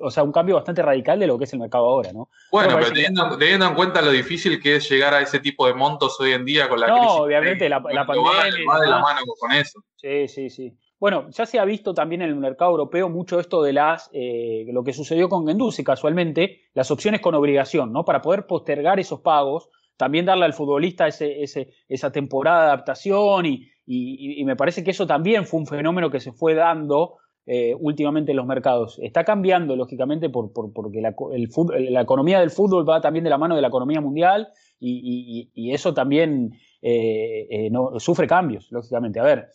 o 0.00 0.10
sea, 0.10 0.24
un 0.24 0.32
cambio 0.32 0.56
bastante 0.56 0.82
radical 0.82 1.18
de 1.18 1.28
lo 1.28 1.38
que 1.38 1.44
es 1.44 1.52
el 1.52 1.60
mercado 1.60 1.84
ahora, 1.86 2.12
¿no? 2.12 2.28
Bueno, 2.50 2.76
pero, 2.76 2.92
teniendo, 3.38 3.66
en 3.66 3.74
cuenta 3.74 4.02
lo 4.02 4.10
difícil 4.10 4.60
que 4.60 4.76
es 4.76 4.88
llegar 4.90 5.14
a 5.14 5.20
ese 5.20 5.38
tipo 5.38 5.66
de 5.66 5.74
montos 5.74 6.20
hoy 6.20 6.32
en 6.32 6.44
día 6.44 6.68
con 6.68 6.80
la 6.80 6.86
crisis. 6.86 7.04
No, 7.04 7.22
obviamente, 7.22 7.68
la, 7.68 7.76
la 7.88 8.04
pandemia. 8.04 8.64
Va 8.68 8.80
de 8.80 8.88
la 8.88 8.98
mano 8.98 9.20
con 9.38 9.52
eso. 9.52 9.80
Sí, 9.94 10.26
sí, 10.26 10.50
sí. 10.50 10.76
Bueno, 10.98 11.28
ya 11.30 11.46
se 11.46 11.58
ha 11.58 11.64
visto 11.64 11.94
también 11.94 12.22
en 12.22 12.30
el 12.30 12.36
mercado 12.36 12.72
europeo 12.72 13.08
mucho 13.08 13.38
esto 13.38 13.62
de 13.62 13.72
las, 13.72 14.10
eh, 14.12 14.64
lo 14.72 14.82
que 14.82 14.92
sucedió 14.92 15.28
con 15.28 15.46
Genduce 15.46 15.84
casualmente, 15.84 16.62
las 16.72 16.90
opciones 16.90 17.20
con 17.20 17.34
obligación, 17.34 17.92
¿no? 17.92 18.04
Para 18.04 18.22
poder 18.22 18.46
postergar 18.46 18.98
esos 18.98 19.20
pagos, 19.20 19.68
también 19.96 20.24
darle 20.24 20.46
al 20.46 20.54
futbolista 20.54 21.06
ese, 21.06 21.42
ese, 21.42 21.74
esa 21.88 22.10
temporada 22.10 22.62
de 22.62 22.66
adaptación 22.68 23.46
y, 23.46 23.68
y, 23.86 24.42
me 24.44 24.56
parece 24.56 24.82
que 24.82 24.92
eso 24.92 25.06
también 25.06 25.46
fue 25.46 25.60
un 25.60 25.66
fenómeno 25.66 26.10
que 26.10 26.20
se 26.20 26.32
fue 26.32 26.54
dando 26.54 27.18
eh, 27.46 27.74
últimamente 27.78 28.30
en 28.32 28.36
los 28.36 28.46
mercados. 28.46 28.98
Está 29.02 29.24
cambiando, 29.24 29.76
lógicamente, 29.76 30.30
por, 30.30 30.52
porque 30.52 31.00
la, 31.00 32.00
economía 32.00 32.40
del 32.40 32.50
fútbol 32.50 32.88
va 32.88 33.00
también 33.00 33.24
de 33.24 33.30
la 33.30 33.38
mano 33.38 33.54
de 33.54 33.62
la 33.62 33.68
economía 33.68 34.00
mundial 34.00 34.48
y, 34.80 35.72
eso 35.72 35.92
también 35.92 36.52
eh, 36.82 37.46
eh, 37.50 37.70
no, 37.70 37.98
sufre 38.00 38.26
cambios, 38.26 38.70
lógicamente. 38.70 39.20
A 39.20 39.24
ver, 39.24 39.48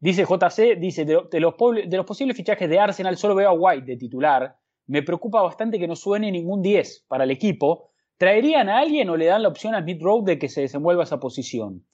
dice 0.00 0.24
JC, 0.24 0.78
dice, 0.78 1.04
de, 1.04 1.40
los, 1.40 1.54
posibles 2.06 2.36
fichajes 2.36 2.68
de 2.68 2.78
Arsenal 2.78 3.16
solo 3.16 3.34
veo 3.34 3.50
a 3.50 3.52
White 3.52 3.86
de 3.86 3.96
titular. 3.96 4.56
Me 4.86 5.02
preocupa 5.02 5.42
bastante 5.42 5.78
que 5.78 5.88
no 5.88 5.96
suene 5.96 6.30
ningún 6.30 6.62
10 6.62 7.06
para 7.08 7.24
el 7.24 7.30
equipo 7.30 7.90
¿traerían 8.18 8.68
a 8.68 8.78
alguien 8.78 9.10
o 9.10 9.16
le 9.16 9.26
dan 9.26 9.42
la 9.42 9.48
opción 9.48 9.74
a 9.74 9.82
Smith 9.82 10.00
Rowe 10.00 10.24
de 10.24 10.38
que 10.38 10.48
se 10.48 10.62
desenvuelva 10.62 11.04
esa 11.04 11.20
posición? 11.20 11.84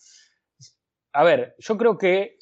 A 1.12 1.24
ver, 1.24 1.54
yo 1.58 1.76
creo 1.76 1.98
que 1.98 2.38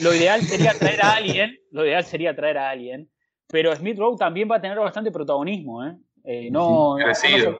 Lo, 0.00 0.14
ideal 0.14 0.42
sería 0.42 0.72
traer 0.74 1.02
a 1.02 1.14
alguien, 1.14 1.58
lo 1.70 1.84
ideal 1.84 2.04
sería 2.04 2.34
traer 2.34 2.58
a 2.58 2.70
alguien, 2.70 3.10
pero 3.48 3.74
Smith 3.74 3.98
Rowe 3.98 4.16
también 4.16 4.48
va 4.50 4.56
a 4.56 4.60
tener 4.60 4.78
bastante 4.78 5.10
protagonismo, 5.10 5.84
¿eh? 5.84 5.96
eh 6.24 6.50
no, 6.50 6.94
merecido. 6.94 7.58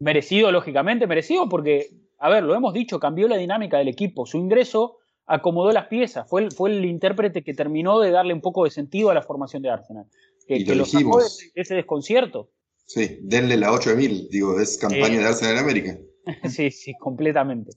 merecido, 0.00 0.50
lógicamente, 0.50 1.06
merecido 1.06 1.48
porque, 1.48 1.88
a 2.18 2.28
ver, 2.28 2.42
lo 2.42 2.54
hemos 2.54 2.74
dicho, 2.74 2.98
cambió 2.98 3.28
la 3.28 3.36
dinámica 3.36 3.78
del 3.78 3.88
equipo. 3.88 4.26
Su 4.26 4.38
ingreso 4.38 4.98
acomodó 5.26 5.70
las 5.70 5.86
piezas, 5.86 6.28
fue 6.28 6.42
el, 6.42 6.52
fue 6.52 6.70
el 6.70 6.84
intérprete 6.84 7.44
que 7.44 7.54
terminó 7.54 8.00
de 8.00 8.10
darle 8.10 8.34
un 8.34 8.40
poco 8.40 8.64
de 8.64 8.70
sentido 8.70 9.10
a 9.10 9.14
la 9.14 9.22
formación 9.22 9.62
de 9.62 9.70
Arsenal, 9.70 10.06
que, 10.48 10.60
lo, 10.74 10.84
sacó 10.84 11.20
de 11.20 11.26
ese 11.54 11.74
desconcierto. 11.74 12.50
Sí, 12.86 13.18
denle 13.20 13.56
la 13.56 13.70
8 13.70 13.90
de 13.90 13.96
mil, 13.96 14.28
digo, 14.30 14.58
es 14.58 14.78
campaña 14.78 15.20
de 15.20 15.26
Arsenal 15.26 15.54
en 15.54 15.58
América. 15.60 15.98
sí, 16.48 16.70
sí, 16.70 16.94
completamente. 16.98 17.72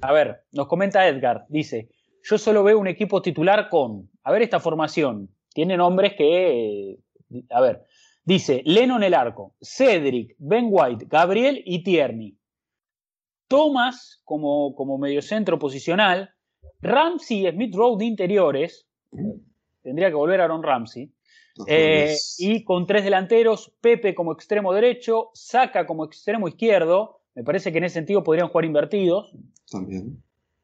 A 0.00 0.12
ver, 0.12 0.42
nos 0.52 0.66
comenta 0.66 1.06
Edgar, 1.06 1.46
dice, 1.48 1.88
yo 2.22 2.38
solo 2.38 2.62
veo 2.64 2.78
un 2.78 2.86
equipo 2.86 3.22
titular 3.22 3.68
con, 3.68 4.10
a 4.24 4.32
ver 4.32 4.42
esta 4.42 4.60
formación, 4.60 5.28
tiene 5.52 5.76
nombres 5.76 6.14
que, 6.14 6.90
eh, 6.90 6.98
a 7.50 7.60
ver, 7.60 7.84
dice, 8.24 8.62
Leno 8.64 8.96
en 8.96 9.04
el 9.04 9.14
arco, 9.14 9.54
Cedric, 9.60 10.34
Ben 10.38 10.66
White, 10.68 11.06
Gabriel 11.08 11.62
y 11.64 11.82
Tierney. 11.82 12.36
Thomas 13.48 14.20
como, 14.24 14.74
como 14.74 14.98
mediocentro 14.98 15.58
posicional, 15.58 16.30
Ramsey 16.80 17.46
y 17.46 17.50
Smith 17.50 17.74
Rowe 17.74 17.96
de 17.96 18.04
interiores, 18.04 18.86
tendría 19.82 20.08
que 20.08 20.14
volver 20.14 20.40
Aaron 20.40 20.62
Ramsey, 20.62 21.10
eh, 21.66 22.16
y 22.38 22.64
con 22.64 22.86
tres 22.86 23.04
delanteros, 23.04 23.72
Pepe 23.80 24.14
como 24.14 24.32
extremo 24.32 24.74
derecho, 24.74 25.30
Saca 25.32 25.86
como 25.86 26.04
extremo 26.04 26.48
izquierdo, 26.48 27.20
me 27.36 27.44
parece 27.44 27.70
que 27.70 27.78
en 27.78 27.84
ese 27.84 27.94
sentido 27.94 28.24
podrían 28.24 28.48
jugar 28.48 28.64
invertidos. 28.64 29.30
También. 29.70 30.22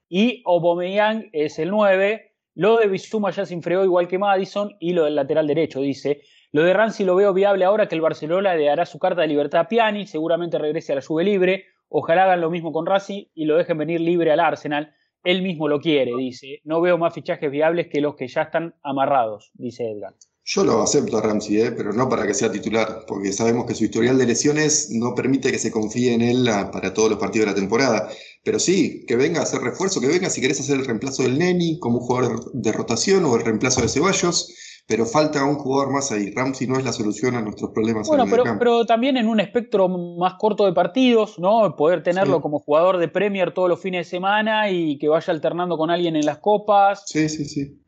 Y 0.09 0.43
Aubameyang 0.47 1.29
es 1.33 1.59
el 1.59 1.71
9, 1.71 2.33
lo 2.55 2.79
de 2.79 2.89
Bisuma 2.89 3.31
ya 3.31 3.45
se 3.45 3.55
enfrió 3.55 3.85
igual 3.85 4.09
que 4.09 4.19
Madison 4.19 4.75
y 4.81 4.95
lo 4.95 5.05
del 5.05 5.15
lateral 5.15 5.47
derecho, 5.47 5.81
dice. 5.81 6.23
Lo 6.51 6.63
de 6.65 6.73
Rancy 6.73 7.05
lo 7.05 7.15
veo 7.15 7.35
viable 7.35 7.67
ahora 7.67 7.89
que 7.89 7.95
el 7.95 8.01
Barcelona 8.01 8.55
le 8.55 8.65
dará 8.65 8.87
su 8.87 8.99
carta 8.99 9.21
de 9.21 9.29
libertad 9.29 9.61
a 9.61 9.69
Piani, 9.69 10.07
seguramente 10.07 10.59
regrese 10.59 10.93
a 10.93 10.97
la 10.97 11.03
Juve 11.03 11.25
libre. 11.25 11.67
Ojalá 11.89 12.25
hagan 12.25 12.41
lo 12.41 12.51
mismo 12.51 12.73
con 12.73 12.87
Racing 12.87 13.25
y 13.35 13.45
lo 13.45 13.59
dejen 13.59 13.77
venir 13.77 14.01
libre 14.01 14.33
al 14.33 14.41
Arsenal. 14.41 14.95
Él 15.25 15.43
mismo 15.43 15.69
lo 15.69 15.79
quiere, 15.79 16.13
dice. 16.17 16.61
No 16.65 16.81
veo 16.81 16.97
más 16.97 17.15
fichajes 17.15 17.51
viables 17.51 17.89
que 17.89 18.01
los 18.01 18.17
que 18.17 18.29
ya 18.29 18.43
están 18.43 18.75
amarrados, 18.83 19.51
dice 19.55 19.91
Edgar. 19.91 20.15
Yo 20.45 20.65
lo 20.65 20.83
acepto 20.83 21.19
a 21.19 21.23
Ramsey, 21.23 21.61
¿eh? 21.61 21.73
pero 21.73 21.93
no 21.93 22.09
para 22.09 22.27
que 22.27 22.35
sea 22.35 22.51
titular, 22.51 23.05
porque 23.07 23.33
sabemos 23.33 23.65
que 23.65 23.77
su 23.77 23.85
historial 23.85 24.19
de 24.19 24.27
lesiones 24.27 24.89
no 24.91 25.15
permite 25.15 25.53
que 25.53 25.59
se 25.59 25.71
confíe 25.71 26.15
en 26.15 26.21
él 26.21 26.51
para 26.73 26.93
todos 26.93 27.11
los 27.11 27.19
partidos 27.19 27.47
de 27.47 27.53
la 27.53 27.59
temporada. 27.59 28.09
Pero 28.43 28.59
sí, 28.59 29.05
que 29.07 29.15
venga 29.15 29.41
a 29.41 29.45
hacer 29.45 29.61
refuerzo, 29.61 30.01
que 30.01 30.09
venga 30.09 30.31
si 30.31 30.41
querés 30.41 30.59
hacer 30.59 30.79
el 30.79 30.87
reemplazo 30.87 31.23
del 31.23 31.39
Neni 31.39 31.79
como 31.79 31.99
un 31.99 32.05
jugador 32.05 32.51
de 32.53 32.73
rotación 32.73 33.25
o 33.25 33.37
el 33.37 33.45
reemplazo 33.45 33.83
de 33.83 33.89
Ceballos 33.89 34.53
pero 34.87 35.07
falta 35.07 35.45
un 35.45 35.55
jugador 35.55 35.93
más 35.93 36.11
ahí. 36.13 36.31
Ramsey 36.31 36.67
no 36.67 36.77
es 36.77 36.85
la 36.85 36.93
solución 36.93 37.37
a 37.37 37.41
nuestros 37.41 37.71
problemas. 37.71 38.09
Bueno, 38.09 38.25
pero, 38.29 38.45
pero 38.59 38.85
también 38.85 39.17
en 39.17 39.29
un 39.29 39.41
espectro 39.41 39.89
más 39.89 40.35
corto 40.35 40.67
de 40.67 40.73
partidos, 40.73 41.39
¿no? 41.39 41.75
Poder 41.77 42.03
tenerlo 42.03 42.41
como 42.41 42.59
jugador 42.59 42.99
de 42.99 43.09
Premier 43.09 43.55
todos 43.55 43.69
los 43.69 43.81
fines 43.81 44.07
de 44.07 44.11
semana 44.11 44.71
y 44.71 44.99
que 44.99 45.09
vaya 45.09 45.33
alternando 45.33 45.77
con 45.77 45.91
alguien 45.91 46.17
en 46.17 46.27
las 46.27 46.39
copas. 46.39 47.05
Sí, 47.07 47.29
sí, 47.29 47.45
sí. 47.45 47.82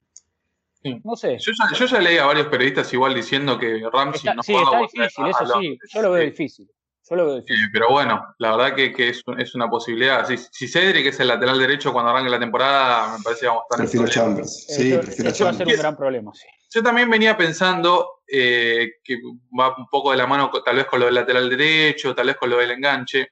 No 1.02 1.16
sé. 1.16 1.38
Yo 1.38 1.52
ya, 1.86 2.00
leí 2.00 2.18
a 2.18 2.26
varios 2.26 2.48
periodistas 2.48 2.92
igual 2.92 3.14
diciendo 3.14 3.58
que 3.58 3.82
Ramsey 3.92 4.34
no 4.34 4.42
Sí, 4.42 4.54
está 4.54 4.78
difícil, 4.78 5.26
eso 5.26 5.60
sí. 5.60 5.78
Yo 5.92 6.02
lo 6.02 6.10
veo 6.12 6.24
difícil. 6.24 6.70
Yo 7.08 7.16
lo 7.16 7.26
veo 7.26 7.34
difícil. 7.36 7.70
pero 7.72 7.88
bueno, 7.90 8.34
la 8.38 8.56
verdad 8.56 8.74
que, 8.74 8.92
que 8.92 9.10
es, 9.10 9.22
es, 9.38 9.54
una 9.54 9.68
posibilidad. 9.68 10.26
Si, 10.26 10.36
si 10.36 10.68
Cedric 10.68 11.06
es 11.06 11.20
el 11.20 11.28
lateral 11.28 11.58
derecho 11.58 11.92
cuando 11.92 12.10
arranque 12.10 12.30
la 12.30 12.38
temporada, 12.38 13.16
me 13.16 13.22
parece 13.22 13.42
que 13.42 13.46
vamos 13.46 13.62
a 13.62 13.66
estar 13.74 13.78
Prefiero 13.86 14.08
Chambers. 14.08 14.66
Sí, 14.68 14.94
prefiero 14.94 15.32
Chambers. 15.32 15.42
va 15.42 15.50
a 15.50 15.54
ser 15.54 15.66
un 15.66 15.74
gran 15.74 15.96
problema, 15.96 16.32
sí. 16.34 16.46
Yo 16.74 16.82
también 16.82 17.08
venía 17.08 17.36
pensando 17.36 18.22
eh, 18.26 18.94
que 19.04 19.20
va 19.58 19.76
un 19.76 19.86
poco 19.88 20.10
de 20.10 20.16
la 20.16 20.26
mano 20.26 20.50
tal 20.64 20.74
vez 20.74 20.86
con 20.86 20.98
lo 20.98 21.06
del 21.06 21.14
lateral 21.14 21.48
derecho, 21.48 22.14
tal 22.16 22.26
vez 22.26 22.36
con 22.36 22.50
lo 22.50 22.58
del 22.58 22.72
enganche. 22.72 23.28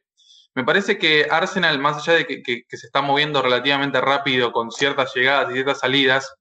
Me 0.55 0.62
parece 0.62 0.96
que 0.96 1.26
Arsenal, 1.28 1.78
más 1.80 1.96
allá 1.96 2.18
de 2.18 2.26
que, 2.26 2.64
se 2.68 2.86
está 2.86 3.03
moviendo 3.03 3.42
relativamente 3.42 4.00
rápido 4.00 4.53
con 4.53 4.70
ciertas 4.70 5.12
llegadas 5.14 5.50
y 5.50 5.55
ciertas 5.55 5.80
salidas, 5.80 6.32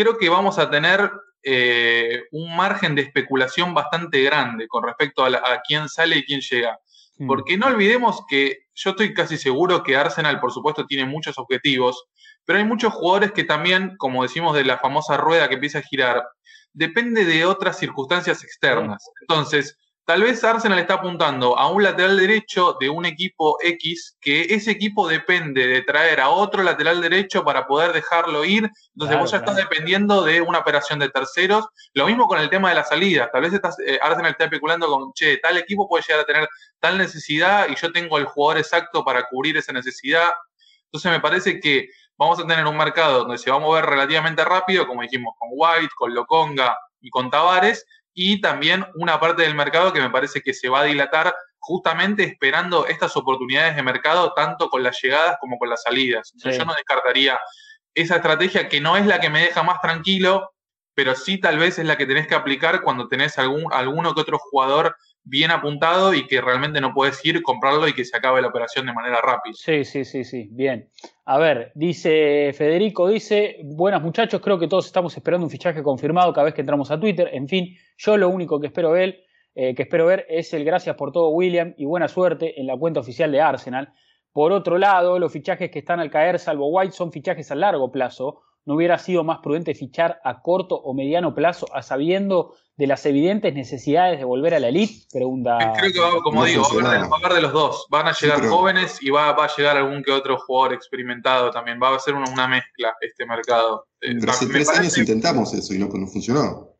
creo 0.00 0.16
que 0.16 0.30
vamos 0.30 0.58
a 0.58 0.70
tener 0.70 1.10
eh, 1.42 2.24
un 2.32 2.56
margen 2.56 2.94
de 2.94 3.02
especulación 3.02 3.74
bastante 3.74 4.22
grande 4.22 4.66
con 4.66 4.82
respecto 4.82 5.24
a, 5.24 5.60
quién 5.66 5.88
sale 5.88 6.18
y 6.18 6.24
quién 6.24 6.40
llega. 6.40 6.78
Mm. 7.18 7.26
Porque 7.26 7.58
no 7.58 7.66
olvidemos 7.66 8.22
que 8.28 8.66
yo 8.74 8.90
estoy 8.90 9.12
casi 9.12 9.36
seguro 9.36 9.82
que 9.82 9.96
Arsenal, 9.96 10.40
por 10.40 10.52
supuesto, 10.52 10.86
tiene 10.86 11.04
muchos 11.04 11.36
objetivos, 11.38 12.06
pero 12.46 12.58
hay 12.58 12.64
muchos 12.64 12.94
jugadores 12.94 13.32
que 13.32 13.44
también, 13.44 13.96
como 13.98 14.22
decimos 14.22 14.54
de 14.54 14.64
la 14.64 14.78
famosa 14.78 15.18
rueda 15.18 15.48
que 15.48 15.56
empieza 15.56 15.80
a 15.80 15.82
girar, 15.82 16.24
depende 16.72 17.26
de 17.26 17.44
otras 17.44 17.78
circunstancias 17.78 18.42
externas. 18.42 19.04
Entonces, 19.20 19.76
tal 20.04 20.22
vez 20.22 20.42
Arsenal 20.42 20.78
está 20.78 20.94
apuntando 20.94 21.56
a 21.58 21.70
un 21.70 21.82
lateral 21.82 22.18
derecho 22.18 22.76
de 22.80 22.88
un 22.88 23.06
equipo 23.06 23.58
X, 23.62 24.16
que 24.20 24.42
ese 24.42 24.72
equipo 24.72 25.06
depende 25.06 25.66
de 25.66 25.82
traer 25.82 26.20
a 26.20 26.30
otro 26.30 26.62
lateral 26.62 27.00
derecho 27.00 27.44
para 27.44 27.66
poder 27.66 27.92
dejarlo 27.92 28.44
ir. 28.44 28.70
Entonces 28.94 29.18
vos 29.18 29.30
ya 29.30 29.38
estás 29.38 29.56
dependiendo 29.56 30.22
de 30.22 30.40
una 30.40 30.58
operación 30.58 30.98
de 30.98 31.08
terceros. 31.10 31.66
Lo 31.94 32.06
mismo 32.06 32.26
con 32.26 32.40
el 32.40 32.50
tema 32.50 32.70
de 32.70 32.74
la 32.74 32.84
salida. 32.84 33.30
Tal 33.32 33.42
vez 33.42 33.52
estás, 33.52 33.76
eh, 33.86 33.98
Arsenal 34.02 34.32
está 34.32 34.44
especulando 34.44 34.88
con, 34.88 35.12
che, 35.12 35.36
tal 35.38 35.56
equipo 35.56 35.88
puede 35.88 36.04
llegar 36.06 36.22
a 36.22 36.26
tener 36.26 36.48
tal 36.80 36.98
necesidad 36.98 37.68
y 37.68 37.76
yo 37.76 37.92
tengo 37.92 38.18
el 38.18 38.24
jugador 38.24 38.58
exacto 38.58 39.04
para 39.04 39.24
cubrir 39.28 39.56
esa 39.56 39.72
necesidad. 39.72 40.30
Entonces 40.86 41.12
me 41.12 41.20
parece 41.20 41.60
que 41.60 41.88
vamos 42.16 42.38
a 42.38 42.46
tener 42.46 42.66
un 42.66 42.76
mercado 42.76 43.20
donde 43.20 43.38
se 43.38 43.50
va 43.50 43.56
a 43.56 43.60
mover 43.60 43.86
relativamente 43.86 44.44
rápido, 44.44 44.86
como 44.86 45.02
dijimos, 45.02 45.34
con 45.38 45.48
White, 45.52 45.92
con 45.96 46.12
Loconga 46.12 46.76
y 47.00 47.08
con 47.10 47.30
Tavares, 47.30 47.86
y 48.14 48.40
también 48.40 48.86
una 48.94 49.20
parte 49.20 49.42
del 49.42 49.54
mercado 49.54 49.92
que 49.92 50.00
me 50.00 50.10
parece 50.10 50.40
que 50.40 50.54
se 50.54 50.68
va 50.68 50.80
a 50.80 50.84
dilatar 50.84 51.34
justamente 51.58 52.24
esperando 52.24 52.86
estas 52.86 53.16
oportunidades 53.16 53.76
de 53.76 53.82
mercado, 53.82 54.32
tanto 54.34 54.68
con 54.68 54.82
las 54.82 55.00
llegadas 55.00 55.36
como 55.40 55.58
con 55.58 55.68
las 55.68 55.82
salidas. 55.82 56.32
Yo 56.34 56.64
no 56.64 56.74
descartaría 56.74 57.38
esa 57.94 58.16
estrategia 58.16 58.68
que 58.68 58.80
no 58.80 58.96
es 58.96 59.06
la 59.06 59.20
que 59.20 59.30
me 59.30 59.42
deja 59.42 59.62
más 59.62 59.80
tranquilo, 59.80 60.52
pero 60.94 61.14
sí 61.14 61.38
tal 61.38 61.58
vez 61.58 61.78
es 61.78 61.86
la 61.86 61.96
que 61.96 62.06
tenés 62.06 62.26
que 62.26 62.34
aplicar 62.34 62.82
cuando 62.82 63.08
tenés 63.08 63.38
algún, 63.38 63.72
alguno 63.72 64.14
que 64.14 64.20
otro 64.20 64.38
jugador 64.38 64.96
bien 65.24 65.50
apuntado 65.50 66.14
y 66.14 66.26
que 66.26 66.40
realmente 66.40 66.80
no 66.80 66.92
puedes 66.94 67.24
ir, 67.24 67.42
comprarlo 67.42 67.86
y 67.86 67.92
que 67.92 68.04
se 68.04 68.16
acabe 68.16 68.40
la 68.42 68.48
operación 68.48 68.86
de 68.86 68.92
manera 68.92 69.20
rápida. 69.22 69.54
Sí, 69.54 69.84
sí, 69.84 70.04
sí, 70.04 70.24
sí, 70.24 70.48
bien. 70.50 70.88
A 71.24 71.38
ver, 71.38 71.72
dice 71.74 72.52
Federico, 72.52 73.08
dice, 73.08 73.58
buenas 73.62 74.02
muchachos, 74.02 74.40
creo 74.40 74.58
que 74.58 74.68
todos 74.68 74.86
estamos 74.86 75.16
esperando 75.16 75.44
un 75.46 75.50
fichaje 75.50 75.82
confirmado 75.82 76.32
cada 76.32 76.46
vez 76.46 76.54
que 76.54 76.62
entramos 76.62 76.90
a 76.90 76.98
Twitter. 76.98 77.30
En 77.32 77.48
fin, 77.48 77.76
yo 77.96 78.16
lo 78.16 78.28
único 78.28 78.60
que 78.60 78.68
espero 78.68 78.96
eh, 78.96 79.74
que 79.74 79.82
espero 79.82 80.06
ver 80.06 80.26
es 80.28 80.52
el 80.54 80.64
gracias 80.64 80.96
por 80.96 81.12
todo 81.12 81.30
William 81.30 81.74
y 81.76 81.84
buena 81.84 82.08
suerte 82.08 82.60
en 82.60 82.66
la 82.66 82.76
cuenta 82.76 83.00
oficial 83.00 83.30
de 83.32 83.40
Arsenal. 83.40 83.92
Por 84.32 84.52
otro 84.52 84.78
lado, 84.78 85.18
los 85.18 85.32
fichajes 85.32 85.70
que 85.70 85.80
están 85.80 85.98
al 85.98 86.10
caer, 86.10 86.38
salvo 86.38 86.68
White, 86.68 86.92
son 86.92 87.10
fichajes 87.10 87.50
a 87.50 87.56
largo 87.56 87.90
plazo. 87.90 88.42
¿No 88.70 88.76
hubiera 88.76 88.98
sido 88.98 89.24
más 89.24 89.40
prudente 89.40 89.74
fichar 89.74 90.20
a 90.22 90.42
corto 90.42 90.76
o 90.76 90.94
mediano 90.94 91.34
plazo, 91.34 91.66
a 91.74 91.82
sabiendo 91.82 92.54
de 92.76 92.86
las 92.86 93.04
evidentes 93.04 93.52
necesidades 93.52 94.20
de 94.20 94.24
volver 94.24 94.54
a 94.54 94.60
la 94.60 94.68
elite? 94.68 95.08
Pregunta. 95.12 95.72
Creo 95.76 95.92
que, 95.92 95.98
va, 95.98 96.20
como 96.22 96.44
digo, 96.44 96.62
va 96.80 96.92
a, 96.92 97.04
haber 97.04 97.32
de 97.32 97.42
los 97.42 97.52
dos. 97.52 97.86
Van 97.90 98.06
a 98.06 98.12
llegar 98.12 98.46
jóvenes 98.46 98.98
y 99.02 99.10
va, 99.10 99.30
a 99.30 99.56
llegar 99.56 99.76
algún 99.76 100.04
que 100.04 100.12
otro 100.12 100.38
jugador 100.38 100.74
experimentado 100.74 101.50
también. 101.50 101.80
Va 101.82 101.96
a 101.96 101.98
ser 101.98 102.14
una, 102.14 102.46
mezcla 102.46 102.94
este 103.00 103.26
mercado. 103.26 103.88
Eh, 104.00 104.14
Pero 104.20 104.30
hace 104.30 104.46
tres 104.46 104.68
años 104.68 104.96
intentamos 104.96 105.52
eso 105.52 105.74
y 105.74 105.78
no, 105.78 105.88
no 105.88 106.06
funcionó. 106.06 106.76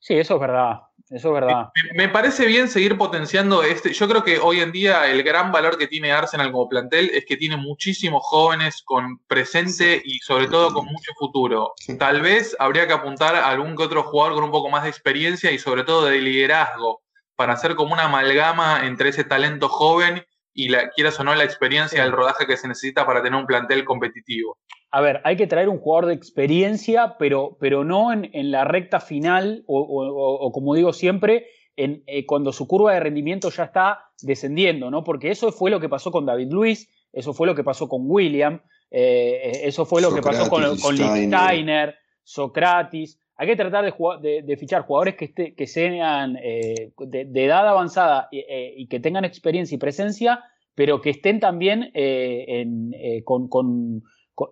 Sí, 0.00 0.14
eso 0.14 0.34
es 0.34 0.40
verdad. 0.40 0.80
Eso 1.10 1.28
es 1.28 1.34
verdad. 1.34 1.70
Me, 1.94 2.08
parece 2.08 2.46
bien 2.46 2.68
seguir 2.68 2.96
potenciando 2.96 3.64
este. 3.64 3.92
Yo 3.92 4.08
creo 4.08 4.22
que 4.22 4.38
hoy 4.38 4.60
en 4.60 4.70
día 4.70 5.10
el 5.10 5.24
gran 5.24 5.50
valor 5.50 5.76
que 5.76 5.88
tiene 5.88 6.12
Arsenal 6.12 6.52
como 6.52 6.68
plantel 6.68 7.10
es 7.12 7.26
que 7.26 7.36
tiene 7.36 7.56
muchísimos 7.56 8.22
jóvenes 8.24 8.82
con 8.84 9.18
presente 9.26 10.00
y 10.04 10.20
sobre 10.20 10.46
todo 10.46 10.72
con 10.72 10.86
mucho 10.86 11.12
futuro. 11.18 11.74
Tal 11.98 12.22
vez 12.22 12.56
habría 12.60 12.86
que 12.86 12.92
apuntar 12.92 13.34
a 13.34 13.48
algún 13.48 13.76
que 13.76 13.82
otro 13.82 14.04
jugador 14.04 14.34
con 14.34 14.44
un 14.44 14.50
poco 14.52 14.70
más 14.70 14.84
de 14.84 14.88
experiencia 14.88 15.50
y 15.50 15.58
sobre 15.58 15.82
todo 15.82 16.06
de 16.06 16.20
liderazgo 16.20 17.02
para 17.34 17.54
hacer 17.54 17.74
como 17.74 17.92
una 17.92 18.04
amalgama 18.04 18.86
entre 18.86 19.08
ese 19.08 19.24
talento 19.24 19.68
joven 19.68 20.24
y 20.54 20.68
la, 20.68 20.90
quieras 20.90 21.18
o 21.18 21.24
no 21.24 21.34
la 21.34 21.44
experiencia 21.44 22.02
del 22.02 22.12
rodaje 22.12 22.46
que 22.46 22.56
se 22.56 22.68
necesita 22.68 23.04
para 23.04 23.22
tener 23.22 23.38
un 23.38 23.46
plantel 23.46 23.84
competitivo 23.84 24.58
a 24.92 25.00
ver, 25.00 25.20
hay 25.24 25.36
que 25.36 25.46
traer 25.46 25.68
un 25.68 25.78
jugador 25.78 26.06
de 26.06 26.14
experiencia, 26.14 27.16
pero, 27.18 27.56
pero 27.60 27.84
no 27.84 28.12
en, 28.12 28.50
la 28.50 28.64
recta 28.64 28.98
final 28.98 29.62
o, 29.66 30.50
como 30.52 30.74
digo 30.74 30.92
siempre, 30.92 31.46
en, 31.76 32.02
eh, 32.06 32.26
cuando 32.26 32.52
su 32.52 32.66
curva 32.66 32.94
de 32.94 33.00
rendimiento 33.00 33.50
ya 33.50 33.64
está 33.64 34.10
descendiendo, 34.20 34.90
¿no? 34.90 35.04
Porque 35.04 35.30
eso 35.30 35.52
fue 35.52 35.70
lo 35.70 35.78
que 35.78 35.88
pasó 35.88 36.10
con 36.10 36.26
David 36.26 36.50
Luis, 36.50 36.90
eso 37.12 37.32
fue 37.32 37.46
lo 37.46 37.54
que 37.54 37.62
pasó 37.62 37.88
con 37.88 38.02
William, 38.04 38.62
eh, 38.90 39.62
eso 39.62 39.86
fue 39.86 40.02
lo 40.02 40.12
que 40.12 40.22
pasó 40.22 40.50
con, 40.50 40.62
con 40.78 40.96
Steiner, 40.96 41.94
Socrates. 42.24 43.20
hay 43.36 43.46
que 43.46 43.56
tratar 43.56 43.84
de, 43.84 44.56
fichar 44.58 44.82
jugadores 44.82 45.14
que, 45.14 45.54
que 45.54 45.66
sean 45.68 46.36
eh, 46.42 46.92
de, 46.98 47.44
edad 47.44 47.68
avanzada 47.68 48.28
y, 48.32 48.88
que 48.88 48.98
tengan 48.98 49.24
experiencia 49.24 49.76
y 49.76 49.78
presencia, 49.78 50.42
pero 50.74 51.00
que 51.00 51.10
estén 51.10 51.38
también 51.38 51.92
en, 51.94 52.92
con, 53.24 54.02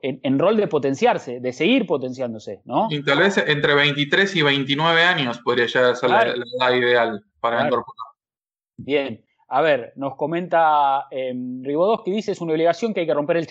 en, 0.02 0.38
rol 0.38 0.56
de 0.56 0.66
potenciarse, 0.68 1.40
de 1.40 1.52
seguir 1.52 1.86
potenciándose, 1.86 2.60
¿no? 2.64 2.88
Y 2.90 3.02
tal 3.02 3.18
vez 3.18 3.38
entre 3.38 3.74
23 3.74 4.36
y 4.36 4.42
29 4.42 5.02
años 5.02 5.38
podría 5.38 5.66
ya 5.66 5.94
ser 5.94 6.10
la, 6.10 6.22
edad 6.22 6.74
ideal 6.74 7.24
para 7.40 7.66
incorporar. 7.66 8.08
Bien. 8.76 9.24
A 9.50 9.62
ver, 9.62 9.94
nos 9.96 10.14
comenta 10.16 11.06
eh, 11.10 11.32
que 12.04 12.10
dice 12.10 12.32
es 12.32 12.40
una 12.42 12.52
obligación 12.52 12.92
que 12.92 13.00
hay 13.00 13.06
que 13.06 13.14
romper 13.14 13.38
el, 13.38 13.46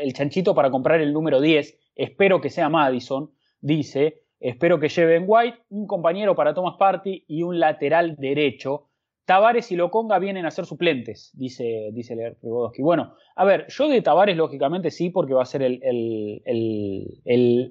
el 0.00 0.12
chanchito 0.14 0.54
para 0.54 0.70
comprar 0.70 1.02
el 1.02 1.12
número 1.12 1.40
10. 1.40 1.78
Espero 1.94 2.40
que 2.40 2.48
sea 2.48 2.70
Madison, 2.70 3.30
dice. 3.60 4.22
Espero 4.40 4.80
que 4.80 4.88
lleven 4.88 5.24
White, 5.26 5.58
un 5.68 5.86
compañero 5.86 6.34
para 6.34 6.54
Thomas 6.54 6.76
Party 6.78 7.24
y 7.28 7.42
un 7.42 7.60
lateral 7.60 8.16
derecho. 8.16 8.88
Tavares 9.24 9.72
y 9.72 9.76
Loconga 9.76 10.18
vienen 10.18 10.44
a 10.44 10.50
ser 10.50 10.66
suplentes, 10.66 11.30
dice, 11.34 11.90
dice 11.92 12.36
Ribodowski. 12.42 12.82
Bueno, 12.82 13.14
a 13.36 13.44
ver, 13.44 13.66
yo 13.68 13.88
de 13.88 14.02
Tavares 14.02 14.36
lógicamente 14.36 14.90
sí, 14.90 15.08
porque 15.08 15.32
va 15.32 15.42
a 15.42 15.46
ser 15.46 15.62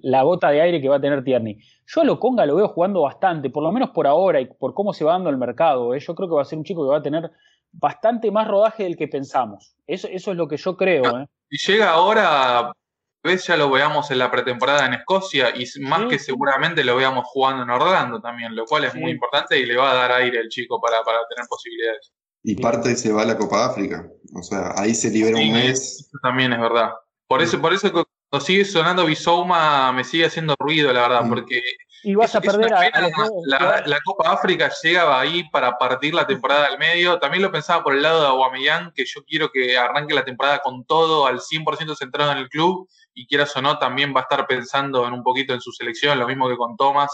la 0.01 0.23
gota 0.23 0.49
de 0.49 0.61
aire 0.61 0.81
que 0.81 0.89
va 0.89 0.95
a 0.95 1.01
tener 1.01 1.23
Tierney. 1.23 1.59
Yo 1.85 2.01
a 2.01 2.05
Loconga 2.05 2.45
lo 2.47 2.55
veo 2.55 2.69
jugando 2.69 3.01
bastante, 3.01 3.51
por 3.51 3.61
lo 3.61 3.71
menos 3.71 3.91
por 3.91 4.07
ahora 4.07 4.41
y 4.41 4.45
por 4.45 4.73
cómo 4.73 4.93
se 4.93 5.05
va 5.05 5.13
dando 5.13 5.29
el 5.29 5.37
mercado. 5.37 5.93
¿eh? 5.93 5.99
Yo 5.99 6.15
creo 6.15 6.27
que 6.27 6.35
va 6.35 6.41
a 6.41 6.45
ser 6.45 6.57
un 6.57 6.63
chico 6.63 6.83
que 6.83 6.89
va 6.89 6.97
a 6.97 7.03
tener 7.03 7.29
bastante 7.71 8.31
más 8.31 8.47
rodaje 8.47 8.83
del 8.83 8.97
que 8.97 9.07
pensamos. 9.07 9.75
Eso, 9.85 10.07
eso 10.07 10.31
es 10.31 10.37
lo 10.37 10.47
que 10.47 10.57
yo 10.57 10.75
creo. 10.75 11.19
¿eh? 11.19 11.27
Y 11.51 11.57
llega 11.57 11.91
ahora 11.91 12.73
vez 13.23 13.47
ya 13.47 13.55
lo 13.55 13.71
veamos 13.71 14.11
en 14.11 14.19
la 14.19 14.29
pretemporada 14.29 14.85
en 14.85 14.93
Escocia 14.93 15.53
y 15.55 15.65
más 15.79 16.07
que 16.09 16.19
seguramente 16.19 16.83
lo 16.83 16.95
veamos 16.95 17.25
jugando 17.27 17.63
en 17.63 17.69
Orlando 17.69 18.21
también, 18.21 18.55
lo 18.55 18.65
cual 18.65 18.83
es 18.83 18.93
muy 18.93 19.11
importante 19.11 19.57
y 19.57 19.65
le 19.65 19.77
va 19.77 19.91
a 19.91 19.95
dar 19.95 20.11
aire 20.11 20.39
al 20.39 20.49
chico 20.49 20.79
para, 20.81 20.97
tener 21.03 21.47
posibilidades. 21.47 22.13
Y 22.43 22.55
parte 22.55 22.95
se 22.95 23.11
va 23.11 23.21
a 23.21 23.25
la 23.25 23.37
Copa 23.37 23.65
África, 23.65 24.05
o 24.35 24.43
sea, 24.43 24.73
ahí 24.75 24.93
se 24.93 25.09
libera 25.09 25.37
un 25.37 25.53
mes. 25.53 26.01
Eso 26.01 26.19
también 26.21 26.51
es 26.51 26.59
verdad. 26.59 26.91
Por 27.27 27.41
eso, 27.41 27.59
por 27.61 27.73
eso 27.73 27.89
cuando 27.91 28.45
sigue 28.45 28.65
sonando 28.65 29.05
Bisouma 29.05 29.93
me 29.93 30.03
sigue 30.03 30.25
haciendo 30.25 30.55
ruido, 30.59 30.91
la 30.91 31.07
verdad, 31.07 31.25
porque 31.29 31.61
y 32.05 32.15
vas 32.15 32.35
a 32.35 32.41
perder 32.41 32.73
a, 32.73 33.01
la, 33.85 33.99
Copa 34.03 34.33
África 34.33 34.69
llegaba 34.83 35.21
ahí 35.21 35.49
para 35.49 35.77
partir 35.77 36.13
la 36.13 36.27
temporada 36.27 36.67
al 36.67 36.77
medio. 36.77 37.17
También 37.17 37.41
lo 37.41 37.51
pensaba 37.51 37.81
por 37.81 37.95
el 37.95 38.01
lado 38.01 38.21
de 38.21 38.27
Aguamellán, 38.27 38.91
que 38.93 39.05
yo 39.05 39.23
quiero 39.23 39.49
que 39.51 39.77
arranque 39.77 40.13
la 40.13 40.25
temporada 40.25 40.59
con 40.59 40.83
todo 40.83 41.25
al 41.25 41.39
100% 41.39 41.95
centrado 41.95 42.33
en 42.33 42.39
el 42.39 42.49
club 42.49 42.89
y 43.13 43.27
quieras 43.27 43.55
o 43.55 43.61
no, 43.61 43.77
también 43.77 44.13
va 44.15 44.21
a 44.21 44.23
estar 44.23 44.45
pensando 44.47 45.07
en 45.07 45.13
un 45.13 45.23
poquito 45.23 45.53
en 45.53 45.61
su 45.61 45.71
selección, 45.71 46.19
lo 46.19 46.27
mismo 46.27 46.49
que 46.49 46.57
con 46.57 46.75
Thomas. 46.77 47.11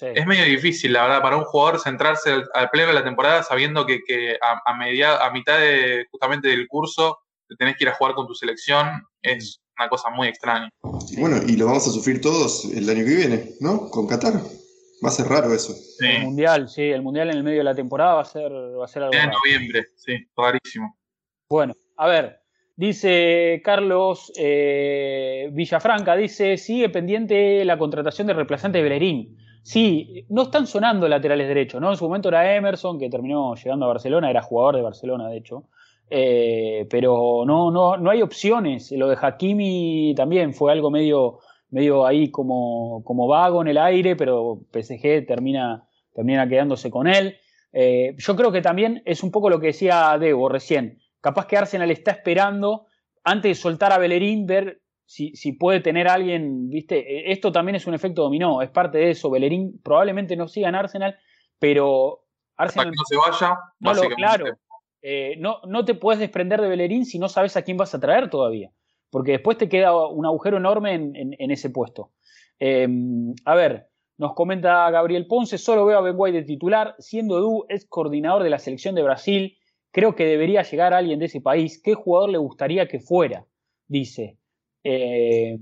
Es 0.00 0.26
medio 0.26 0.44
difícil, 0.44 0.94
la 0.94 1.02
verdad, 1.02 1.20
para 1.20 1.36
un 1.36 1.44
jugador 1.44 1.78
centrarse 1.78 2.42
al, 2.54 2.70
pleno 2.70 2.88
de 2.88 2.94
la 2.94 3.04
temporada 3.04 3.42
sabiendo 3.42 3.84
que, 3.84 4.38
a, 4.40 4.62
a, 4.64 5.26
a 5.26 5.30
mitad 5.30 5.58
de, 5.58 6.06
justamente 6.10 6.48
del 6.48 6.66
curso 6.68 7.18
te 7.50 7.56
tenés 7.56 7.76
que 7.76 7.84
ir 7.84 7.90
a 7.90 7.94
jugar 7.94 8.14
con 8.14 8.26
tu 8.26 8.34
selección. 8.34 8.88
Es 9.20 9.60
una 9.76 9.88
cosa 9.88 10.08
muy 10.10 10.28
extraña. 10.28 10.70
bueno, 11.18 11.40
y 11.46 11.56
lo 11.56 11.66
vamos 11.66 11.86
a 11.86 11.90
sufrir 11.90 12.20
todos 12.20 12.64
el 12.66 12.88
año 12.88 13.04
que 13.04 13.16
viene, 13.16 13.50
¿no? 13.60 13.90
Con 13.90 14.06
Qatar. 14.06 14.34
Va 15.04 15.08
a 15.08 15.12
ser 15.12 15.26
raro 15.26 15.52
eso. 15.52 15.74
El 15.98 16.22
mundial, 16.24 16.68
sí, 16.68 16.82
el 16.82 17.02
mundial 17.02 17.30
en 17.30 17.38
el 17.38 17.42
medio 17.42 17.58
de 17.58 17.64
la 17.64 17.74
temporada 17.74 18.14
va 18.14 18.22
a 18.22 18.26
ser, 18.26 18.52
va 18.52 18.84
a 18.84 18.88
ser 18.88 19.02
algo. 19.02 19.14
En 19.14 19.30
noviembre, 19.30 19.86
sí, 19.96 20.14
rarísimo. 20.36 20.96
Bueno, 21.48 21.74
a 21.96 22.06
ver, 22.06 22.39
dice 22.80 23.60
Carlos 23.62 24.32
eh, 24.38 25.50
Villafranca, 25.52 26.16
dice, 26.16 26.56
sigue 26.56 26.88
pendiente 26.88 27.62
la 27.66 27.76
contratación 27.76 28.26
de 28.26 28.32
reemplazante 28.32 28.78
de 28.78 28.84
Bellerín. 28.84 29.36
Sí, 29.62 30.24
no 30.30 30.44
están 30.44 30.66
sonando 30.66 31.06
laterales 31.06 31.46
derechos, 31.46 31.78
¿no? 31.78 31.90
En 31.90 31.98
su 31.98 32.06
momento 32.06 32.30
era 32.30 32.56
Emerson, 32.56 32.98
que 32.98 33.10
terminó 33.10 33.54
llegando 33.54 33.84
a 33.84 33.88
Barcelona, 33.88 34.30
era 34.30 34.40
jugador 34.40 34.76
de 34.76 34.82
Barcelona, 34.82 35.28
de 35.28 35.36
hecho. 35.36 35.64
Eh, 36.08 36.86
pero 36.88 37.44
no, 37.46 37.70
no, 37.70 37.98
no 37.98 38.10
hay 38.10 38.22
opciones. 38.22 38.90
Lo 38.92 39.08
de 39.08 39.18
Hakimi 39.20 40.14
también 40.16 40.54
fue 40.54 40.72
algo 40.72 40.90
medio, 40.90 41.40
medio 41.68 42.06
ahí 42.06 42.30
como, 42.30 43.04
como 43.04 43.26
vago 43.26 43.60
en 43.60 43.68
el 43.68 43.76
aire, 43.76 44.16
pero 44.16 44.58
PSG 44.72 45.26
termina, 45.26 45.84
termina 46.14 46.48
quedándose 46.48 46.90
con 46.90 47.08
él. 47.08 47.36
Eh, 47.74 48.14
yo 48.16 48.34
creo 48.36 48.50
que 48.50 48.62
también 48.62 49.02
es 49.04 49.22
un 49.22 49.30
poco 49.30 49.50
lo 49.50 49.60
que 49.60 49.66
decía 49.66 50.16
Debo 50.18 50.48
recién. 50.48 50.98
Capaz 51.20 51.46
que 51.46 51.56
Arsenal 51.56 51.90
está 51.90 52.12
esperando, 52.12 52.86
antes 53.24 53.50
de 53.50 53.54
soltar 53.54 53.92
a 53.92 53.98
Bellerín, 53.98 54.46
ver 54.46 54.80
si, 55.04 55.34
si, 55.34 55.52
puede 55.52 55.80
tener 55.80 56.08
alguien, 56.08 56.70
¿viste? 56.70 56.98
E, 56.98 57.32
esto 57.32 57.50
también 57.52 57.76
es 57.76 57.86
un 57.86 57.94
efecto 57.94 58.22
dominó, 58.22 58.62
es 58.62 58.70
parte 58.70 58.98
de 58.98 59.10
eso. 59.10 59.30
Bellerín 59.30 59.80
probablemente 59.82 60.36
no 60.36 60.48
siga 60.48 60.68
en 60.68 60.76
Arsenal, 60.76 61.18
pero 61.58 62.24
Arsenal. 62.56 62.90
Que 62.90 62.96
no 62.96 63.04
se 63.04 63.16
vaya, 63.16 63.58
no 63.80 63.94
lo, 63.94 64.02
claro, 64.10 64.46
eh, 65.02 65.36
no, 65.38 65.60
no 65.66 65.84
te 65.84 65.94
puedes 65.94 66.20
desprender 66.20 66.60
de 66.60 66.68
Bellerín 66.68 67.06
si 67.06 67.18
no 67.18 67.28
sabes 67.28 67.56
a 67.56 67.62
quién 67.62 67.76
vas 67.76 67.94
a 67.94 68.00
traer 68.00 68.28
todavía, 68.28 68.70
porque 69.10 69.32
después 69.32 69.56
te 69.56 69.68
queda 69.68 69.94
un 70.08 70.26
agujero 70.26 70.58
enorme 70.58 70.94
en, 70.94 71.50
ese 71.50 71.70
puesto. 71.70 72.12
Em, 72.58 73.34
a 73.46 73.54
ver, 73.54 73.88
nos 74.18 74.34
comenta 74.34 74.90
Gabriel 74.90 75.26
Ponce, 75.26 75.56
solo 75.56 75.86
veo 75.86 75.98
a 75.98 76.02
Ben 76.02 76.14
White 76.16 76.40
de 76.40 76.44
titular, 76.44 76.94
siendo 76.98 77.38
Edu 77.38 77.64
es 77.68 77.86
coordinador 77.86 78.42
de 78.42 78.50
la 78.50 78.58
selección 78.58 78.94
de 78.94 79.02
Brasil, 79.02 79.56
creo 79.90 80.14
que 80.14 80.24
debería 80.24 80.62
llegar 80.62 80.94
alguien 80.94 81.18
de 81.18 81.26
ese 81.26 81.40
país, 81.40 81.80
¿qué 81.82 81.94
jugador 81.94 82.30
le 82.30 82.38
gustaría 82.38 82.88
que 82.88 83.00
fuera? 83.00 83.44
Dice. 83.86 84.36
Eh, 84.82 85.58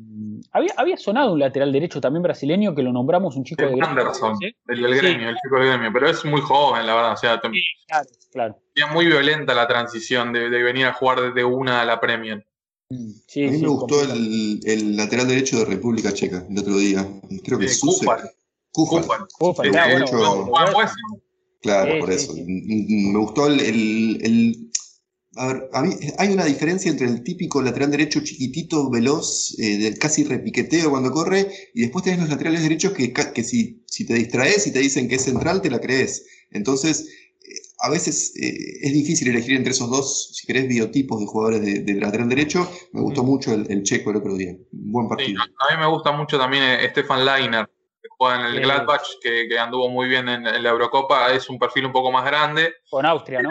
había, 0.53 0.97
sonado 0.97 1.33
un 1.33 1.41
lateral 1.41 1.72
derecho 1.72 2.01
también 2.01 2.22
brasileño 2.22 2.72
que 2.72 2.85
lo 2.85 2.93
nombramos 2.93 3.35
un 3.35 3.43
chico 3.43 3.66
de 3.66 3.76
Anderson, 3.81 4.39
el 4.68 4.81
del 4.81 4.95
gremio, 4.95 5.31
el 5.31 5.37
chico 5.43 5.59
del 5.59 5.66
gremio, 5.70 5.91
pero 5.93 6.09
es 6.09 6.24
muy 6.24 6.41
joven, 6.41 6.87
la 6.87 6.95
verdad. 6.95 7.12
O 7.14 7.16
sea, 7.16 7.41
claro, 7.41 8.09
claro. 8.31 8.59
Es 8.76 8.89
muy 8.93 9.07
violenta 9.07 9.55
la 9.55 9.66
transición 9.66 10.33
de, 10.33 10.49
venir 10.49 10.87
a 10.87 10.93
jugar 10.93 11.20
desde 11.20 11.43
una 11.45 11.81
a 11.81 11.85
la 11.85 12.01
Premier. 12.01 12.47
Mm, 12.91 13.11
a 13.11 13.51
mí 13.51 13.59
me 13.59 13.68
gustó 13.68 14.03
el, 14.03 14.97
lateral 14.97 15.26
derecho 15.26 15.59
de 15.59 15.64
República 15.64 16.12
Checa 16.12 16.45
el 16.49 16.57
otro 16.57 16.79
día. 16.79 17.05
Creo 17.45 17.59
que 17.59 17.64
es 17.64 17.81
Kufal. 17.81 18.31
Kufal. 18.70 19.26
Claro, 21.61 21.98
por 21.98 22.12
eso. 22.12 22.34
Me 22.34 23.18
gustó 23.18 23.48
el 23.48 24.68
a 25.38 25.46
ver, 25.46 25.70
a 25.72 25.82
mí, 25.82 25.94
hay 26.18 26.32
una 26.32 26.44
diferencia 26.44 26.90
entre 26.90 27.06
el 27.06 27.22
típico 27.22 27.62
lateral 27.62 27.92
derecho 27.92 28.20
chiquitito, 28.24 28.90
veloz, 28.90 29.54
eh, 29.61 29.94
casi 29.98 30.24
repiqueteo 30.24 30.90
cuando 30.90 31.12
corre, 31.12 31.48
y 31.74 31.82
después 31.82 32.04
tenés 32.04 32.20
los 32.20 32.28
laterales 32.28 32.62
derechos 32.62 32.92
que, 32.92 33.12
que 33.12 33.44
si, 33.44 33.84
si, 33.86 34.04
te 34.04 34.14
distraes 34.14 34.66
y 34.66 34.72
te 34.72 34.80
dicen 34.80 35.09
que 35.09 35.14
es 35.14 35.24
central, 35.24 35.62
te 35.62 35.70
la 35.70 35.80
crees. 35.80 36.26
Entonces, 36.50 37.09
eh, 37.40 37.52
a 37.78 37.88
veces 37.88 38.34
eh, 38.36 38.52
es 38.82 38.92
difícil 38.92 39.28
elegir 39.28 39.54
entre 39.54 39.72
esos 39.72 39.88
dos, 39.88 40.30
si 40.34 40.44
querés, 40.44 40.66
biotipos 40.66 41.20
de 41.20 41.26
jugadores 41.26 41.86
de, 41.86 41.94
lateral 41.94 42.28
derecho. 42.28 42.68
Me 42.92 43.00
gustó 43.00 43.22
mucho 43.22 43.54
el, 43.54 43.82
checo 43.84 44.11
el 44.11 44.16
otro 44.16 44.34
día. 44.34 44.56
buen 44.72 45.09
partido. 45.09 45.40
a 45.40 45.74
mí 45.76 45.80
me 45.80 45.88
gusta 45.88 46.11
mucho 46.11 46.36
también 46.36 46.64
Stefan 46.90 47.24
Leiner, 47.24 47.70
que 48.09 48.14
juega 48.16 48.40
en 48.40 48.54
el 48.54 48.61
Gladbach, 48.61 49.06
que, 49.22 49.59
anduvo 49.59 49.88
muy 49.88 50.09
bien 50.09 50.28
en, 50.28 50.44
la 50.44 50.70
Eurocopa. 50.70 51.32
Es 51.32 51.48
un 51.48 51.59
perfil 51.59 51.86
un 51.86 51.92
poco 51.92 52.11
más 52.11 52.24
grande. 52.24 52.74
Con 52.90 53.04
Austria, 53.06 53.42
¿no? 53.42 53.50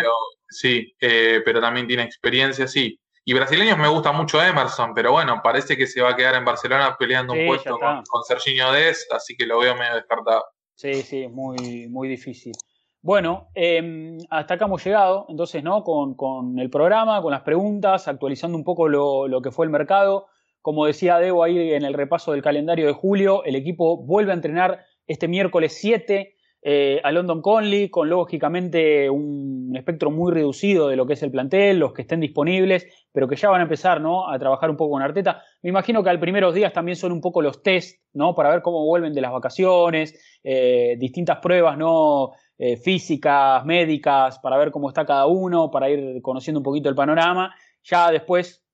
Sí, 0.49 0.95
eh, 0.99 1.41
pero 1.45 1.61
también 1.61 1.87
tiene 1.87 2.03
experiencia, 2.03 2.67
sí. 2.67 2.99
Y 3.25 3.33
brasileños 3.33 3.77
me 3.77 3.89
gusta 3.89 4.13
mucho 4.13 4.41
Emerson, 4.41 4.93
pero 4.93 5.11
bueno, 5.11 5.41
parece 5.43 5.75
que 5.75 5.85
se 5.85 6.01
va 6.01 6.11
a 6.11 6.15
quedar 6.15 6.35
en 6.35 6.45
Barcelona 6.45 6.95
peleando 6.97 7.33
un 7.33 7.45
puesto 7.45 7.77
con, 7.77 8.01
con, 8.07 8.23
Serginho 8.23 8.71
Dest, 8.71 9.11
así 9.11 9.35
que 9.35 9.45
lo 9.45 9.59
veo 9.59 9.75
medio 9.75 9.95
descartado. 9.95 10.45
Sí, 10.75 10.93
sí, 11.01 11.27
muy, 11.27 11.87
muy 11.89 12.07
difícil. 12.07 12.53
Bueno, 13.01 13.49
em, 13.53 14.17
hasta 14.29 14.55
acá 14.55 14.65
hemos 14.65 14.83
llegado, 14.83 15.25
entonces, 15.29 15.63
¿no? 15.63 15.83
Con, 15.83 16.59
el 16.59 16.69
programa, 16.69 17.21
con 17.21 17.31
las 17.31 17.41
preguntas, 17.41 18.07
actualizando 18.07 18.57
un 18.57 18.63
poco 18.63 18.87
lo, 18.87 19.27
lo, 19.27 19.41
que 19.41 19.51
fue 19.51 19.65
el 19.65 19.71
mercado. 19.71 20.27
Como 20.61 20.85
decía 20.85 21.19
Debo 21.19 21.43
ahí 21.43 21.73
en 21.73 21.83
el 21.83 21.93
repaso 21.93 22.31
del 22.31 22.41
calendario 22.41 22.87
de 22.87 22.93
julio, 22.93 23.43
el 23.43 23.55
equipo 23.55 23.97
vuelve 23.97 24.31
a 24.31 24.35
entrenar 24.35 24.85
este 25.07 25.27
miércoles 25.27 25.77
7 25.79 26.35
eh, 26.63 26.99
a 27.03 27.11
London 27.11 27.41
Conley, 27.41 27.89
con 27.89 28.09
lógicamente 28.09 29.09
un 29.09 29.73
espectro 29.75 30.11
muy 30.11 30.33
reducido 30.33 30.89
de 30.89 30.95
lo 30.95 31.05
que 31.05 31.13
es 31.13 31.23
el 31.23 31.31
plantel, 31.31 31.79
los 31.79 31.93
que 31.93 32.01
estén 32.01 32.19
disponibles, 32.19 32.87
pero 33.13 33.27
que 33.27 33.35
ya 33.35 33.49
van 33.49 33.61
a 33.61 33.63
empezar 33.63 34.01
¿no? 34.01 34.29
a 34.29 34.37
trabajar 34.37 34.69
un 34.69 34.75
poco 34.75 34.91
con 34.91 35.01
Arteta. 35.01 35.41
Me 35.61 35.69
imagino 35.69 36.03
que 36.03 36.09
al 36.09 36.19
primeros 36.19 36.53
días 36.53 36.73
también 36.73 36.97
son 36.97 37.11
un 37.11 37.21
poco 37.21 37.41
los 37.41 37.61
test, 37.61 38.01
¿no? 38.13 38.35
Para 38.35 38.49
ver 38.49 38.61
cómo 38.61 38.83
vuelven 38.85 39.13
de 39.13 39.21
las 39.21 39.31
vacaciones, 39.31 40.19
eh, 40.43 40.97
distintas 40.99 41.37
pruebas, 41.37 41.77
¿no? 41.77 42.31
Eh, 42.57 42.75
físicas, 42.75 43.63
médicas, 43.63 44.39
para 44.39 44.57
ver 44.57 44.71
cómo 44.71 44.89
está 44.89 45.05
cada 45.05 45.27
uno, 45.27 45.69
para 45.69 45.89
ir 45.89 46.21
conociendo 46.21 46.59
un 46.59 46.63
poquito 46.63 46.89
el 46.89 46.95
panorama. 46.95 47.55
Ya 47.83 48.11
después, 48.11 48.66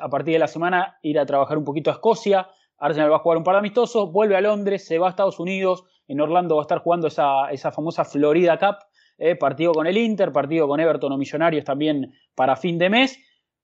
a 0.00 0.08
partir 0.08 0.34
de 0.34 0.38
la 0.38 0.48
semana, 0.48 0.98
ir 1.02 1.18
a 1.18 1.26
trabajar 1.26 1.58
un 1.58 1.64
poquito 1.64 1.90
a 1.90 1.94
Escocia. 1.94 2.48
Arsenal 2.78 3.10
va 3.10 3.16
a 3.16 3.20
jugar 3.20 3.38
un 3.38 3.44
par 3.44 3.54
de 3.54 3.60
amistosos, 3.60 4.12
vuelve 4.12 4.36
a 4.36 4.40
Londres, 4.40 4.86
se 4.86 4.98
va 4.98 5.08
a 5.08 5.10
Estados 5.10 5.40
Unidos, 5.40 5.84
en 6.06 6.20
Orlando 6.20 6.56
va 6.56 6.62
a 6.62 6.64
estar 6.64 6.78
jugando 6.78 7.08
esa, 7.08 7.50
esa 7.50 7.72
famosa 7.72 8.04
Florida 8.04 8.58
Cup, 8.58 8.76
eh, 9.18 9.34
partido 9.34 9.72
con 9.72 9.86
el 9.86 9.96
Inter, 9.96 10.32
partido 10.32 10.68
con 10.68 10.78
Everton 10.78 11.12
o 11.12 11.18
Millonarios 11.18 11.64
también 11.64 12.12
para 12.34 12.54
fin 12.56 12.78
de 12.78 12.88
mes. 12.88 13.18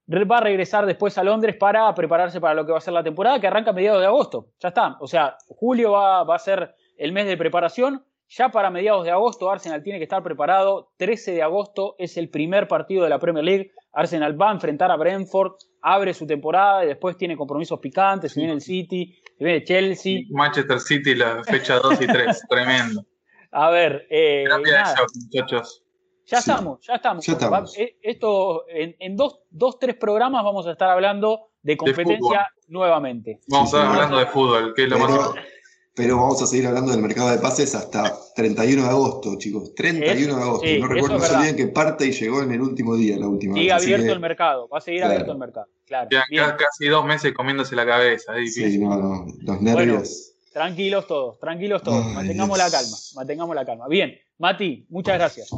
Va 0.08 0.38
a 0.38 0.40
regresar 0.40 0.84
después 0.84 1.16
a 1.16 1.24
Londres 1.24 1.56
para 1.58 1.94
prepararse 1.94 2.40
para 2.40 2.54
lo 2.54 2.66
que 2.66 2.72
va 2.72 2.78
a 2.78 2.82
ser 2.82 2.92
la 2.92 3.02
temporada, 3.02 3.40
que 3.40 3.46
arranca 3.46 3.70
a 3.70 3.72
mediados 3.72 4.00
de 4.00 4.06
agosto. 4.06 4.48
Ya 4.58 4.68
está. 4.68 4.96
O 5.00 5.06
sea, 5.06 5.36
julio 5.48 5.92
va, 5.92 6.22
a 6.22 6.38
ser 6.38 6.74
el 6.98 7.12
mes 7.12 7.26
de 7.26 7.38
preparación. 7.38 8.04
Ya 8.28 8.48
para 8.48 8.70
mediados 8.70 9.04
de 9.04 9.10
agosto 9.10 9.50
Arsenal 9.50 9.82
tiene 9.82 9.98
que 9.98 10.04
estar 10.04 10.22
preparado. 10.22 10.92
13 10.96 11.32
de 11.32 11.42
agosto 11.42 11.94
es 11.98 12.16
el 12.16 12.30
primer 12.30 12.68
partido 12.68 13.04
de 13.04 13.10
la 13.10 13.18
Premier 13.18 13.44
League. 13.44 13.70
Arsenal 13.92 14.40
va 14.40 14.50
a 14.50 14.54
enfrentar 14.54 14.90
a 14.90 14.96
Brentford, 14.96 15.52
abre 15.82 16.14
su 16.14 16.26
temporada 16.26 16.84
y 16.84 16.88
después 16.88 17.16
tiene 17.16 17.36
compromisos 17.36 17.78
picantes. 17.78 18.32
Se 18.32 18.40
viene 18.40 18.54
el 18.54 18.60
City, 18.60 19.14
se 19.38 19.44
viene 19.44 19.62
Chelsea. 19.62 20.20
Manchester 20.30 20.80
City, 20.80 21.14
la 21.14 21.44
fecha 21.44 21.78
2 21.78 22.00
y 22.00 22.06
3. 22.06 22.42
Tremendo. 22.48 23.04
A 23.52 23.70
ver, 23.70 24.06
eh, 24.10 24.44
nada. 24.48 24.94
muchachos. 25.14 25.82
Ya 26.26 26.38
estamos, 26.38 26.80
ya 26.86 26.94
estamos. 26.94 27.78
Eh, 27.78 27.98
esto, 28.02 28.64
en, 28.68 28.96
en, 28.98 29.14
dos, 29.14 29.40
dos, 29.50 29.78
tres 29.78 29.94
programas 29.96 30.42
vamos 30.42 30.66
a 30.66 30.72
estar 30.72 30.88
hablando 30.88 31.50
de 31.62 31.76
competencia 31.76 32.48
nuevamente. 32.66 33.40
Vamos 33.48 33.72
a 33.74 33.78
estar 33.78 33.92
hablando 33.92 34.18
de 34.18 34.26
fútbol, 34.26 34.72
que 34.74 34.84
es 34.84 34.88
lo 34.88 34.98
más 34.98 35.10
importante 35.10 35.53
pero 35.94 36.16
vamos 36.16 36.42
a 36.42 36.46
seguir 36.46 36.66
hablando 36.66 36.90
del 36.90 37.00
mercado 37.00 37.30
de 37.30 37.38
pases 37.38 37.74
hasta 37.74 38.18
31 38.34 38.82
de 38.82 38.88
agosto, 38.88 39.36
chicos. 39.38 39.74
31 39.74 40.36
de 40.36 40.42
agosto. 40.42 40.66
no 40.80 40.88
recuerdo, 40.88 41.18
no 41.18 41.24
se 41.24 41.36
olviden 41.36 41.56
que 41.56 41.68
parte 41.68 42.06
y 42.06 42.12
llegó 42.12 42.42
en 42.42 42.50
el 42.50 42.60
último 42.60 42.96
día, 42.96 43.16
la 43.16 43.28
última 43.28 43.54
Sigue 43.54 43.72
abierto 43.72 44.12
el 44.12 44.20
mercado, 44.20 44.68
va 44.68 44.78
a 44.78 44.80
seguir 44.80 45.04
abierto 45.04 45.32
el 45.32 45.38
mercado. 45.38 45.68
Claro. 45.86 46.08
Ya 46.10 46.56
casi 46.56 46.88
dos 46.88 47.04
meses 47.04 47.32
comiéndose 47.32 47.76
la 47.76 47.86
cabeza. 47.86 48.36
Es 48.38 48.54
sí, 48.54 48.78
no, 48.78 48.96
no, 48.96 49.26
los 49.40 49.60
nervios. 49.60 50.34
tranquilos 50.52 51.06
todos, 51.06 51.38
tranquilos 51.38 51.82
todos. 51.82 52.04
mantengamos 52.12 52.58
la 52.58 52.70
calma, 52.70 52.96
mantengamos 53.14 53.54
la 53.54 53.64
calma. 53.64 53.86
Bien, 53.86 54.18
Mati, 54.38 54.84
muchas 54.88 55.14
gracias. 55.14 55.48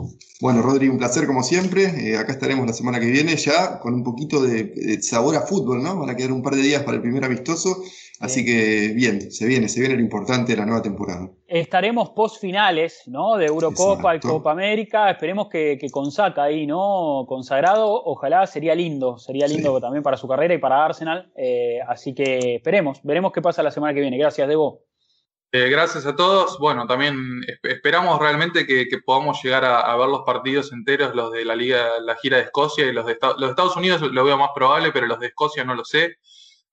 Bueno, 0.41 0.61
Rodri, 0.61 0.89
un 0.89 0.99
placer 0.99 1.27
como 1.27 1.43
siempre. 1.43 1.85
Eh, 1.85 2.19
acá 2.19 2.33
estaremos 2.33 2.67
la 2.67 2.75
semana 2.75 3.01
que 3.01 3.07
viene 3.07 3.35
ya 3.37 3.79
con 3.79 3.95
un 3.95 4.05
poquito 4.05 4.43
de, 4.43 5.01
sabor 5.01 5.35
a 5.37 5.41
fútbol, 5.41 5.83
¿no? 5.83 5.99
Van 5.99 6.11
a 6.11 6.17
quedar 6.17 6.33
un 6.33 6.43
par 6.43 6.55
de 6.55 6.63
días 6.63 6.83
para 6.83 6.97
el 6.97 7.03
primer 7.03 7.25
amistoso. 7.25 7.83
Así 8.21 8.45
que 8.45 8.93
bien, 8.95 9.31
se 9.31 9.47
viene, 9.47 9.69
se 9.69 9.81
viene 9.81 9.97
lo 9.97 10.01
importante 10.01 10.53
de 10.53 10.59
la 10.59 10.65
nueva 10.65 10.83
temporada. 10.83 11.29
Estaremos 11.47 12.11
post 12.11 12.41
finales, 12.41 13.03
¿no? 13.07 13.37
De 13.37 13.47
Eurocopa 13.47 14.17
y 14.17 14.21
Copa 14.21 14.53
América. 14.53 15.11
Esperemos 15.11 15.49
que, 15.49 15.77
que 15.79 15.91
con 15.91 16.11
Saca 16.11 16.45
ahí, 16.45 16.67
¿no? 16.67 17.27
Consagrado. 17.29 18.03
Ojalá 18.05 18.47
sería 18.47 18.75
lindo, 18.75 19.19
sería 19.19 19.47
lindo 19.47 19.79
también 19.81 20.03
para 20.03 20.17
su 20.17 20.27
carrera 20.27 20.55
y 20.55 20.59
para 20.59 20.85
Arsenal. 20.85 21.31
Eh, 21.37 21.79
así 21.87 22.15
que 22.15 22.57
esperemos, 22.57 23.01
veremos 23.03 23.33
qué 23.33 23.43
pasa 23.43 23.63
la 23.63 23.71
semana 23.71 23.93
que 23.93 24.01
viene. 24.01 24.17
Gracias, 24.17 24.49
Debo. 24.49 24.87
Eh, 25.53 25.69
gracias 25.69 26.07
a 26.07 26.17
todos. 26.17 26.59
Bueno, 26.59 26.87
también 26.87 27.41
esperamos 27.63 28.19
realmente 28.19 28.67
que, 28.67 28.87
podamos 29.05 29.43
llegar 29.43 29.65
a, 29.65 29.95
ver 29.97 30.09
los 30.09 30.23
partidos 30.23 30.73
enteros, 30.73 31.15
los 31.15 31.33
de 31.33 31.45
la 31.45 31.55
Liga, 31.55 32.01
la 32.01 32.17
gira 32.17 32.39
de 32.39 32.45
Escocia 32.45 32.87
y 32.87 32.93
los 32.93 33.07
de, 33.07 33.17
los 33.39 33.51
Estados 33.51 33.77
Unidos 33.77 34.03
lo 34.03 34.25
veo 34.25 34.37
más 34.37 34.51
probable, 34.55 34.91
pero 34.93 35.07
los 35.07 35.21
de 35.21 35.29
Escocia 35.29 35.65
no 35.65 35.75
lo 35.75 35.85
sé. 35.85 36.17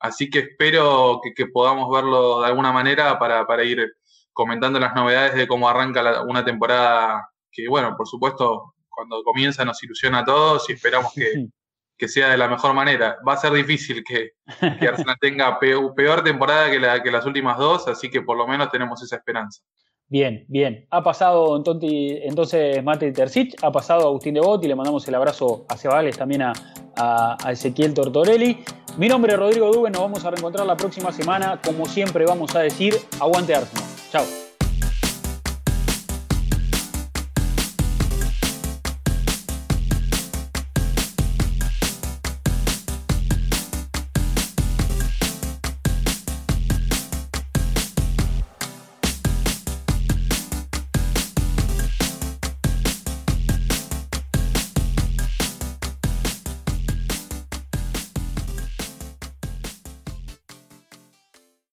Así 0.04 0.30
que 0.30 0.39
espero 0.39 1.22
que, 1.34 1.47
podamos 1.47 1.89
verlo 1.89 2.41
de 2.41 2.47
alguna 2.47 2.74
manera 2.74 3.18
para, 3.18 3.64
ir 3.64 3.89
comentando 4.34 4.78
las 4.78 4.93
novedades 4.93 5.34
de 5.34 5.47
cómo 5.47 5.70
arranca 5.70 6.24
una 6.24 6.43
temporada 6.43 7.30
que, 7.49 7.70
bueno, 7.70 7.95
por 7.95 8.06
supuesto, 8.06 8.74
cuando 8.89 9.24
comienza 9.24 9.64
nos 9.64 9.82
ilusiona 9.82 10.20
a 10.20 10.26
todos 10.26 10.70
y 10.70 10.74
esperamos 10.74 11.14
que, 11.14 11.47
que 11.97 12.10
sea 12.10 12.28
de 12.32 12.38
la 12.38 12.49
mejor 12.49 12.74
manera. 12.74 13.16
Va 13.26 13.34
a 13.34 13.38
ser 13.38 13.54
difícil 13.54 14.04
que, 14.04 14.32
que 14.78 14.88
Arsenal 14.89 15.16
tenga 15.22 15.58
peor, 15.58 16.22
temporada 16.22 16.70
que, 16.70 16.82
la, 16.82 17.01
que 17.01 17.10
las 17.10 17.26
últimas 17.26 17.58
dos, 17.58 17.88
así 17.88 18.10
que 18.10 18.24
por 18.24 18.36
lo 18.36 18.45
menos 18.45 18.70
tenemos 18.70 19.01
esa 19.01 19.16
esperanza. 19.16 19.62
Bien, 20.10 20.45
bien. 20.47 20.86
Ha 20.91 21.01
pasado 21.01 21.56
entonces 21.58 22.84
Mate 22.84 23.12
Tercich, 23.12 23.56
ha 23.64 23.72
pasado 23.72 24.08
Agustín 24.08 24.36
Debot 24.36 24.64
y 24.64 24.68
le 24.68 24.76
mandamos 24.76 25.08
el 25.08 25.16
abrazo 25.16 25.66
a 25.68 25.76
Cebales, 25.76 26.18
también 26.18 26.43
a, 26.43 26.54
a, 26.95 27.51
Ezequiel 27.51 27.93
Tortorelli. 27.93 28.60
Mi 28.97 29.08
nombre 29.08 29.34
es 29.34 29.39
Rodrigo 29.39 29.72
Dube, 29.72 29.89
nos 29.89 30.01
vamos 30.01 30.24
a 30.24 30.30
reencontrar 30.30 30.68
la 30.68 30.78
próxima 30.78 31.12
semana. 31.12 31.60
Como 31.66 31.88
siempre 31.88 32.26
vamos 32.26 32.56
a 32.56 32.60
decir, 32.60 32.95
aguante 33.20 33.56
Arsenal. 33.56 33.86
Chao. 34.12 34.42